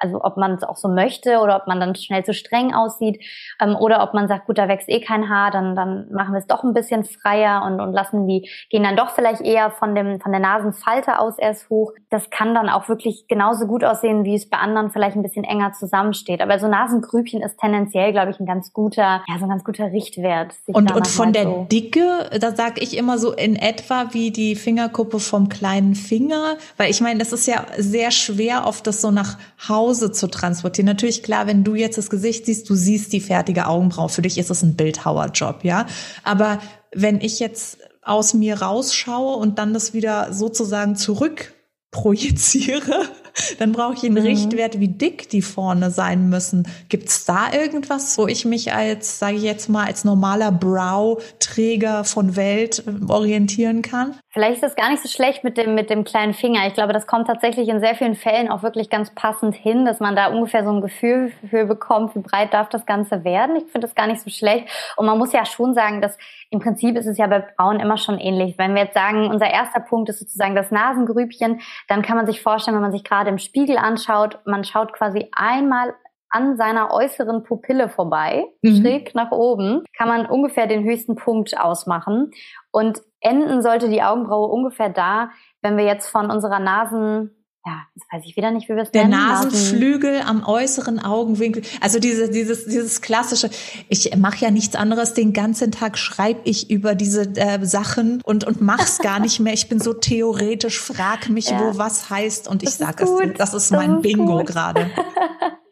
also 0.00 0.22
ob 0.22 0.36
man 0.36 0.52
es 0.52 0.62
auch 0.62 0.76
so 0.76 0.88
möchte 0.88 1.38
oder 1.40 1.56
ob 1.56 1.66
man 1.66 1.80
dann 1.80 1.94
schnell 1.94 2.24
zu 2.24 2.32
streng 2.32 2.74
aussieht 2.74 3.22
ähm, 3.60 3.76
oder 3.76 4.02
ob 4.02 4.14
man 4.14 4.28
sagt, 4.28 4.46
gut, 4.46 4.58
da 4.58 4.68
wächst 4.68 4.88
eh 4.88 5.00
kein 5.00 5.28
Haar, 5.28 5.50
dann, 5.50 5.74
dann 5.74 6.10
machen 6.12 6.32
wir 6.32 6.38
es 6.38 6.46
doch 6.46 6.64
ein 6.64 6.74
bisschen 6.74 7.04
freier 7.04 7.62
und, 7.64 7.80
und 7.80 7.92
lassen 7.92 8.26
die, 8.26 8.48
gehen 8.70 8.82
dann 8.82 8.96
doch 8.96 9.10
vielleicht 9.10 9.40
eher 9.40 9.70
von, 9.70 9.94
dem, 9.94 10.20
von 10.20 10.32
der 10.32 10.40
Nasenfalte 10.40 11.18
aus 11.18 11.38
erst 11.38 11.68
hoch. 11.70 11.92
Das 12.10 12.30
kann 12.30 12.54
dann 12.54 12.68
auch 12.68 12.88
wirklich 12.88 13.26
genauso 13.28 13.66
gut 13.66 13.84
aussehen, 13.84 14.24
wie 14.24 14.34
es 14.34 14.48
bei 14.48 14.58
anderen 14.58 14.90
vielleicht 14.90 15.16
ein 15.16 15.22
bisschen 15.22 15.44
enger 15.44 15.72
zusammensteht. 15.72 16.40
Aber 16.40 16.58
so 16.58 16.68
Nasengrübchen 16.68 17.42
ist 17.42 17.58
tendenziell, 17.58 18.12
glaube 18.12 18.30
ich, 18.30 18.40
ein 18.40 18.46
ganz 18.46 18.72
guter, 18.72 19.22
ja, 19.26 19.38
so 19.38 19.44
ein 19.44 19.50
ganz 19.50 19.64
guter 19.64 19.92
Richtwert. 19.92 20.54
Und, 20.68 20.92
und 20.92 21.06
von 21.08 21.32
der 21.32 21.44
so 21.44 21.66
Dicke, 21.70 22.30
da 22.40 22.54
sage 22.54 22.80
ich 22.80 22.96
immer 22.96 23.18
so 23.18 23.32
in 23.32 23.56
etwa 23.56 24.06
wie 24.12 24.30
die 24.30 24.54
Fingerkuppe 24.54 25.18
vom 25.18 25.48
kleinen 25.48 25.94
Finger, 25.94 26.56
weil 26.76 26.90
ich 26.90 27.00
meine, 27.00 27.18
das 27.18 27.32
ist 27.32 27.46
ja 27.46 27.66
sehr 27.76 28.10
schwer, 28.10 28.66
oft 28.66 28.86
das 28.86 29.00
so 29.00 29.10
nach 29.10 29.38
Haus 29.68 29.87
Hause 29.88 30.12
zu 30.12 30.26
transportieren. 30.26 30.86
Natürlich 30.86 31.22
klar, 31.22 31.46
wenn 31.46 31.64
du 31.64 31.74
jetzt 31.74 31.96
das 31.96 32.10
Gesicht 32.10 32.46
siehst, 32.46 32.68
du 32.68 32.74
siehst 32.74 33.12
die 33.12 33.20
fertige 33.20 33.66
Augenbraue. 33.66 34.10
Für 34.10 34.22
dich 34.22 34.36
ist 34.36 34.50
es 34.50 34.62
ein 34.62 34.76
Bildhauerjob, 34.76 35.64
ja. 35.64 35.86
Aber 36.24 36.60
wenn 36.94 37.20
ich 37.20 37.40
jetzt 37.40 37.78
aus 38.02 38.34
mir 38.34 38.60
rausschaue 38.60 39.36
und 39.36 39.58
dann 39.58 39.72
das 39.72 39.94
wieder 39.94 40.32
sozusagen 40.32 40.94
zurück 40.96 41.54
projiziere, 41.90 43.08
dann 43.58 43.72
brauche 43.72 43.94
ich 43.94 44.04
einen 44.04 44.14
mhm. 44.14 44.28
Richtwert, 44.28 44.78
wie 44.78 44.88
dick 44.88 45.30
die 45.30 45.40
vorne 45.40 45.90
sein 45.90 46.28
müssen. 46.28 46.68
Gibt 46.90 47.08
es 47.08 47.24
da 47.24 47.50
irgendwas, 47.52 48.18
wo 48.18 48.26
ich 48.26 48.44
mich 48.44 48.74
als, 48.74 49.18
sage 49.18 49.38
ich 49.38 49.42
jetzt 49.42 49.70
mal, 49.70 49.86
als 49.86 50.04
normaler 50.04 50.52
Brow-Träger 50.52 52.04
von 52.04 52.36
Welt 52.36 52.82
äh, 52.86 53.10
orientieren 53.10 53.80
kann? 53.80 54.16
Vielleicht 54.38 54.62
ist 54.62 54.68
es 54.68 54.76
gar 54.76 54.88
nicht 54.88 55.02
so 55.02 55.08
schlecht 55.08 55.42
mit 55.42 55.58
dem, 55.58 55.74
mit 55.74 55.90
dem 55.90 56.04
kleinen 56.04 56.32
Finger. 56.32 56.64
Ich 56.68 56.74
glaube, 56.74 56.92
das 56.92 57.08
kommt 57.08 57.26
tatsächlich 57.26 57.68
in 57.68 57.80
sehr 57.80 57.96
vielen 57.96 58.14
Fällen 58.14 58.48
auch 58.48 58.62
wirklich 58.62 58.88
ganz 58.88 59.12
passend 59.12 59.56
hin, 59.56 59.84
dass 59.84 59.98
man 59.98 60.14
da 60.14 60.28
ungefähr 60.28 60.62
so 60.62 60.70
ein 60.70 60.80
Gefühl 60.80 61.32
für 61.50 61.64
bekommt, 61.64 62.14
wie 62.14 62.20
breit 62.20 62.54
darf 62.54 62.68
das 62.68 62.86
Ganze 62.86 63.24
werden. 63.24 63.56
Ich 63.56 63.64
finde 63.64 63.88
das 63.88 63.96
gar 63.96 64.06
nicht 64.06 64.20
so 64.20 64.30
schlecht. 64.30 64.68
Und 64.96 65.06
man 65.06 65.18
muss 65.18 65.32
ja 65.32 65.44
schon 65.44 65.74
sagen, 65.74 66.00
dass 66.00 66.16
im 66.50 66.60
Prinzip 66.60 66.96
ist 66.96 67.06
es 67.06 67.18
ja 67.18 67.26
bei 67.26 67.42
Frauen 67.56 67.80
immer 67.80 67.96
schon 67.96 68.20
ähnlich. 68.20 68.56
Wenn 68.58 68.76
wir 68.76 68.82
jetzt 68.82 68.94
sagen, 68.94 69.28
unser 69.28 69.50
erster 69.50 69.80
Punkt 69.80 70.08
ist 70.08 70.20
sozusagen 70.20 70.54
das 70.54 70.70
Nasengrübchen, 70.70 71.60
dann 71.88 72.02
kann 72.02 72.16
man 72.16 72.26
sich 72.26 72.40
vorstellen, 72.40 72.76
wenn 72.76 72.82
man 72.82 72.92
sich 72.92 73.02
gerade 73.02 73.30
im 73.30 73.38
Spiegel 73.38 73.76
anschaut, 73.76 74.38
man 74.44 74.62
schaut 74.62 74.92
quasi 74.92 75.28
einmal 75.32 75.94
an 76.30 76.56
seiner 76.56 76.92
äußeren 76.92 77.42
Pupille 77.42 77.88
vorbei, 77.88 78.44
mhm. 78.62 78.80
schräg 78.80 79.14
nach 79.14 79.30
oben, 79.30 79.82
kann 79.96 80.08
man 80.08 80.26
ungefähr 80.26 80.66
den 80.66 80.84
höchsten 80.84 81.16
Punkt 81.16 81.58
ausmachen. 81.58 82.30
Und 82.70 83.00
enden 83.20 83.62
sollte 83.62 83.88
die 83.88 84.02
Augenbraue 84.02 84.48
ungefähr 84.48 84.90
da, 84.90 85.30
wenn 85.62 85.76
wir 85.76 85.84
jetzt 85.84 86.08
von 86.08 86.30
unserer 86.30 86.60
Nasen 86.60 87.34
ja, 87.66 87.82
das 87.94 88.04
weiß 88.10 88.22
ich 88.24 88.36
wieder 88.36 88.50
nicht, 88.50 88.68
wie 88.68 88.76
wir 88.76 88.84
es 88.84 88.92
nennen. 88.92 89.10
Der 89.10 89.20
Nasenflügel 89.20 90.22
am 90.22 90.42
äußeren 90.42 91.00
Augenwinkel. 91.00 91.62
Also 91.82 91.98
diese, 91.98 92.30
dieses, 92.30 92.64
dieses 92.64 93.02
klassische. 93.02 93.50
Ich 93.90 94.16
mache 94.16 94.42
ja 94.42 94.50
nichts 94.50 94.74
anderes. 94.74 95.12
Den 95.12 95.34
ganzen 95.34 95.70
Tag 95.70 95.98
schreibe 95.98 96.40
ich 96.44 96.70
über 96.70 96.94
diese 96.94 97.22
äh, 97.36 97.62
Sachen 97.66 98.22
und 98.24 98.44
und 98.44 98.62
mach's 98.62 98.98
gar 99.02 99.20
nicht 99.20 99.40
mehr. 99.40 99.52
Ich 99.52 99.68
bin 99.68 99.80
so 99.80 99.92
theoretisch. 99.92 100.80
Frag 100.80 101.28
mich, 101.28 101.50
ja. 101.50 101.60
wo 101.60 101.76
was 101.76 102.08
heißt 102.08 102.48
und 102.48 102.62
ich 102.62 102.70
sage 102.70 103.04
es. 103.04 103.10
Das 103.36 103.52
ist 103.52 103.70
mein 103.70 103.88
das 103.88 103.96
ist 103.96 104.02
Bingo 104.02 104.44
gerade. 104.44 104.90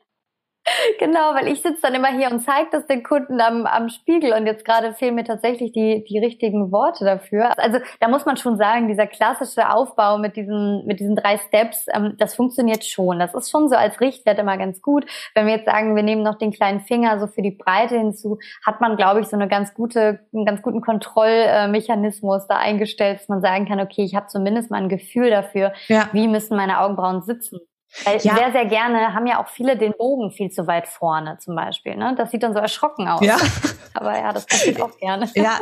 genau, 0.99 1.35
weil 1.35 1.49
ich 1.49 1.63
sitze 1.63 1.83
dann 1.83 1.95
immer 1.95 2.09
hier 2.09 2.31
und 2.31 2.41
zeige 2.41 2.69
das 2.73 2.87
den 2.87 3.03
Kunden 3.03 3.41
am, 3.41 3.67
am 3.67 3.89
Spiegel 3.89 4.33
und 4.33 4.47
jetzt 4.47 4.65
gerade 4.65 4.93
fehlen 4.95 5.15
mir 5.15 5.25
tatsächlich 5.25 5.73
die, 5.73 6.05
die 6.05 6.19
richtigen 6.19 6.73
Worte 6.73 7.05
dafür. 7.05 7.59
Also 7.59 7.79
da 8.01 8.09
muss 8.09 8.27
man 8.27 8.37
schon 8.37 8.57
sagen, 8.57 8.89
dieser 8.89 9.07
klassische 9.07 9.71
Aufbau 9.71 10.19
mit 10.19 10.37
diesen, 10.37 10.85
mit 10.87 11.01
diesen 11.01 11.17
drei 11.17 11.39
Steps, 11.39 11.87
ähm, 11.93 12.15
das 12.19 12.35
funktioniert 12.35 12.85
schon. 12.85 13.19
Das 13.19 13.35
ist 13.35 13.51
schon 13.51 13.69
so 13.69 13.77
als 13.77 14.01
Richtwert 14.01 14.39
immer 14.39 14.57
ganz 14.57 14.83
gut. 14.83 15.07
Wenn 15.35 15.47
wir 15.47 15.55
jetzt 15.55 15.67
sagen, 15.67 15.95
wir 15.95 16.03
nehmen 16.03 16.23
noch 16.23 16.39
den 16.39 16.53
kleinen 16.53 16.81
Finger 16.81 17.19
so 17.19 17.27
für 17.27 17.43
die 17.43 17.53
Breite 17.53 17.97
hinzu, 17.97 18.39
hat 18.65 18.81
man, 18.81 18.97
glaube 18.97 19.21
ich, 19.21 19.29
so 19.29 19.37
eine 19.37 19.49
ganz 19.49 19.75
gute, 19.75 20.21
einen 20.33 20.45
ganz 20.45 20.63
guten 20.63 20.81
Kontrollmechanismus 20.81 22.47
da 22.49 22.57
eingestellt, 22.57 23.21
dass 23.21 23.29
man 23.29 23.41
sagen 23.41 23.67
kann, 23.67 23.81
okay, 23.81 24.03
ich 24.03 24.15
habe 24.15 24.27
zumindest 24.27 24.71
mal 24.71 24.83
ein 24.83 24.89
Gefühl 24.89 25.31
dafür, 25.31 25.73
ja. 25.89 26.09
wie 26.13 26.29
müssen 26.29 26.57
meine 26.57 26.81
Augenbrauen 26.81 27.23
sitzen. 27.23 27.61
Weil 28.05 28.21
ja. 28.23 28.37
sehr, 28.37 28.53
sehr 28.53 28.67
gerne 28.67 29.15
haben 29.15 29.27
ja 29.27 29.43
auch 29.43 29.49
viele 29.49 29.77
den 29.77 29.95
Bogen 29.97 30.31
viel 30.31 30.51
zu 30.51 30.67
weit 30.67 30.87
vorne 30.87 31.39
zum 31.39 31.57
Beispiel. 31.57 31.97
Ne? 31.97 32.15
Das 32.17 32.31
sieht 32.31 32.43
dann 32.43 32.53
so 32.53 32.61
erschrocken 32.61 33.09
aus. 33.09 33.25
Ja. 33.25 33.37
Aber 33.95 34.17
ja, 34.17 34.33
das 34.33 34.47
passiert 34.47 34.81
auch 34.81 34.97
gerne. 34.99 35.31
Ja, 35.37 35.61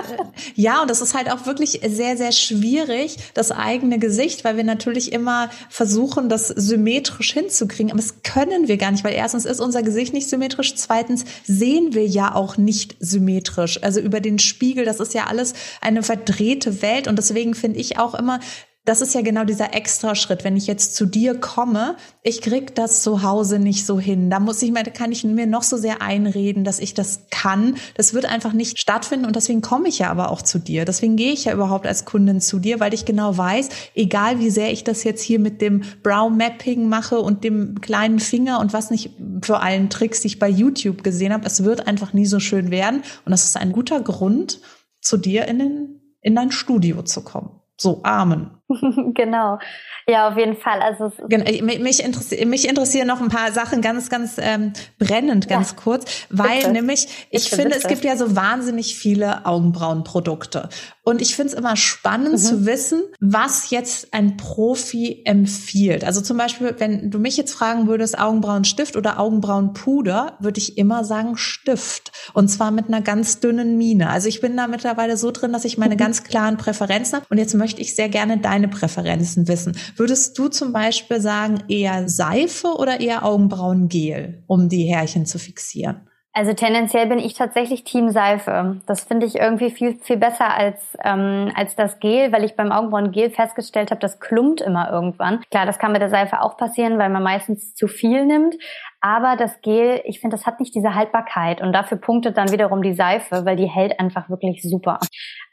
ja, 0.54 0.82
und 0.82 0.90
das 0.90 1.00
ist 1.00 1.14
halt 1.14 1.30
auch 1.32 1.46
wirklich 1.46 1.80
sehr, 1.84 2.16
sehr 2.16 2.32
schwierig, 2.32 3.18
das 3.34 3.50
eigene 3.50 3.98
Gesicht, 3.98 4.44
weil 4.44 4.56
wir 4.56 4.64
natürlich 4.64 5.12
immer 5.12 5.50
versuchen, 5.68 6.28
das 6.28 6.48
symmetrisch 6.48 7.32
hinzukriegen. 7.32 7.90
Aber 7.90 8.00
das 8.00 8.22
können 8.22 8.68
wir 8.68 8.76
gar 8.76 8.92
nicht, 8.92 9.04
weil 9.04 9.14
erstens 9.14 9.44
ist 9.44 9.60
unser 9.60 9.82
Gesicht 9.82 10.14
nicht 10.14 10.28
symmetrisch, 10.28 10.74
zweitens 10.76 11.24
sehen 11.44 11.94
wir 11.94 12.06
ja 12.06 12.34
auch 12.34 12.56
nicht 12.56 12.96
symmetrisch. 13.00 13.82
Also 13.82 14.00
über 14.00 14.20
den 14.20 14.38
Spiegel, 14.38 14.84
das 14.84 15.00
ist 15.00 15.14
ja 15.14 15.26
alles 15.26 15.54
eine 15.80 16.02
verdrehte 16.02 16.82
Welt. 16.82 17.08
Und 17.08 17.16
deswegen 17.16 17.54
finde 17.54 17.80
ich 17.80 17.98
auch 17.98 18.14
immer, 18.14 18.40
das 18.84 19.00
ist 19.00 19.14
ja 19.14 19.22
genau 19.22 19.44
dieser 19.44 19.74
Extraschritt. 19.74 20.44
Wenn 20.44 20.56
ich 20.56 20.66
jetzt 20.66 20.94
zu 20.94 21.06
dir 21.06 21.38
komme, 21.40 21.96
ich 22.22 22.42
krieg 22.42 22.74
das 22.74 23.02
zu 23.02 23.22
Hause 23.22 23.58
nicht 23.58 23.86
so 23.86 23.98
hin. 23.98 24.28
Da 24.28 24.40
muss 24.40 24.60
ich 24.60 24.72
mir, 24.72 24.82
kann 24.84 25.10
ich 25.10 25.24
mir 25.24 25.46
noch 25.46 25.62
so 25.62 25.78
sehr 25.78 26.02
einreden, 26.02 26.64
dass 26.64 26.80
ich 26.80 26.92
das 26.92 27.22
kann. 27.30 27.76
Das 27.96 28.12
wird 28.12 28.26
einfach 28.26 28.52
nicht 28.52 28.78
stattfinden 28.78 29.24
und 29.24 29.36
deswegen 29.36 29.62
komme 29.62 29.88
ich 29.88 30.00
ja 30.00 30.10
aber 30.10 30.30
auch 30.30 30.42
zu 30.42 30.58
dir. 30.58 30.84
Deswegen 30.84 31.16
gehe 31.16 31.32
ich 31.32 31.46
ja 31.46 31.54
überhaupt 31.54 31.86
als 31.86 32.04
Kundin 32.04 32.42
zu 32.42 32.58
dir, 32.58 32.78
weil 32.78 32.92
ich 32.92 33.06
genau 33.06 33.36
weiß, 33.36 33.70
egal 33.94 34.38
wie 34.38 34.50
sehr 34.50 34.70
ich 34.70 34.84
das 34.84 35.02
jetzt 35.02 35.22
hier 35.22 35.38
mit 35.38 35.62
dem 35.62 35.82
Brow 36.02 36.30
Mapping 36.30 36.86
mache 36.86 37.20
und 37.20 37.42
dem 37.42 37.80
kleinen 37.80 38.20
Finger 38.20 38.60
und 38.60 38.74
was 38.74 38.90
nicht 38.90 39.12
für 39.40 39.60
allen 39.60 39.88
Tricks, 39.88 40.20
die 40.20 40.28
ich 40.28 40.38
bei 40.38 40.48
YouTube 40.48 41.02
gesehen 41.02 41.32
habe, 41.32 41.46
es 41.46 41.64
wird 41.64 41.86
einfach 41.86 42.12
nie 42.12 42.26
so 42.26 42.38
schön 42.38 42.70
werden. 42.70 43.02
Und 43.24 43.30
das 43.30 43.44
ist 43.44 43.56
ein 43.56 43.72
guter 43.72 44.00
Grund, 44.00 44.60
zu 45.00 45.16
dir 45.16 45.46
in, 45.46 45.58
den, 45.58 46.00
in 46.20 46.34
dein 46.34 46.50
Studio 46.50 47.02
zu 47.02 47.22
kommen. 47.22 47.60
So, 47.76 48.00
Amen. 48.02 48.50
genau. 49.14 49.58
Ja, 50.06 50.28
auf 50.28 50.36
jeden 50.36 50.56
Fall. 50.56 50.80
Also 50.80 51.12
genau, 51.28 51.44
mich, 51.62 52.02
interessieren, 52.02 52.48
mich 52.48 52.68
interessieren 52.68 53.06
noch 53.06 53.20
ein 53.20 53.28
paar 53.28 53.52
Sachen 53.52 53.80
ganz, 53.80 54.08
ganz 54.10 54.36
ähm, 54.38 54.72
brennend, 54.98 55.48
ganz 55.48 55.70
ja, 55.70 55.76
kurz, 55.76 56.26
weil 56.30 56.58
bitte. 56.58 56.72
nämlich 56.72 57.08
ich 57.30 57.44
bitte, 57.44 57.56
finde, 57.56 57.74
bitte. 57.76 57.80
es 57.82 57.88
gibt 57.88 58.04
ja 58.04 58.16
so 58.16 58.36
wahnsinnig 58.36 58.96
viele 58.96 59.46
Augenbrauenprodukte 59.46 60.68
und 61.04 61.20
ich 61.20 61.36
finde 61.36 61.52
es 61.52 61.58
immer 61.58 61.76
spannend 61.76 62.32
mhm. 62.32 62.38
zu 62.38 62.66
wissen, 62.66 63.02
was 63.20 63.70
jetzt 63.70 64.12
ein 64.12 64.36
Profi 64.36 65.22
empfiehlt. 65.24 66.04
Also 66.04 66.20
zum 66.20 66.36
Beispiel, 66.38 66.74
wenn 66.78 67.10
du 67.10 67.18
mich 67.18 67.36
jetzt 67.36 67.52
fragen 67.52 67.86
würdest, 67.86 68.18
Augenbrauenstift 68.18 68.96
oder 68.96 69.18
Augenbrauenpuder, 69.20 70.36
würde 70.40 70.58
ich 70.58 70.78
immer 70.78 71.04
sagen 71.04 71.36
Stift 71.36 72.12
und 72.32 72.48
zwar 72.48 72.70
mit 72.70 72.88
einer 72.88 73.02
ganz 73.02 73.40
dünnen 73.40 73.76
Mine. 73.76 74.10
Also 74.10 74.28
ich 74.28 74.40
bin 74.40 74.56
da 74.56 74.66
mittlerweile 74.66 75.18
so 75.18 75.30
drin, 75.30 75.52
dass 75.52 75.66
ich 75.66 75.78
meine 75.78 75.94
mhm. 75.94 75.98
ganz 75.98 76.24
klaren 76.24 76.56
Präferenzen 76.56 77.16
habe 77.16 77.26
und 77.30 77.38
jetzt 77.38 77.54
möchte 77.54 77.80
ich 77.80 77.94
sehr 77.94 78.08
gerne 78.08 78.38
deine 78.38 78.53
Präferenzen 78.68 79.48
wissen. 79.48 79.76
Würdest 79.96 80.38
du 80.38 80.48
zum 80.48 80.72
Beispiel 80.72 81.20
sagen, 81.20 81.62
eher 81.68 82.08
Seife 82.08 82.68
oder 82.68 83.00
eher 83.00 83.24
Augenbrauengel, 83.24 84.42
um 84.46 84.68
die 84.68 84.84
Härchen 84.84 85.26
zu 85.26 85.38
fixieren? 85.38 86.08
Also 86.36 86.52
tendenziell 86.52 87.06
bin 87.06 87.20
ich 87.20 87.34
tatsächlich 87.34 87.84
Team 87.84 88.10
Seife. 88.10 88.80
Das 88.86 89.04
finde 89.04 89.24
ich 89.24 89.36
irgendwie 89.36 89.70
viel, 89.70 89.94
viel 90.02 90.16
besser 90.16 90.52
als, 90.52 90.98
ähm, 91.04 91.52
als 91.54 91.76
das 91.76 92.00
Gel, 92.00 92.32
weil 92.32 92.42
ich 92.42 92.56
beim 92.56 92.72
Augenbrauengel 92.72 93.30
festgestellt 93.30 93.92
habe, 93.92 94.00
das 94.00 94.18
klumpt 94.18 94.60
immer 94.60 94.90
irgendwann. 94.90 95.42
Klar, 95.52 95.64
das 95.64 95.78
kann 95.78 95.92
mit 95.92 96.02
der 96.02 96.08
Seife 96.08 96.40
auch 96.40 96.56
passieren, 96.56 96.98
weil 96.98 97.08
man 97.08 97.22
meistens 97.22 97.76
zu 97.76 97.86
viel 97.86 98.26
nimmt. 98.26 98.56
Aber 99.00 99.36
das 99.36 99.60
Gel, 99.60 100.02
ich 100.06 100.18
finde, 100.18 100.36
das 100.36 100.44
hat 100.44 100.58
nicht 100.58 100.74
diese 100.74 100.96
Haltbarkeit. 100.96 101.60
Und 101.60 101.72
dafür 101.72 101.98
punktet 101.98 102.36
dann 102.36 102.50
wiederum 102.50 102.82
die 102.82 102.94
Seife, 102.94 103.44
weil 103.44 103.54
die 103.54 103.70
hält 103.70 104.00
einfach 104.00 104.28
wirklich 104.28 104.60
super. 104.60 104.98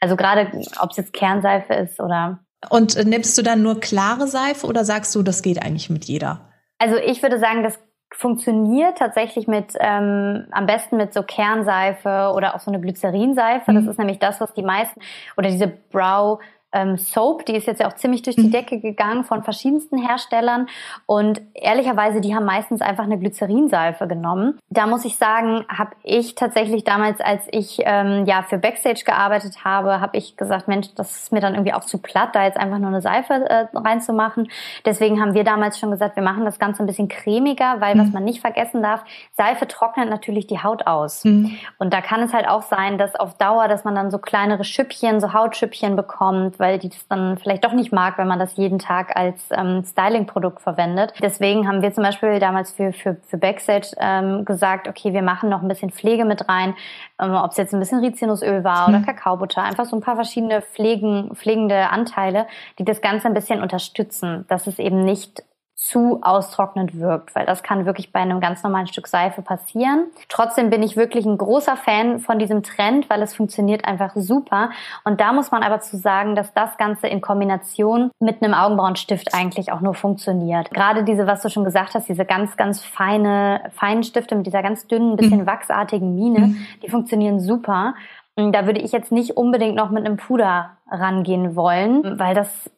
Also 0.00 0.16
gerade, 0.16 0.50
ob 0.80 0.90
es 0.90 0.96
jetzt 0.96 1.12
Kernseife 1.12 1.74
ist 1.74 2.00
oder 2.00 2.40
und 2.70 2.96
äh, 2.96 3.04
nimmst 3.04 3.36
du 3.38 3.42
dann 3.42 3.62
nur 3.62 3.80
klare 3.80 4.26
Seife 4.26 4.66
oder 4.66 4.84
sagst 4.84 5.14
du, 5.14 5.22
das 5.22 5.42
geht 5.42 5.62
eigentlich 5.62 5.90
mit 5.90 6.04
jeder? 6.04 6.52
Also 6.78 6.96
ich 6.96 7.22
würde 7.22 7.38
sagen, 7.38 7.62
das 7.62 7.78
funktioniert 8.14 8.98
tatsächlich 8.98 9.46
mit 9.46 9.74
ähm, 9.80 10.46
am 10.50 10.66
besten 10.66 10.96
mit 10.96 11.14
so 11.14 11.22
Kernseife 11.22 12.32
oder 12.34 12.54
auch 12.54 12.60
so 12.60 12.70
eine 12.70 12.80
Glycerinseife. 12.80 13.70
Mhm. 13.70 13.76
Das 13.76 13.86
ist 13.86 13.98
nämlich 13.98 14.18
das, 14.18 14.40
was 14.40 14.52
die 14.54 14.62
meisten 14.62 15.00
oder 15.36 15.50
diese 15.50 15.68
Brow 15.68 16.40
ähm, 16.72 16.96
Soap, 16.96 17.46
die 17.46 17.54
ist 17.54 17.66
jetzt 17.66 17.80
ja 17.80 17.88
auch 17.88 17.94
ziemlich 17.94 18.22
durch 18.22 18.36
die 18.36 18.46
mhm. 18.46 18.52
Decke 18.52 18.80
gegangen 18.80 19.24
von 19.24 19.42
verschiedensten 19.42 19.98
Herstellern 19.98 20.68
und 21.06 21.40
ehrlicherweise, 21.54 22.20
die 22.20 22.34
haben 22.34 22.44
meistens 22.44 22.80
einfach 22.80 23.04
eine 23.04 23.18
Glycerinseife 23.18 24.06
genommen. 24.06 24.58
Da 24.70 24.86
muss 24.86 25.04
ich 25.04 25.16
sagen, 25.16 25.64
habe 25.68 25.92
ich 26.02 26.34
tatsächlich 26.34 26.84
damals, 26.84 27.20
als 27.20 27.46
ich 27.50 27.80
ähm, 27.84 28.24
ja 28.26 28.42
für 28.42 28.58
Backstage 28.58 29.02
gearbeitet 29.04 29.64
habe, 29.64 30.00
habe 30.00 30.16
ich 30.16 30.36
gesagt, 30.36 30.68
Mensch, 30.68 30.94
das 30.94 31.24
ist 31.24 31.32
mir 31.32 31.40
dann 31.40 31.54
irgendwie 31.54 31.74
auch 31.74 31.84
zu 31.84 31.98
platt, 31.98 32.30
da 32.34 32.44
jetzt 32.44 32.56
einfach 32.56 32.78
nur 32.78 32.88
eine 32.88 33.02
Seife 33.02 33.34
äh, 33.34 33.66
reinzumachen. 33.74 34.48
Deswegen 34.84 35.20
haben 35.20 35.34
wir 35.34 35.44
damals 35.44 35.78
schon 35.78 35.90
gesagt, 35.90 36.16
wir 36.16 36.22
machen 36.22 36.44
das 36.44 36.58
Ganze 36.58 36.82
ein 36.82 36.86
bisschen 36.86 37.08
cremiger, 37.08 37.80
weil 37.80 37.94
mhm. 37.94 38.00
was 38.00 38.12
man 38.12 38.24
nicht 38.24 38.40
vergessen 38.40 38.82
darf, 38.82 39.04
Seife 39.32 39.68
trocknet 39.68 40.08
natürlich 40.08 40.46
die 40.46 40.62
Haut 40.62 40.86
aus. 40.86 41.24
Mhm. 41.24 41.56
Und 41.78 41.92
da 41.92 42.00
kann 42.00 42.22
es 42.22 42.32
halt 42.32 42.48
auch 42.48 42.62
sein, 42.62 42.98
dass 42.98 43.14
auf 43.16 43.34
Dauer, 43.36 43.68
dass 43.68 43.84
man 43.84 43.94
dann 43.94 44.10
so 44.10 44.18
kleinere 44.18 44.64
Schüppchen, 44.64 45.20
so 45.20 45.32
Hautschüppchen 45.32 45.96
bekommt, 45.96 46.58
weil 46.62 46.78
die 46.78 46.88
das 46.88 47.06
dann 47.08 47.36
vielleicht 47.36 47.64
doch 47.64 47.72
nicht 47.72 47.92
mag, 47.92 48.16
wenn 48.16 48.28
man 48.28 48.38
das 48.38 48.56
jeden 48.56 48.78
Tag 48.78 49.16
als 49.16 49.42
ähm, 49.50 49.82
Styling-Produkt 49.84 50.60
verwendet. 50.60 51.12
Deswegen 51.20 51.66
haben 51.66 51.82
wir 51.82 51.92
zum 51.92 52.04
Beispiel 52.04 52.38
damals 52.38 52.70
für, 52.70 52.92
für, 52.92 53.16
für 53.26 53.36
Backstage 53.36 53.88
ähm, 53.98 54.44
gesagt, 54.44 54.88
okay, 54.88 55.12
wir 55.12 55.22
machen 55.22 55.50
noch 55.50 55.60
ein 55.60 55.68
bisschen 55.68 55.90
Pflege 55.90 56.24
mit 56.24 56.48
rein, 56.48 56.74
ähm, 57.20 57.34
ob 57.34 57.50
es 57.50 57.56
jetzt 57.56 57.74
ein 57.74 57.80
bisschen 57.80 57.98
Rizinusöl 57.98 58.62
war 58.62 58.88
oder 58.88 58.98
hm. 58.98 59.06
Kakaobutter, 59.06 59.62
einfach 59.62 59.84
so 59.84 59.96
ein 59.96 60.02
paar 60.02 60.14
verschiedene 60.14 60.62
Pflegen, 60.62 61.34
pflegende 61.34 61.90
Anteile, 61.90 62.46
die 62.78 62.84
das 62.84 63.00
Ganze 63.00 63.26
ein 63.26 63.34
bisschen 63.34 63.60
unterstützen, 63.60 64.44
dass 64.48 64.68
es 64.68 64.78
eben 64.78 65.04
nicht 65.04 65.42
zu 65.84 66.20
austrocknend 66.22 67.00
wirkt, 67.00 67.34
weil 67.34 67.44
das 67.44 67.64
kann 67.64 67.86
wirklich 67.86 68.12
bei 68.12 68.20
einem 68.20 68.38
ganz 68.38 68.62
normalen 68.62 68.86
Stück 68.86 69.08
Seife 69.08 69.42
passieren. 69.42 70.04
Trotzdem 70.28 70.70
bin 70.70 70.80
ich 70.80 70.96
wirklich 70.96 71.26
ein 71.26 71.36
großer 71.36 71.76
Fan 71.76 72.20
von 72.20 72.38
diesem 72.38 72.62
Trend, 72.62 73.10
weil 73.10 73.20
es 73.20 73.34
funktioniert 73.34 73.84
einfach 73.84 74.12
super. 74.14 74.70
Und 75.02 75.20
da 75.20 75.32
muss 75.32 75.50
man 75.50 75.64
aber 75.64 75.80
zu 75.80 75.96
sagen, 75.96 76.36
dass 76.36 76.54
das 76.54 76.76
Ganze 76.76 77.08
in 77.08 77.20
Kombination 77.20 78.12
mit 78.20 78.42
einem 78.42 78.54
Augenbrauenstift 78.54 79.34
eigentlich 79.34 79.72
auch 79.72 79.80
nur 79.80 79.94
funktioniert. 79.94 80.70
Gerade 80.70 81.02
diese, 81.02 81.26
was 81.26 81.42
du 81.42 81.48
schon 81.48 81.64
gesagt 81.64 81.94
hast, 81.94 82.08
diese 82.08 82.24
ganz, 82.24 82.56
ganz 82.56 82.84
feine, 82.84 83.62
feinen 83.72 84.04
Stifte 84.04 84.36
mit 84.36 84.46
dieser 84.46 84.62
ganz 84.62 84.86
dünnen, 84.86 85.16
bisschen 85.16 85.40
mhm. 85.40 85.46
wachsartigen 85.46 86.14
Mine, 86.14 86.46
mhm. 86.46 86.66
die 86.84 86.90
funktionieren 86.90 87.40
super. 87.40 87.94
Da 88.36 88.66
würde 88.66 88.80
ich 88.80 88.92
jetzt 88.92 89.10
nicht 89.10 89.36
unbedingt 89.36 89.74
noch 89.74 89.90
mit 89.90 90.06
einem 90.06 90.16
Puder 90.16 90.76
rangehen 90.88 91.56
wollen, 91.56 92.20
weil 92.20 92.34
das 92.34 92.70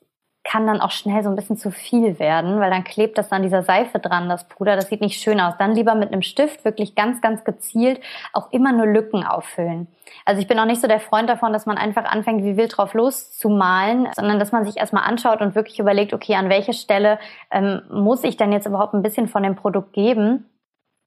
kann 0.45 0.67
dann 0.67 0.81
auch 0.81 0.91
schnell 0.91 1.23
so 1.25 1.31
ein 1.31 1.37
bisschen 1.37 1.57
zu 1.57 1.71
viel 1.71 2.19
werden, 2.19 2.61
weil 2.61 2.71
dann 2.71 2.85
klebt 2.85 3.17
das 3.17 3.33
an 3.33 3.43
dieser 3.43 3.63
Seife 3.63 3.99
dran, 3.99 4.29
das 4.29 4.45
Puder. 4.45 4.77
Das 4.77 4.89
sieht 4.89 5.01
nicht 5.01 5.21
schön 5.21 5.41
aus. 5.41 5.55
Dann 5.59 5.75
lieber 5.75 5.95
mit 5.95 6.13
einem 6.13 6.23
Stift 6.23 6.65
wirklich 6.67 6.95
ganz, 6.95 7.23
ganz 7.23 7.45
gezielt 7.45 8.01
auch 8.35 8.53
immer 8.53 8.73
nur 8.73 8.87
Lücken 8.87 9.25
auffüllen. 9.25 9.89
Also 10.27 10.41
ich 10.41 10.47
bin 10.47 10.59
auch 10.59 10.67
nicht 10.67 10.83
so 10.83 10.87
der 10.87 11.01
Freund 11.01 11.29
davon, 11.29 11.53
dass 11.53 11.65
man 11.65 11.79
einfach 11.79 12.05
anfängt, 12.05 12.45
wie 12.45 12.59
wild 12.59 12.77
drauf 12.77 12.93
loszumalen, 12.93 14.09
sondern 14.15 14.39
dass 14.39 14.53
man 14.53 14.65
sich 14.65 14.77
erstmal 14.77 15.05
anschaut 15.05 15.41
und 15.41 15.55
wirklich 15.55 15.79
überlegt, 15.79 16.13
okay, 16.13 16.35
an 16.35 16.51
welche 16.51 16.75
Stelle 16.75 17.19
ähm, 17.51 17.83
muss 17.91 18.23
ich 18.23 18.37
denn 18.37 18.53
jetzt 18.53 18.67
überhaupt 18.67 18.95
ein 18.95 19.03
bisschen 19.03 19.29
von 19.29 19.43
dem 19.43 19.57
Produkt 19.57 19.95
geben? 19.95 20.45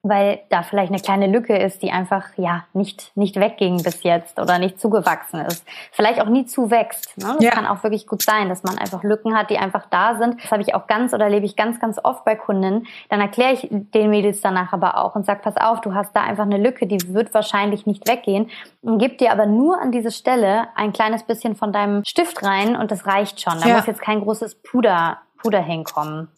Weil 0.02 0.40
da 0.48 0.62
vielleicht 0.62 0.92
eine 0.92 1.00
kleine 1.00 1.26
Lücke 1.26 1.56
ist, 1.56 1.82
die 1.82 1.90
einfach 1.90 2.24
ja 2.36 2.64
nicht 2.72 3.10
nicht 3.16 3.36
wegging 3.36 3.82
bis 3.82 4.04
jetzt 4.04 4.38
oder 4.40 4.58
nicht 4.58 4.80
zugewachsen 4.80 5.40
ist. 5.40 5.66
Vielleicht 5.90 6.20
auch 6.20 6.28
nie 6.28 6.46
zuwächst. 6.46 7.18
Ne? 7.18 7.34
Das 7.34 7.44
ja. 7.44 7.50
kann 7.50 7.66
auch 7.66 7.82
wirklich 7.82 8.06
gut 8.06 8.22
sein, 8.22 8.48
dass 8.48 8.62
man 8.62 8.78
einfach 8.78 9.02
Lücken 9.02 9.36
hat, 9.36 9.50
die 9.50 9.58
einfach 9.58 9.86
da 9.90 10.16
sind. 10.16 10.42
Das 10.42 10.52
habe 10.52 10.62
ich 10.62 10.74
auch 10.74 10.86
ganz 10.86 11.12
oder 11.14 11.28
lebe 11.28 11.46
ich 11.46 11.56
ganz 11.56 11.80
ganz 11.80 11.98
oft 12.02 12.24
bei 12.24 12.36
Kunden. 12.36 12.86
Dann 13.08 13.20
erkläre 13.20 13.54
ich 13.54 13.68
den 13.70 14.10
Mädels 14.10 14.40
danach 14.40 14.72
aber 14.72 14.98
auch 14.98 15.16
und 15.16 15.26
sag: 15.26 15.42
Pass 15.42 15.56
auf, 15.56 15.80
du 15.80 15.94
hast 15.94 16.14
da 16.14 16.22
einfach 16.22 16.44
eine 16.44 16.58
Lücke, 16.58 16.86
die 16.86 17.12
wird 17.12 17.34
wahrscheinlich 17.34 17.86
nicht 17.86 18.08
weggehen. 18.08 18.50
Und 18.82 18.98
gib 18.98 19.18
dir 19.18 19.32
aber 19.32 19.46
nur 19.46 19.80
an 19.80 19.90
diese 19.90 20.12
Stelle 20.12 20.68
ein 20.76 20.92
kleines 20.92 21.24
bisschen 21.24 21.56
von 21.56 21.72
deinem 21.72 22.04
Stift 22.04 22.44
rein 22.44 22.76
und 22.76 22.92
das 22.92 23.06
reicht 23.06 23.40
schon. 23.40 23.60
Da 23.60 23.68
ja. 23.68 23.76
muss 23.76 23.86
jetzt 23.86 24.00
kein 24.00 24.20
großes 24.20 24.62
Puder 24.62 25.18
Puder 25.38 25.60
hinkommen. 25.60 26.28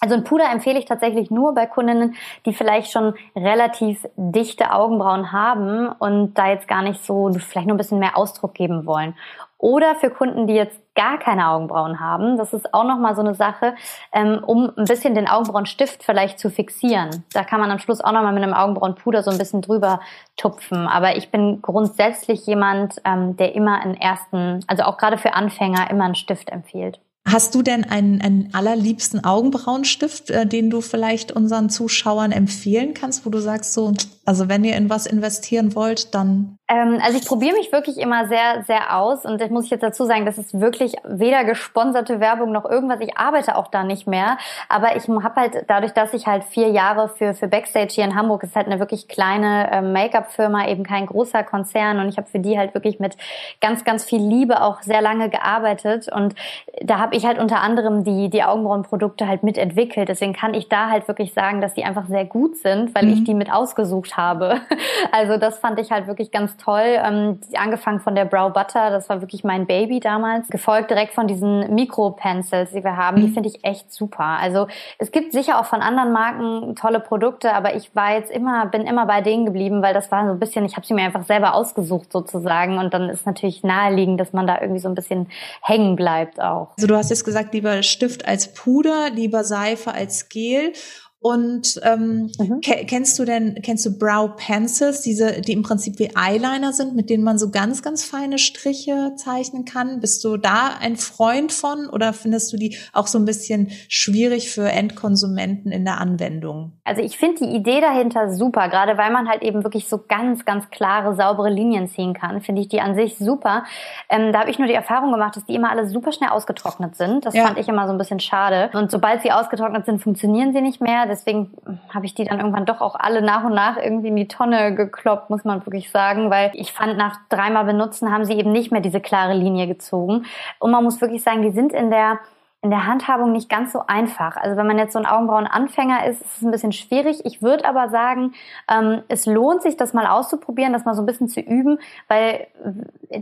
Also 0.00 0.14
ein 0.14 0.24
Puder 0.24 0.50
empfehle 0.50 0.78
ich 0.78 0.84
tatsächlich 0.84 1.30
nur 1.30 1.54
bei 1.54 1.66
Kundinnen, 1.66 2.16
die 2.44 2.52
vielleicht 2.52 2.92
schon 2.92 3.14
relativ 3.34 4.06
dichte 4.16 4.72
Augenbrauen 4.72 5.32
haben 5.32 5.88
und 5.88 6.34
da 6.34 6.48
jetzt 6.48 6.68
gar 6.68 6.82
nicht 6.82 7.02
so, 7.02 7.32
vielleicht 7.32 7.66
nur 7.66 7.74
ein 7.74 7.78
bisschen 7.78 7.98
mehr 7.98 8.16
Ausdruck 8.16 8.54
geben 8.54 8.84
wollen. 8.84 9.14
Oder 9.58 9.94
für 9.94 10.10
Kunden, 10.10 10.46
die 10.46 10.54
jetzt 10.54 10.78
gar 10.94 11.18
keine 11.18 11.48
Augenbrauen 11.48 11.98
haben. 11.98 12.36
Das 12.36 12.52
ist 12.52 12.74
auch 12.74 12.84
nochmal 12.84 13.14
so 13.14 13.22
eine 13.22 13.34
Sache, 13.34 13.74
ähm, 14.12 14.42
um 14.44 14.70
ein 14.76 14.84
bisschen 14.84 15.14
den 15.14 15.28
Augenbrauenstift 15.28 16.02
vielleicht 16.02 16.38
zu 16.38 16.50
fixieren. 16.50 17.24
Da 17.32 17.42
kann 17.42 17.60
man 17.60 17.70
am 17.70 17.78
Schluss 17.78 18.02
auch 18.02 18.12
nochmal 18.12 18.34
mit 18.34 18.42
einem 18.42 18.52
Augenbrauenpuder 18.52 19.22
so 19.22 19.30
ein 19.30 19.38
bisschen 19.38 19.62
drüber 19.62 20.00
tupfen. 20.36 20.86
Aber 20.86 21.16
ich 21.16 21.30
bin 21.30 21.62
grundsätzlich 21.62 22.46
jemand, 22.46 23.00
ähm, 23.04 23.36
der 23.38 23.54
immer 23.54 23.80
einen 23.80 23.94
ersten, 23.94 24.60
also 24.66 24.82
auch 24.82 24.98
gerade 24.98 25.16
für 25.16 25.32
Anfänger, 25.32 25.90
immer 25.90 26.04
einen 26.04 26.16
Stift 26.16 26.50
empfiehlt. 26.50 27.00
Hast 27.28 27.56
du 27.56 27.62
denn 27.62 27.82
einen, 27.82 28.20
einen 28.20 28.50
allerliebsten 28.52 29.24
Augenbrauenstift, 29.24 30.30
äh, 30.30 30.46
den 30.46 30.70
du 30.70 30.80
vielleicht 30.80 31.32
unseren 31.32 31.70
Zuschauern 31.70 32.30
empfehlen 32.30 32.94
kannst, 32.94 33.26
wo 33.26 33.30
du 33.30 33.40
sagst 33.40 33.72
so, 33.72 33.92
also 34.24 34.48
wenn 34.48 34.62
ihr 34.62 34.76
in 34.76 34.88
was 34.90 35.06
investieren 35.06 35.74
wollt, 35.74 36.14
dann 36.14 36.56
ähm, 36.68 36.98
also 37.00 37.16
ich 37.16 37.24
probiere 37.24 37.56
mich 37.56 37.70
wirklich 37.70 37.96
immer 37.96 38.26
sehr, 38.26 38.64
sehr 38.66 38.96
aus 38.96 39.24
und 39.24 39.40
das 39.40 39.50
muss 39.50 39.66
ich 39.66 39.70
jetzt 39.70 39.82
dazu 39.82 40.04
sagen, 40.04 40.26
das 40.26 40.36
ist 40.36 40.60
wirklich 40.60 40.96
weder 41.04 41.44
gesponserte 41.44 42.18
Werbung 42.18 42.50
noch 42.50 42.64
irgendwas. 42.64 42.98
Ich 43.00 43.16
arbeite 43.16 43.56
auch 43.56 43.68
da 43.68 43.84
nicht 43.84 44.08
mehr, 44.08 44.36
aber 44.68 44.96
ich 44.96 45.08
habe 45.08 45.40
halt 45.40 45.64
dadurch, 45.68 45.92
dass 45.92 46.12
ich 46.12 46.26
halt 46.26 46.42
vier 46.42 46.70
Jahre 46.70 47.08
für 47.08 47.34
für 47.34 47.46
Backstage 47.46 47.92
hier 47.92 48.04
in 48.04 48.16
Hamburg 48.16 48.42
ist 48.42 48.56
halt 48.56 48.66
eine 48.66 48.80
wirklich 48.80 49.06
kleine 49.06 49.70
ähm, 49.72 49.92
Make-up-Firma, 49.92 50.66
eben 50.68 50.82
kein 50.82 51.06
großer 51.06 51.44
Konzern 51.44 52.00
und 52.00 52.08
ich 52.08 52.16
habe 52.16 52.26
für 52.26 52.40
die 52.40 52.58
halt 52.58 52.74
wirklich 52.74 52.98
mit 52.98 53.16
ganz, 53.60 53.84
ganz 53.84 54.04
viel 54.04 54.20
Liebe 54.20 54.60
auch 54.60 54.82
sehr 54.82 55.00
lange 55.00 55.30
gearbeitet 55.30 56.08
und 56.12 56.34
da 56.82 56.98
habe 56.98 57.14
habe 57.16 57.22
ich 57.22 57.26
halt 57.26 57.38
unter 57.38 57.62
anderem 57.62 58.04
die, 58.04 58.28
die 58.28 58.42
Augenbrauenprodukte 58.42 59.26
halt 59.26 59.42
mitentwickelt. 59.42 60.08
Deswegen 60.08 60.34
kann 60.34 60.52
ich 60.52 60.68
da 60.68 60.90
halt 60.90 61.08
wirklich 61.08 61.32
sagen, 61.32 61.62
dass 61.62 61.72
die 61.72 61.84
einfach 61.84 62.06
sehr 62.08 62.26
gut 62.26 62.58
sind, 62.58 62.94
weil 62.94 63.06
mhm. 63.06 63.12
ich 63.12 63.24
die 63.24 63.32
mit 63.32 63.50
ausgesucht 63.52 64.16
habe. 64.16 64.60
Also 65.12 65.36
das 65.36 65.58
fand 65.58 65.78
ich 65.78 65.92
halt 65.92 66.08
wirklich 66.08 66.30
ganz 66.30 66.56
toll. 66.56 66.82
Ähm, 66.82 67.38
angefangen 67.56 68.00
von 68.00 68.14
der 68.14 68.24
Brow 68.24 68.52
Butter, 68.52 68.90
das 68.90 69.08
war 69.08 69.20
wirklich 69.20 69.44
mein 69.44 69.66
Baby 69.66 70.00
damals. 70.00 70.48
Gefolgt 70.48 70.90
direkt 70.90 71.12
von 71.12 71.26
diesen 71.26 71.74
Mikro-Pencils, 71.74 72.70
die 72.72 72.82
wir 72.82 72.96
haben. 72.96 73.18
Mhm. 73.18 73.26
Die 73.26 73.32
finde 73.32 73.48
ich 73.48 73.64
echt 73.64 73.92
super. 73.92 74.24
Also 74.24 74.66
es 74.98 75.12
gibt 75.12 75.32
sicher 75.32 75.60
auch 75.60 75.66
von 75.66 75.80
anderen 75.80 76.12
Marken 76.12 76.74
tolle 76.76 76.98
Produkte, 77.00 77.54
aber 77.54 77.76
ich 77.76 77.94
war 77.94 78.14
jetzt 78.14 78.30
immer, 78.30 78.66
bin 78.66 78.82
immer 78.82 79.06
bei 79.06 79.20
denen 79.20 79.46
geblieben, 79.46 79.82
weil 79.82 79.94
das 79.94 80.10
war 80.10 80.24
so 80.26 80.32
ein 80.32 80.40
bisschen, 80.40 80.64
ich 80.64 80.76
habe 80.76 80.86
sie 80.86 80.94
mir 80.94 81.04
einfach 81.04 81.24
selber 81.24 81.54
ausgesucht 81.54 82.10
sozusagen. 82.10 82.78
Und 82.78 82.92
dann 82.92 83.08
ist 83.08 83.26
natürlich 83.26 83.62
naheliegend, 83.62 84.18
dass 84.18 84.32
man 84.32 84.46
da 84.46 84.60
irgendwie 84.60 84.80
so 84.80 84.88
ein 84.88 84.94
bisschen 84.94 85.28
hängen 85.62 85.94
bleibt 85.94 86.40
auch. 86.40 86.70
Also 86.76 86.86
du 86.86 86.96
hast 86.96 87.05
jetzt 87.10 87.24
gesagt, 87.24 87.54
lieber 87.54 87.82
Stift 87.82 88.26
als 88.26 88.52
Puder, 88.52 89.10
lieber 89.10 89.44
Seife 89.44 89.92
als 89.92 90.28
Gel. 90.28 90.72
Und 91.18 91.80
ähm, 91.82 92.30
mhm. 92.38 92.60
kennst 92.60 93.18
du 93.18 93.24
denn, 93.24 93.58
kennst 93.62 93.86
du 93.86 93.98
Brow 93.98 94.36
Pencils, 94.36 95.00
diese, 95.00 95.40
die 95.40 95.52
im 95.52 95.62
Prinzip 95.62 95.98
wie 95.98 96.10
Eyeliner 96.14 96.72
sind, 96.72 96.94
mit 96.94 97.08
denen 97.08 97.24
man 97.24 97.38
so 97.38 97.50
ganz, 97.50 97.82
ganz 97.82 98.04
feine 98.04 98.38
Striche 98.38 99.12
zeichnen 99.16 99.64
kann? 99.64 100.00
Bist 100.00 100.22
du 100.24 100.36
da 100.36 100.74
ein 100.78 100.96
Freund 100.96 101.52
von 101.52 101.88
oder 101.88 102.12
findest 102.12 102.52
du 102.52 102.58
die 102.58 102.76
auch 102.92 103.06
so 103.06 103.18
ein 103.18 103.24
bisschen 103.24 103.70
schwierig 103.88 104.50
für 104.50 104.68
Endkonsumenten 104.68 105.72
in 105.72 105.84
der 105.84 105.98
Anwendung? 106.00 106.72
Also 106.84 107.02
ich 107.02 107.16
finde 107.16 107.46
die 107.46 107.56
Idee 107.56 107.80
dahinter 107.80 108.30
super, 108.32 108.68
gerade 108.68 108.98
weil 108.98 109.10
man 109.10 109.28
halt 109.28 109.42
eben 109.42 109.64
wirklich 109.64 109.88
so 109.88 109.98
ganz, 110.06 110.44
ganz 110.44 110.70
klare, 110.70 111.16
saubere 111.16 111.48
Linien 111.48 111.88
ziehen 111.88 112.12
kann, 112.12 112.42
finde 112.42 112.60
ich 112.60 112.68
die 112.68 112.80
an 112.80 112.94
sich 112.94 113.16
super. 113.16 113.64
Ähm, 114.10 114.32
da 114.32 114.40
habe 114.40 114.50
ich 114.50 114.58
nur 114.58 114.68
die 114.68 114.74
Erfahrung 114.74 115.12
gemacht, 115.12 115.34
dass 115.34 115.46
die 115.46 115.54
immer 115.54 115.70
alle 115.70 115.88
super 115.88 116.12
schnell 116.12 116.30
ausgetrocknet 116.30 116.94
sind. 116.94 117.24
Das 117.24 117.34
ja. 117.34 117.46
fand 117.46 117.58
ich 117.58 117.68
immer 117.68 117.86
so 117.86 117.92
ein 117.92 117.98
bisschen 117.98 118.20
schade. 118.20 118.70
Und 118.74 118.90
sobald 118.90 119.22
sie 119.22 119.32
ausgetrocknet 119.32 119.86
sind, 119.86 120.00
funktionieren 120.00 120.52
sie 120.52 120.60
nicht 120.60 120.80
mehr 120.80 121.05
deswegen 121.06 121.52
habe 121.92 122.06
ich 122.06 122.14
die 122.14 122.24
dann 122.24 122.38
irgendwann 122.38 122.66
doch 122.66 122.80
auch 122.80 122.94
alle 122.94 123.22
nach 123.22 123.44
und 123.44 123.54
nach 123.54 123.76
irgendwie 123.76 124.08
in 124.08 124.16
die 124.16 124.28
Tonne 124.28 124.74
gekloppt, 124.74 125.30
muss 125.30 125.44
man 125.44 125.64
wirklich 125.66 125.90
sagen, 125.90 126.30
weil 126.30 126.50
ich 126.54 126.72
fand, 126.72 126.96
nach 126.96 127.18
dreimal 127.28 127.64
benutzen 127.64 128.12
haben 128.12 128.24
sie 128.24 128.34
eben 128.34 128.52
nicht 128.52 128.72
mehr 128.72 128.80
diese 128.80 129.00
klare 129.00 129.34
Linie 129.34 129.66
gezogen. 129.66 130.26
Und 130.58 130.70
man 130.70 130.84
muss 130.84 131.00
wirklich 131.00 131.22
sagen, 131.22 131.42
die 131.42 131.50
sind 131.50 131.72
in 131.72 131.90
der 131.90 132.18
in 132.62 132.70
der 132.70 132.86
Handhabung 132.86 133.32
nicht 133.32 133.48
ganz 133.48 133.72
so 133.72 133.82
einfach. 133.86 134.36
Also 134.36 134.56
wenn 134.56 134.66
man 134.66 134.78
jetzt 134.78 134.92
so 134.92 134.98
ein 134.98 135.06
Augenbrauenanfänger 135.06 136.06
ist, 136.06 136.20
ist 136.20 136.36
es 136.38 136.42
ein 136.42 136.50
bisschen 136.50 136.72
schwierig. 136.72 137.20
Ich 137.24 137.40
würde 137.40 137.64
aber 137.64 137.90
sagen, 137.90 138.34
ähm, 138.68 139.02
es 139.08 139.26
lohnt 139.26 139.62
sich, 139.62 139.76
das 139.76 139.92
mal 139.92 140.06
auszuprobieren, 140.06 140.72
das 140.72 140.84
mal 140.84 140.94
so 140.94 141.02
ein 141.02 141.06
bisschen 141.06 141.28
zu 141.28 141.40
üben, 141.40 141.78
weil 142.08 142.48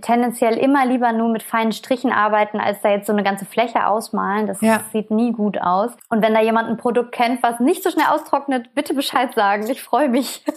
tendenziell 0.01 0.57
immer 0.57 0.87
lieber 0.87 1.12
nur 1.12 1.28
mit 1.28 1.43
feinen 1.43 1.72
Strichen 1.72 2.11
arbeiten, 2.11 2.59
als 2.59 2.80
da 2.80 2.91
jetzt 2.91 3.07
so 3.07 3.12
eine 3.12 3.22
ganze 3.22 3.45
Fläche 3.45 3.87
ausmalen. 3.87 4.47
Das 4.47 4.61
ja. 4.62 4.80
sieht 4.93 5.11
nie 5.11 5.32
gut 5.32 5.61
aus. 5.61 5.91
Und 6.09 6.22
wenn 6.22 6.32
da 6.32 6.41
jemand 6.41 6.68
ein 6.68 6.76
Produkt 6.76 7.12
kennt, 7.12 7.43
was 7.43 7.61
nicht 7.61 7.82
so 7.82 7.91
schnell 7.91 8.07
austrocknet, 8.07 8.74
bitte 8.74 8.95
Bescheid 8.95 9.35
sagen. 9.35 9.68
Ich 9.68 9.82
freue 9.82 10.09
mich. 10.09 10.45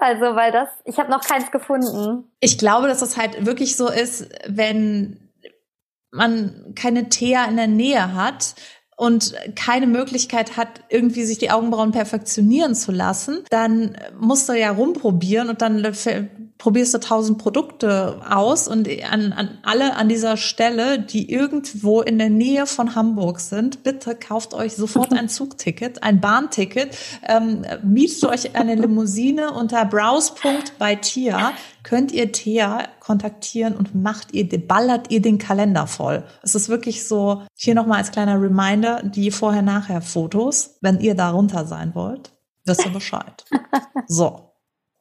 Also, 0.00 0.36
weil 0.36 0.52
das, 0.52 0.68
ich 0.84 0.98
habe 0.98 1.10
noch 1.10 1.22
keins 1.22 1.50
gefunden. 1.50 2.30
Ich 2.40 2.58
glaube, 2.58 2.88
dass 2.88 3.00
das 3.00 3.16
halt 3.16 3.46
wirklich 3.46 3.74
so 3.74 3.88
ist, 3.88 4.28
wenn 4.46 5.29
man 6.10 6.74
keine 6.74 7.08
Thea 7.08 7.44
in 7.46 7.56
der 7.56 7.68
Nähe 7.68 8.14
hat, 8.14 8.54
und 9.00 9.32
keine 9.56 9.86
Möglichkeit 9.86 10.58
hat, 10.58 10.82
irgendwie 10.90 11.24
sich 11.24 11.38
die 11.38 11.50
Augenbrauen 11.50 11.90
perfektionieren 11.90 12.74
zu 12.74 12.92
lassen, 12.92 13.38
dann 13.48 13.96
musst 14.20 14.46
du 14.46 14.52
ja 14.52 14.72
rumprobieren 14.72 15.48
und 15.48 15.62
dann 15.62 15.82
probierst 16.58 16.92
du 16.92 17.00
tausend 17.00 17.38
Produkte 17.38 18.20
aus 18.28 18.68
und 18.68 18.86
an, 19.10 19.32
an 19.32 19.58
alle 19.62 19.96
an 19.96 20.10
dieser 20.10 20.36
Stelle, 20.36 20.98
die 21.00 21.32
irgendwo 21.32 22.02
in 22.02 22.18
der 22.18 22.28
Nähe 22.28 22.66
von 22.66 22.94
Hamburg 22.94 23.40
sind, 23.40 23.82
bitte 23.82 24.14
kauft 24.14 24.52
euch 24.52 24.76
sofort 24.76 25.14
ein 25.14 25.28
Zugticket, 25.30 26.02
ein 26.02 26.20
Bahnticket, 26.20 26.94
ähm, 27.26 27.64
mietet 27.82 28.22
euch 28.24 28.54
eine 28.54 28.74
Limousine 28.74 29.54
unter 29.54 29.86
browse.bei 29.86 30.96
könnt 31.82 32.12
ihr 32.12 32.32
Thea 32.32 32.88
kontaktieren 33.00 33.74
und 33.76 33.94
macht 33.94 34.32
ihr, 34.32 34.46
ballert 34.66 35.10
ihr 35.10 35.22
den 35.22 35.38
Kalender 35.38 35.86
voll. 35.86 36.24
Es 36.42 36.54
ist 36.54 36.68
wirklich 36.68 37.06
so, 37.06 37.42
hier 37.54 37.74
nochmal 37.74 37.98
als 37.98 38.10
kleiner 38.10 38.40
Reminder, 38.40 39.02
die 39.02 39.30
Vorher-Nachher-Fotos, 39.30 40.78
wenn 40.80 41.00
ihr 41.00 41.14
darunter 41.14 41.66
sein 41.66 41.94
wollt, 41.94 42.32
wisst 42.64 42.84
ihr 42.84 42.92
Bescheid. 42.92 43.44
So. 44.06 44.49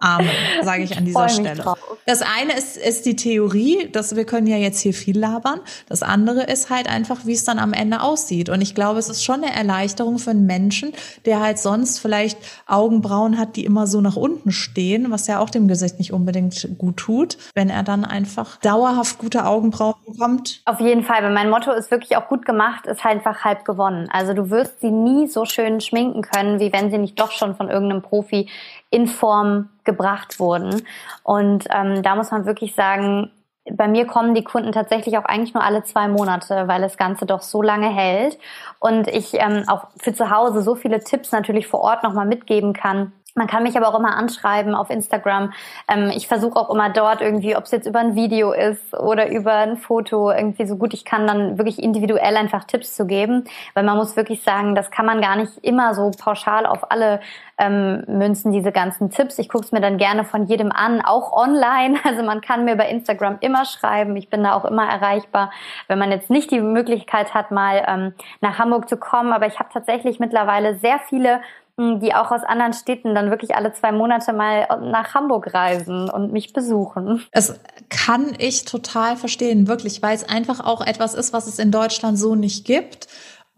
Amen, 0.02 0.30
sage 0.62 0.84
ich 0.84 0.98
an 0.98 1.04
dieser 1.04 1.28
Stelle. 1.28 1.56
Drauf. 1.56 1.78
Das 2.06 2.22
eine 2.22 2.54
ist, 2.54 2.78
ist 2.78 3.06
die 3.06 3.16
Theorie, 3.18 3.90
dass 3.92 4.16
wir 4.16 4.26
können 4.26 4.48
ja 4.48 4.56
jetzt 4.56 4.80
hier 4.80 4.94
viel 4.94 5.20
labern. 5.20 5.60
Das 5.88 6.04
andere 6.04 6.44
ist 6.44 6.70
halt 6.70 6.90
einfach, 6.90 7.26
wie 7.26 7.34
es 7.34 7.44
dann 7.44 7.60
am 7.60 7.74
Ende 7.74 8.02
aussieht. 8.02 8.50
Und 8.50 8.62
ich 8.62 8.74
glaube, 8.76 9.00
es 9.00 9.10
ist 9.10 9.24
schon 9.24 9.44
eine 9.44 9.54
Erleichterung 9.54 10.18
für 10.18 10.32
einen 10.32 10.46
Menschen, 10.46 10.94
der 11.26 11.42
halt 11.42 11.60
sonst 11.60 12.00
vielleicht 12.00 12.38
Augenbrauen 12.66 13.38
hat, 13.38 13.58
die 13.58 13.66
immer 13.66 13.88
so 13.88 14.00
nach 14.00 14.16
unten 14.16 14.52
stehen, 14.52 15.12
was 15.12 15.28
ja 15.28 15.40
auch 15.40 15.50
dem 15.50 15.68
Gesicht 15.68 16.00
nicht 16.00 16.14
unbedingt 16.14 16.68
gut 16.78 16.98
tut, 16.98 17.38
wenn 17.54 17.70
er 17.70 17.84
dann 17.84 18.06
einfach 18.06 18.58
dauerhaft 18.58 19.20
gute 19.20 19.46
Augenbrauen 19.46 19.96
bekommt. 20.08 20.62
Auf 20.66 20.80
jeden 20.80 21.04
Fall, 21.04 21.24
weil 21.24 21.34
mein 21.34 21.50
Motto 21.50 21.72
ist 21.74 21.92
wirklich 21.92 22.16
auch 22.16 22.28
gut 22.30 22.46
gemacht, 22.46 22.88
ist 22.88 23.04
halt 23.04 23.20
einfach 23.20 23.44
halb 23.44 23.66
gewonnen. 23.66 24.08
Also 24.12 24.34
du 24.34 24.50
wirst 24.50 24.80
sie 24.80 24.92
nie 24.92 25.28
so 25.28 25.44
schön 25.44 25.82
schminken 25.82 26.22
können, 26.22 26.60
wie 26.62 26.72
wenn 26.72 26.90
sie 26.90 26.98
nicht 26.98 27.20
doch 27.20 27.32
schon 27.32 27.56
von 27.56 27.70
irgendeinem 27.70 28.02
Profi 28.02 28.48
in 28.90 29.08
Form 29.08 29.70
gebracht 29.84 30.40
wurden. 30.40 30.84
Und 31.24 31.66
ähm, 31.72 32.02
da 32.04 32.16
muss 32.16 32.32
man 32.32 32.46
wirklich 32.46 32.76
sagen, 32.76 33.32
bei 33.72 33.88
mir 33.88 34.08
kommen 34.08 34.34
die 34.34 34.44
Kunden 34.44 34.72
tatsächlich 34.72 35.18
auch 35.18 35.26
eigentlich 35.26 35.54
nur 35.54 35.64
alle 35.64 35.84
zwei 35.84 36.08
Monate, 36.08 36.68
weil 36.68 36.82
das 36.82 36.98
Ganze 36.98 37.26
doch 37.26 37.42
so 37.42 37.62
lange 37.62 37.90
hält 37.90 38.38
und 38.80 39.08
ich 39.08 39.36
ähm, 39.36 39.64
auch 39.68 39.88
für 39.98 40.14
zu 40.14 40.32
Hause 40.32 40.62
so 40.62 40.76
viele 40.76 41.04
Tipps 41.04 41.32
natürlich 41.32 41.68
vor 41.68 41.82
Ort 41.82 42.04
nochmal 42.04 42.26
mitgeben 42.26 42.74
kann 42.74 43.12
man 43.36 43.48
kann 43.48 43.64
mich 43.64 43.78
aber 43.78 43.88
auch 43.88 43.98
immer 43.98 44.16
anschreiben 44.16 44.76
auf 44.76 44.90
Instagram. 44.90 45.54
Ähm, 45.88 46.12
ich 46.16 46.28
versuche 46.28 46.58
auch 46.58 46.70
immer 46.70 46.90
dort 46.90 47.22
irgendwie, 47.22 47.56
ob 47.56 47.64
es 47.66 47.72
jetzt 47.72 47.88
über 47.88 48.00
ein 48.00 48.16
Video 48.16 48.52
ist 48.52 48.94
oder 48.94 49.30
über 49.30 49.54
ein 49.54 49.78
Foto, 49.78 50.32
irgendwie 50.32 50.66
so 50.66 50.76
gut 50.76 50.94
ich 50.94 51.06
kann, 51.06 51.28
dann 51.28 51.58
wirklich 51.58 51.82
individuell 51.82 52.36
einfach 52.38 52.64
Tipps 52.64 52.96
zu 52.96 53.06
geben. 53.06 53.46
Weil 53.74 53.84
man 53.84 53.98
muss 53.98 54.16
wirklich 54.16 54.44
sagen, 54.44 54.76
das 54.76 54.92
kann 54.92 55.06
man 55.06 55.22
gar 55.22 55.36
nicht 55.36 55.58
immer 55.62 55.94
so 55.94 56.12
pauschal 56.12 56.66
auf 56.66 56.92
alle 56.92 57.20
ähm, 57.60 58.04
münzen, 58.08 58.52
diese 58.52 58.72
ganzen 58.72 59.10
Tipps. 59.10 59.38
Ich 59.38 59.50
gucke 59.50 59.66
es 59.66 59.72
mir 59.72 59.82
dann 59.82 59.98
gerne 59.98 60.24
von 60.24 60.46
jedem 60.46 60.72
an, 60.72 61.02
auch 61.02 61.34
online. 61.34 62.00
Also 62.10 62.24
man 62.24 62.42
kann 62.42 62.66
mir 62.66 62.76
bei 62.76 62.90
Instagram 62.90 63.38
immer 63.42 63.66
schreiben. 63.66 64.16
Ich 64.16 64.30
bin 64.30 64.44
da 64.44 64.54
auch 64.54 64.66
immer 64.66 64.88
erreichbar, 64.90 65.52
wenn 65.88 66.00
man 66.00 66.12
jetzt 66.12 66.32
nicht 66.32 66.50
die 66.50 66.60
Möglichkeit 66.60 67.36
hat, 67.36 67.52
mal 67.52 67.84
ähm, 67.88 68.14
nach 68.42 68.58
Hamburg 68.58 68.90
zu 68.90 68.98
kommen. 68.98 69.32
Aber 69.32 69.46
ich 69.46 69.60
habe 69.60 69.70
tatsächlich 69.72 70.20
mittlerweile 70.20 70.76
sehr 70.76 70.98
viele 70.98 71.42
die 71.80 72.14
auch 72.14 72.32
aus 72.32 72.44
anderen 72.44 72.74
Städten 72.74 73.16
dann 73.16 73.30
wirklich 73.30 73.56
alle 73.56 73.72
zwei 73.74 73.92
Monate 73.92 74.34
mal 74.34 74.68
nach 74.82 75.14
Hamburg 75.14 75.54
reisen 75.54 76.10
und 76.10 76.34
mich 76.34 76.54
besuchen. 76.54 77.26
Das 77.32 77.60
kann 77.90 78.34
ich 78.38 78.66
total 78.66 79.16
verstehen, 79.16 79.68
wirklich, 79.68 80.02
weil 80.02 80.16
es 80.16 80.28
einfach 80.28 80.60
auch 80.60 80.86
etwas 80.86 81.14
ist, 81.14 81.34
was 81.34 81.48
es 81.48 81.58
in 81.58 81.72
Deutschland 81.72 82.20
so 82.20 82.36
nicht 82.36 82.66
gibt. 82.66 83.08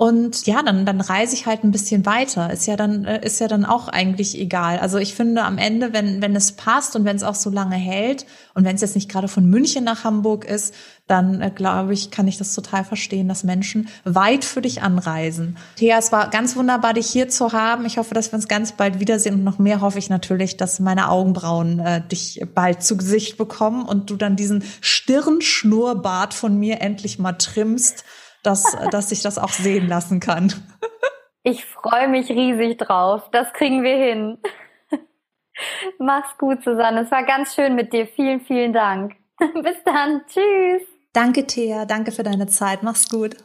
Und 0.01 0.47
ja, 0.47 0.63
dann, 0.63 0.83
dann 0.83 0.99
reise 0.99 1.35
ich 1.35 1.45
halt 1.45 1.63
ein 1.63 1.69
bisschen 1.69 2.07
weiter. 2.07 2.51
Ist 2.51 2.65
ja 2.65 2.75
dann, 2.75 3.05
äh, 3.05 3.23
ist 3.23 3.39
ja 3.39 3.47
dann 3.47 3.65
auch 3.65 3.87
eigentlich 3.87 4.35
egal. 4.35 4.79
Also 4.79 4.97
ich 4.97 5.13
finde 5.13 5.43
am 5.43 5.59
Ende, 5.59 5.93
wenn, 5.93 6.23
wenn 6.23 6.35
es 6.35 6.53
passt 6.53 6.95
und 6.95 7.05
wenn 7.05 7.15
es 7.15 7.21
auch 7.21 7.35
so 7.35 7.51
lange 7.51 7.75
hält 7.75 8.25
und 8.55 8.65
wenn 8.65 8.73
es 8.73 8.81
jetzt 8.81 8.95
nicht 8.95 9.11
gerade 9.11 9.27
von 9.27 9.45
München 9.45 9.83
nach 9.83 10.03
Hamburg 10.03 10.43
ist, 10.43 10.73
dann 11.05 11.39
äh, 11.39 11.51
glaube 11.53 11.93
ich, 11.93 12.09
kann 12.09 12.27
ich 12.27 12.39
das 12.39 12.55
total 12.55 12.83
verstehen, 12.83 13.27
dass 13.27 13.43
Menschen 13.43 13.89
weit 14.03 14.43
für 14.43 14.63
dich 14.63 14.81
anreisen. 14.81 15.57
Thea, 15.75 15.99
es 15.99 16.11
war 16.11 16.31
ganz 16.31 16.55
wunderbar, 16.55 16.95
dich 16.95 17.05
hier 17.05 17.29
zu 17.29 17.53
haben. 17.53 17.85
Ich 17.85 17.99
hoffe, 17.99 18.15
dass 18.15 18.31
wir 18.31 18.37
uns 18.37 18.47
ganz 18.47 18.71
bald 18.71 18.99
wiedersehen 18.99 19.35
und 19.35 19.43
noch 19.43 19.59
mehr 19.59 19.81
hoffe 19.81 19.99
ich 19.99 20.09
natürlich, 20.09 20.57
dass 20.57 20.79
meine 20.79 21.09
Augenbrauen 21.09 21.77
äh, 21.77 22.01
dich 22.01 22.43
bald 22.55 22.81
zu 22.81 22.97
Gesicht 22.97 23.37
bekommen 23.37 23.85
und 23.85 24.09
du 24.09 24.15
dann 24.15 24.35
diesen 24.35 24.63
Stirnschnurrbart 24.81 26.33
von 26.33 26.57
mir 26.57 26.81
endlich 26.81 27.19
mal 27.19 27.33
trimmst 27.33 28.03
dass, 28.43 28.77
dass 28.91 29.11
ich 29.11 29.21
das 29.21 29.37
auch 29.37 29.49
sehen 29.49 29.87
lassen 29.87 30.19
kann. 30.19 30.53
Ich 31.43 31.65
freue 31.65 32.07
mich 32.07 32.29
riesig 32.29 32.77
drauf. 32.77 33.29
Das 33.31 33.51
kriegen 33.53 33.83
wir 33.83 33.95
hin. 33.95 34.37
Mach's 35.97 36.37
gut, 36.37 36.63
Susanne. 36.63 37.01
Es 37.01 37.11
war 37.11 37.23
ganz 37.23 37.55
schön 37.55 37.75
mit 37.75 37.93
dir. 37.93 38.07
Vielen, 38.07 38.41
vielen 38.41 38.73
Dank. 38.73 39.15
Bis 39.39 39.83
dann. 39.83 40.21
Tschüss. 40.27 40.87
Danke, 41.13 41.45
Thea. 41.45 41.85
Danke 41.85 42.11
für 42.11 42.23
deine 42.23 42.47
Zeit. 42.47 42.83
Mach's 42.83 43.09
gut. 43.09 43.35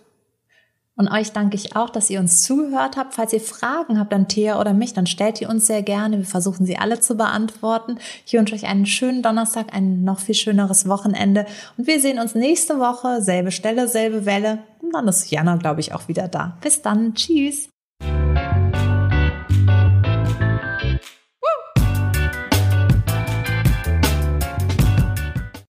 Und 0.97 1.09
euch 1.09 1.33
danke 1.33 1.57
ich 1.57 1.77
auch, 1.77 1.91
dass 1.91 2.09
ihr 2.09 2.19
uns 2.19 2.41
zugehört 2.41 2.97
habt. 2.97 3.15
Falls 3.15 3.35
ihr 3.35 3.41
Fragen 3.41 3.99
habt 3.99 4.15
an 4.15 4.29
Thea 4.29 4.59
oder 4.59 4.73
mich, 4.73 4.95
dann 4.95 5.07
stellt 5.07 5.41
ihr 5.43 5.51
uns 5.51 5.67
sehr 5.67 5.83
gerne. 5.83 6.17
Wir 6.17 6.25
versuchen 6.25 6.65
sie 6.65 6.79
alle 6.79 7.01
zu 7.01 7.17
beantworten. 7.17 7.99
Ich 8.25 8.33
wünsche 8.33 8.55
euch 8.55 8.67
einen 8.67 8.87
schönen 8.87 9.23
Donnerstag, 9.23 9.75
ein 9.75 10.05
noch 10.05 10.21
viel 10.21 10.35
schöneres 10.35 10.89
Wochenende. 10.89 11.45
Und 11.77 11.87
wir 11.87 12.01
sehen 12.01 12.19
uns 12.19 12.35
nächste 12.35 12.79
Woche. 12.79 13.21
Selbe 13.21 13.53
Stelle, 13.53 13.89
selbe 13.89 14.25
Welle. 14.25 14.61
Und 14.81 14.93
dann 14.95 15.07
ist 15.07 15.31
Jana, 15.31 15.57
glaube 15.57 15.81
ich, 15.81 15.93
auch 15.93 16.09
wieder 16.09 16.29
da. 16.29 16.57
Bis 16.63 16.81
dann. 16.81 17.15
Tschüss. 17.15 17.69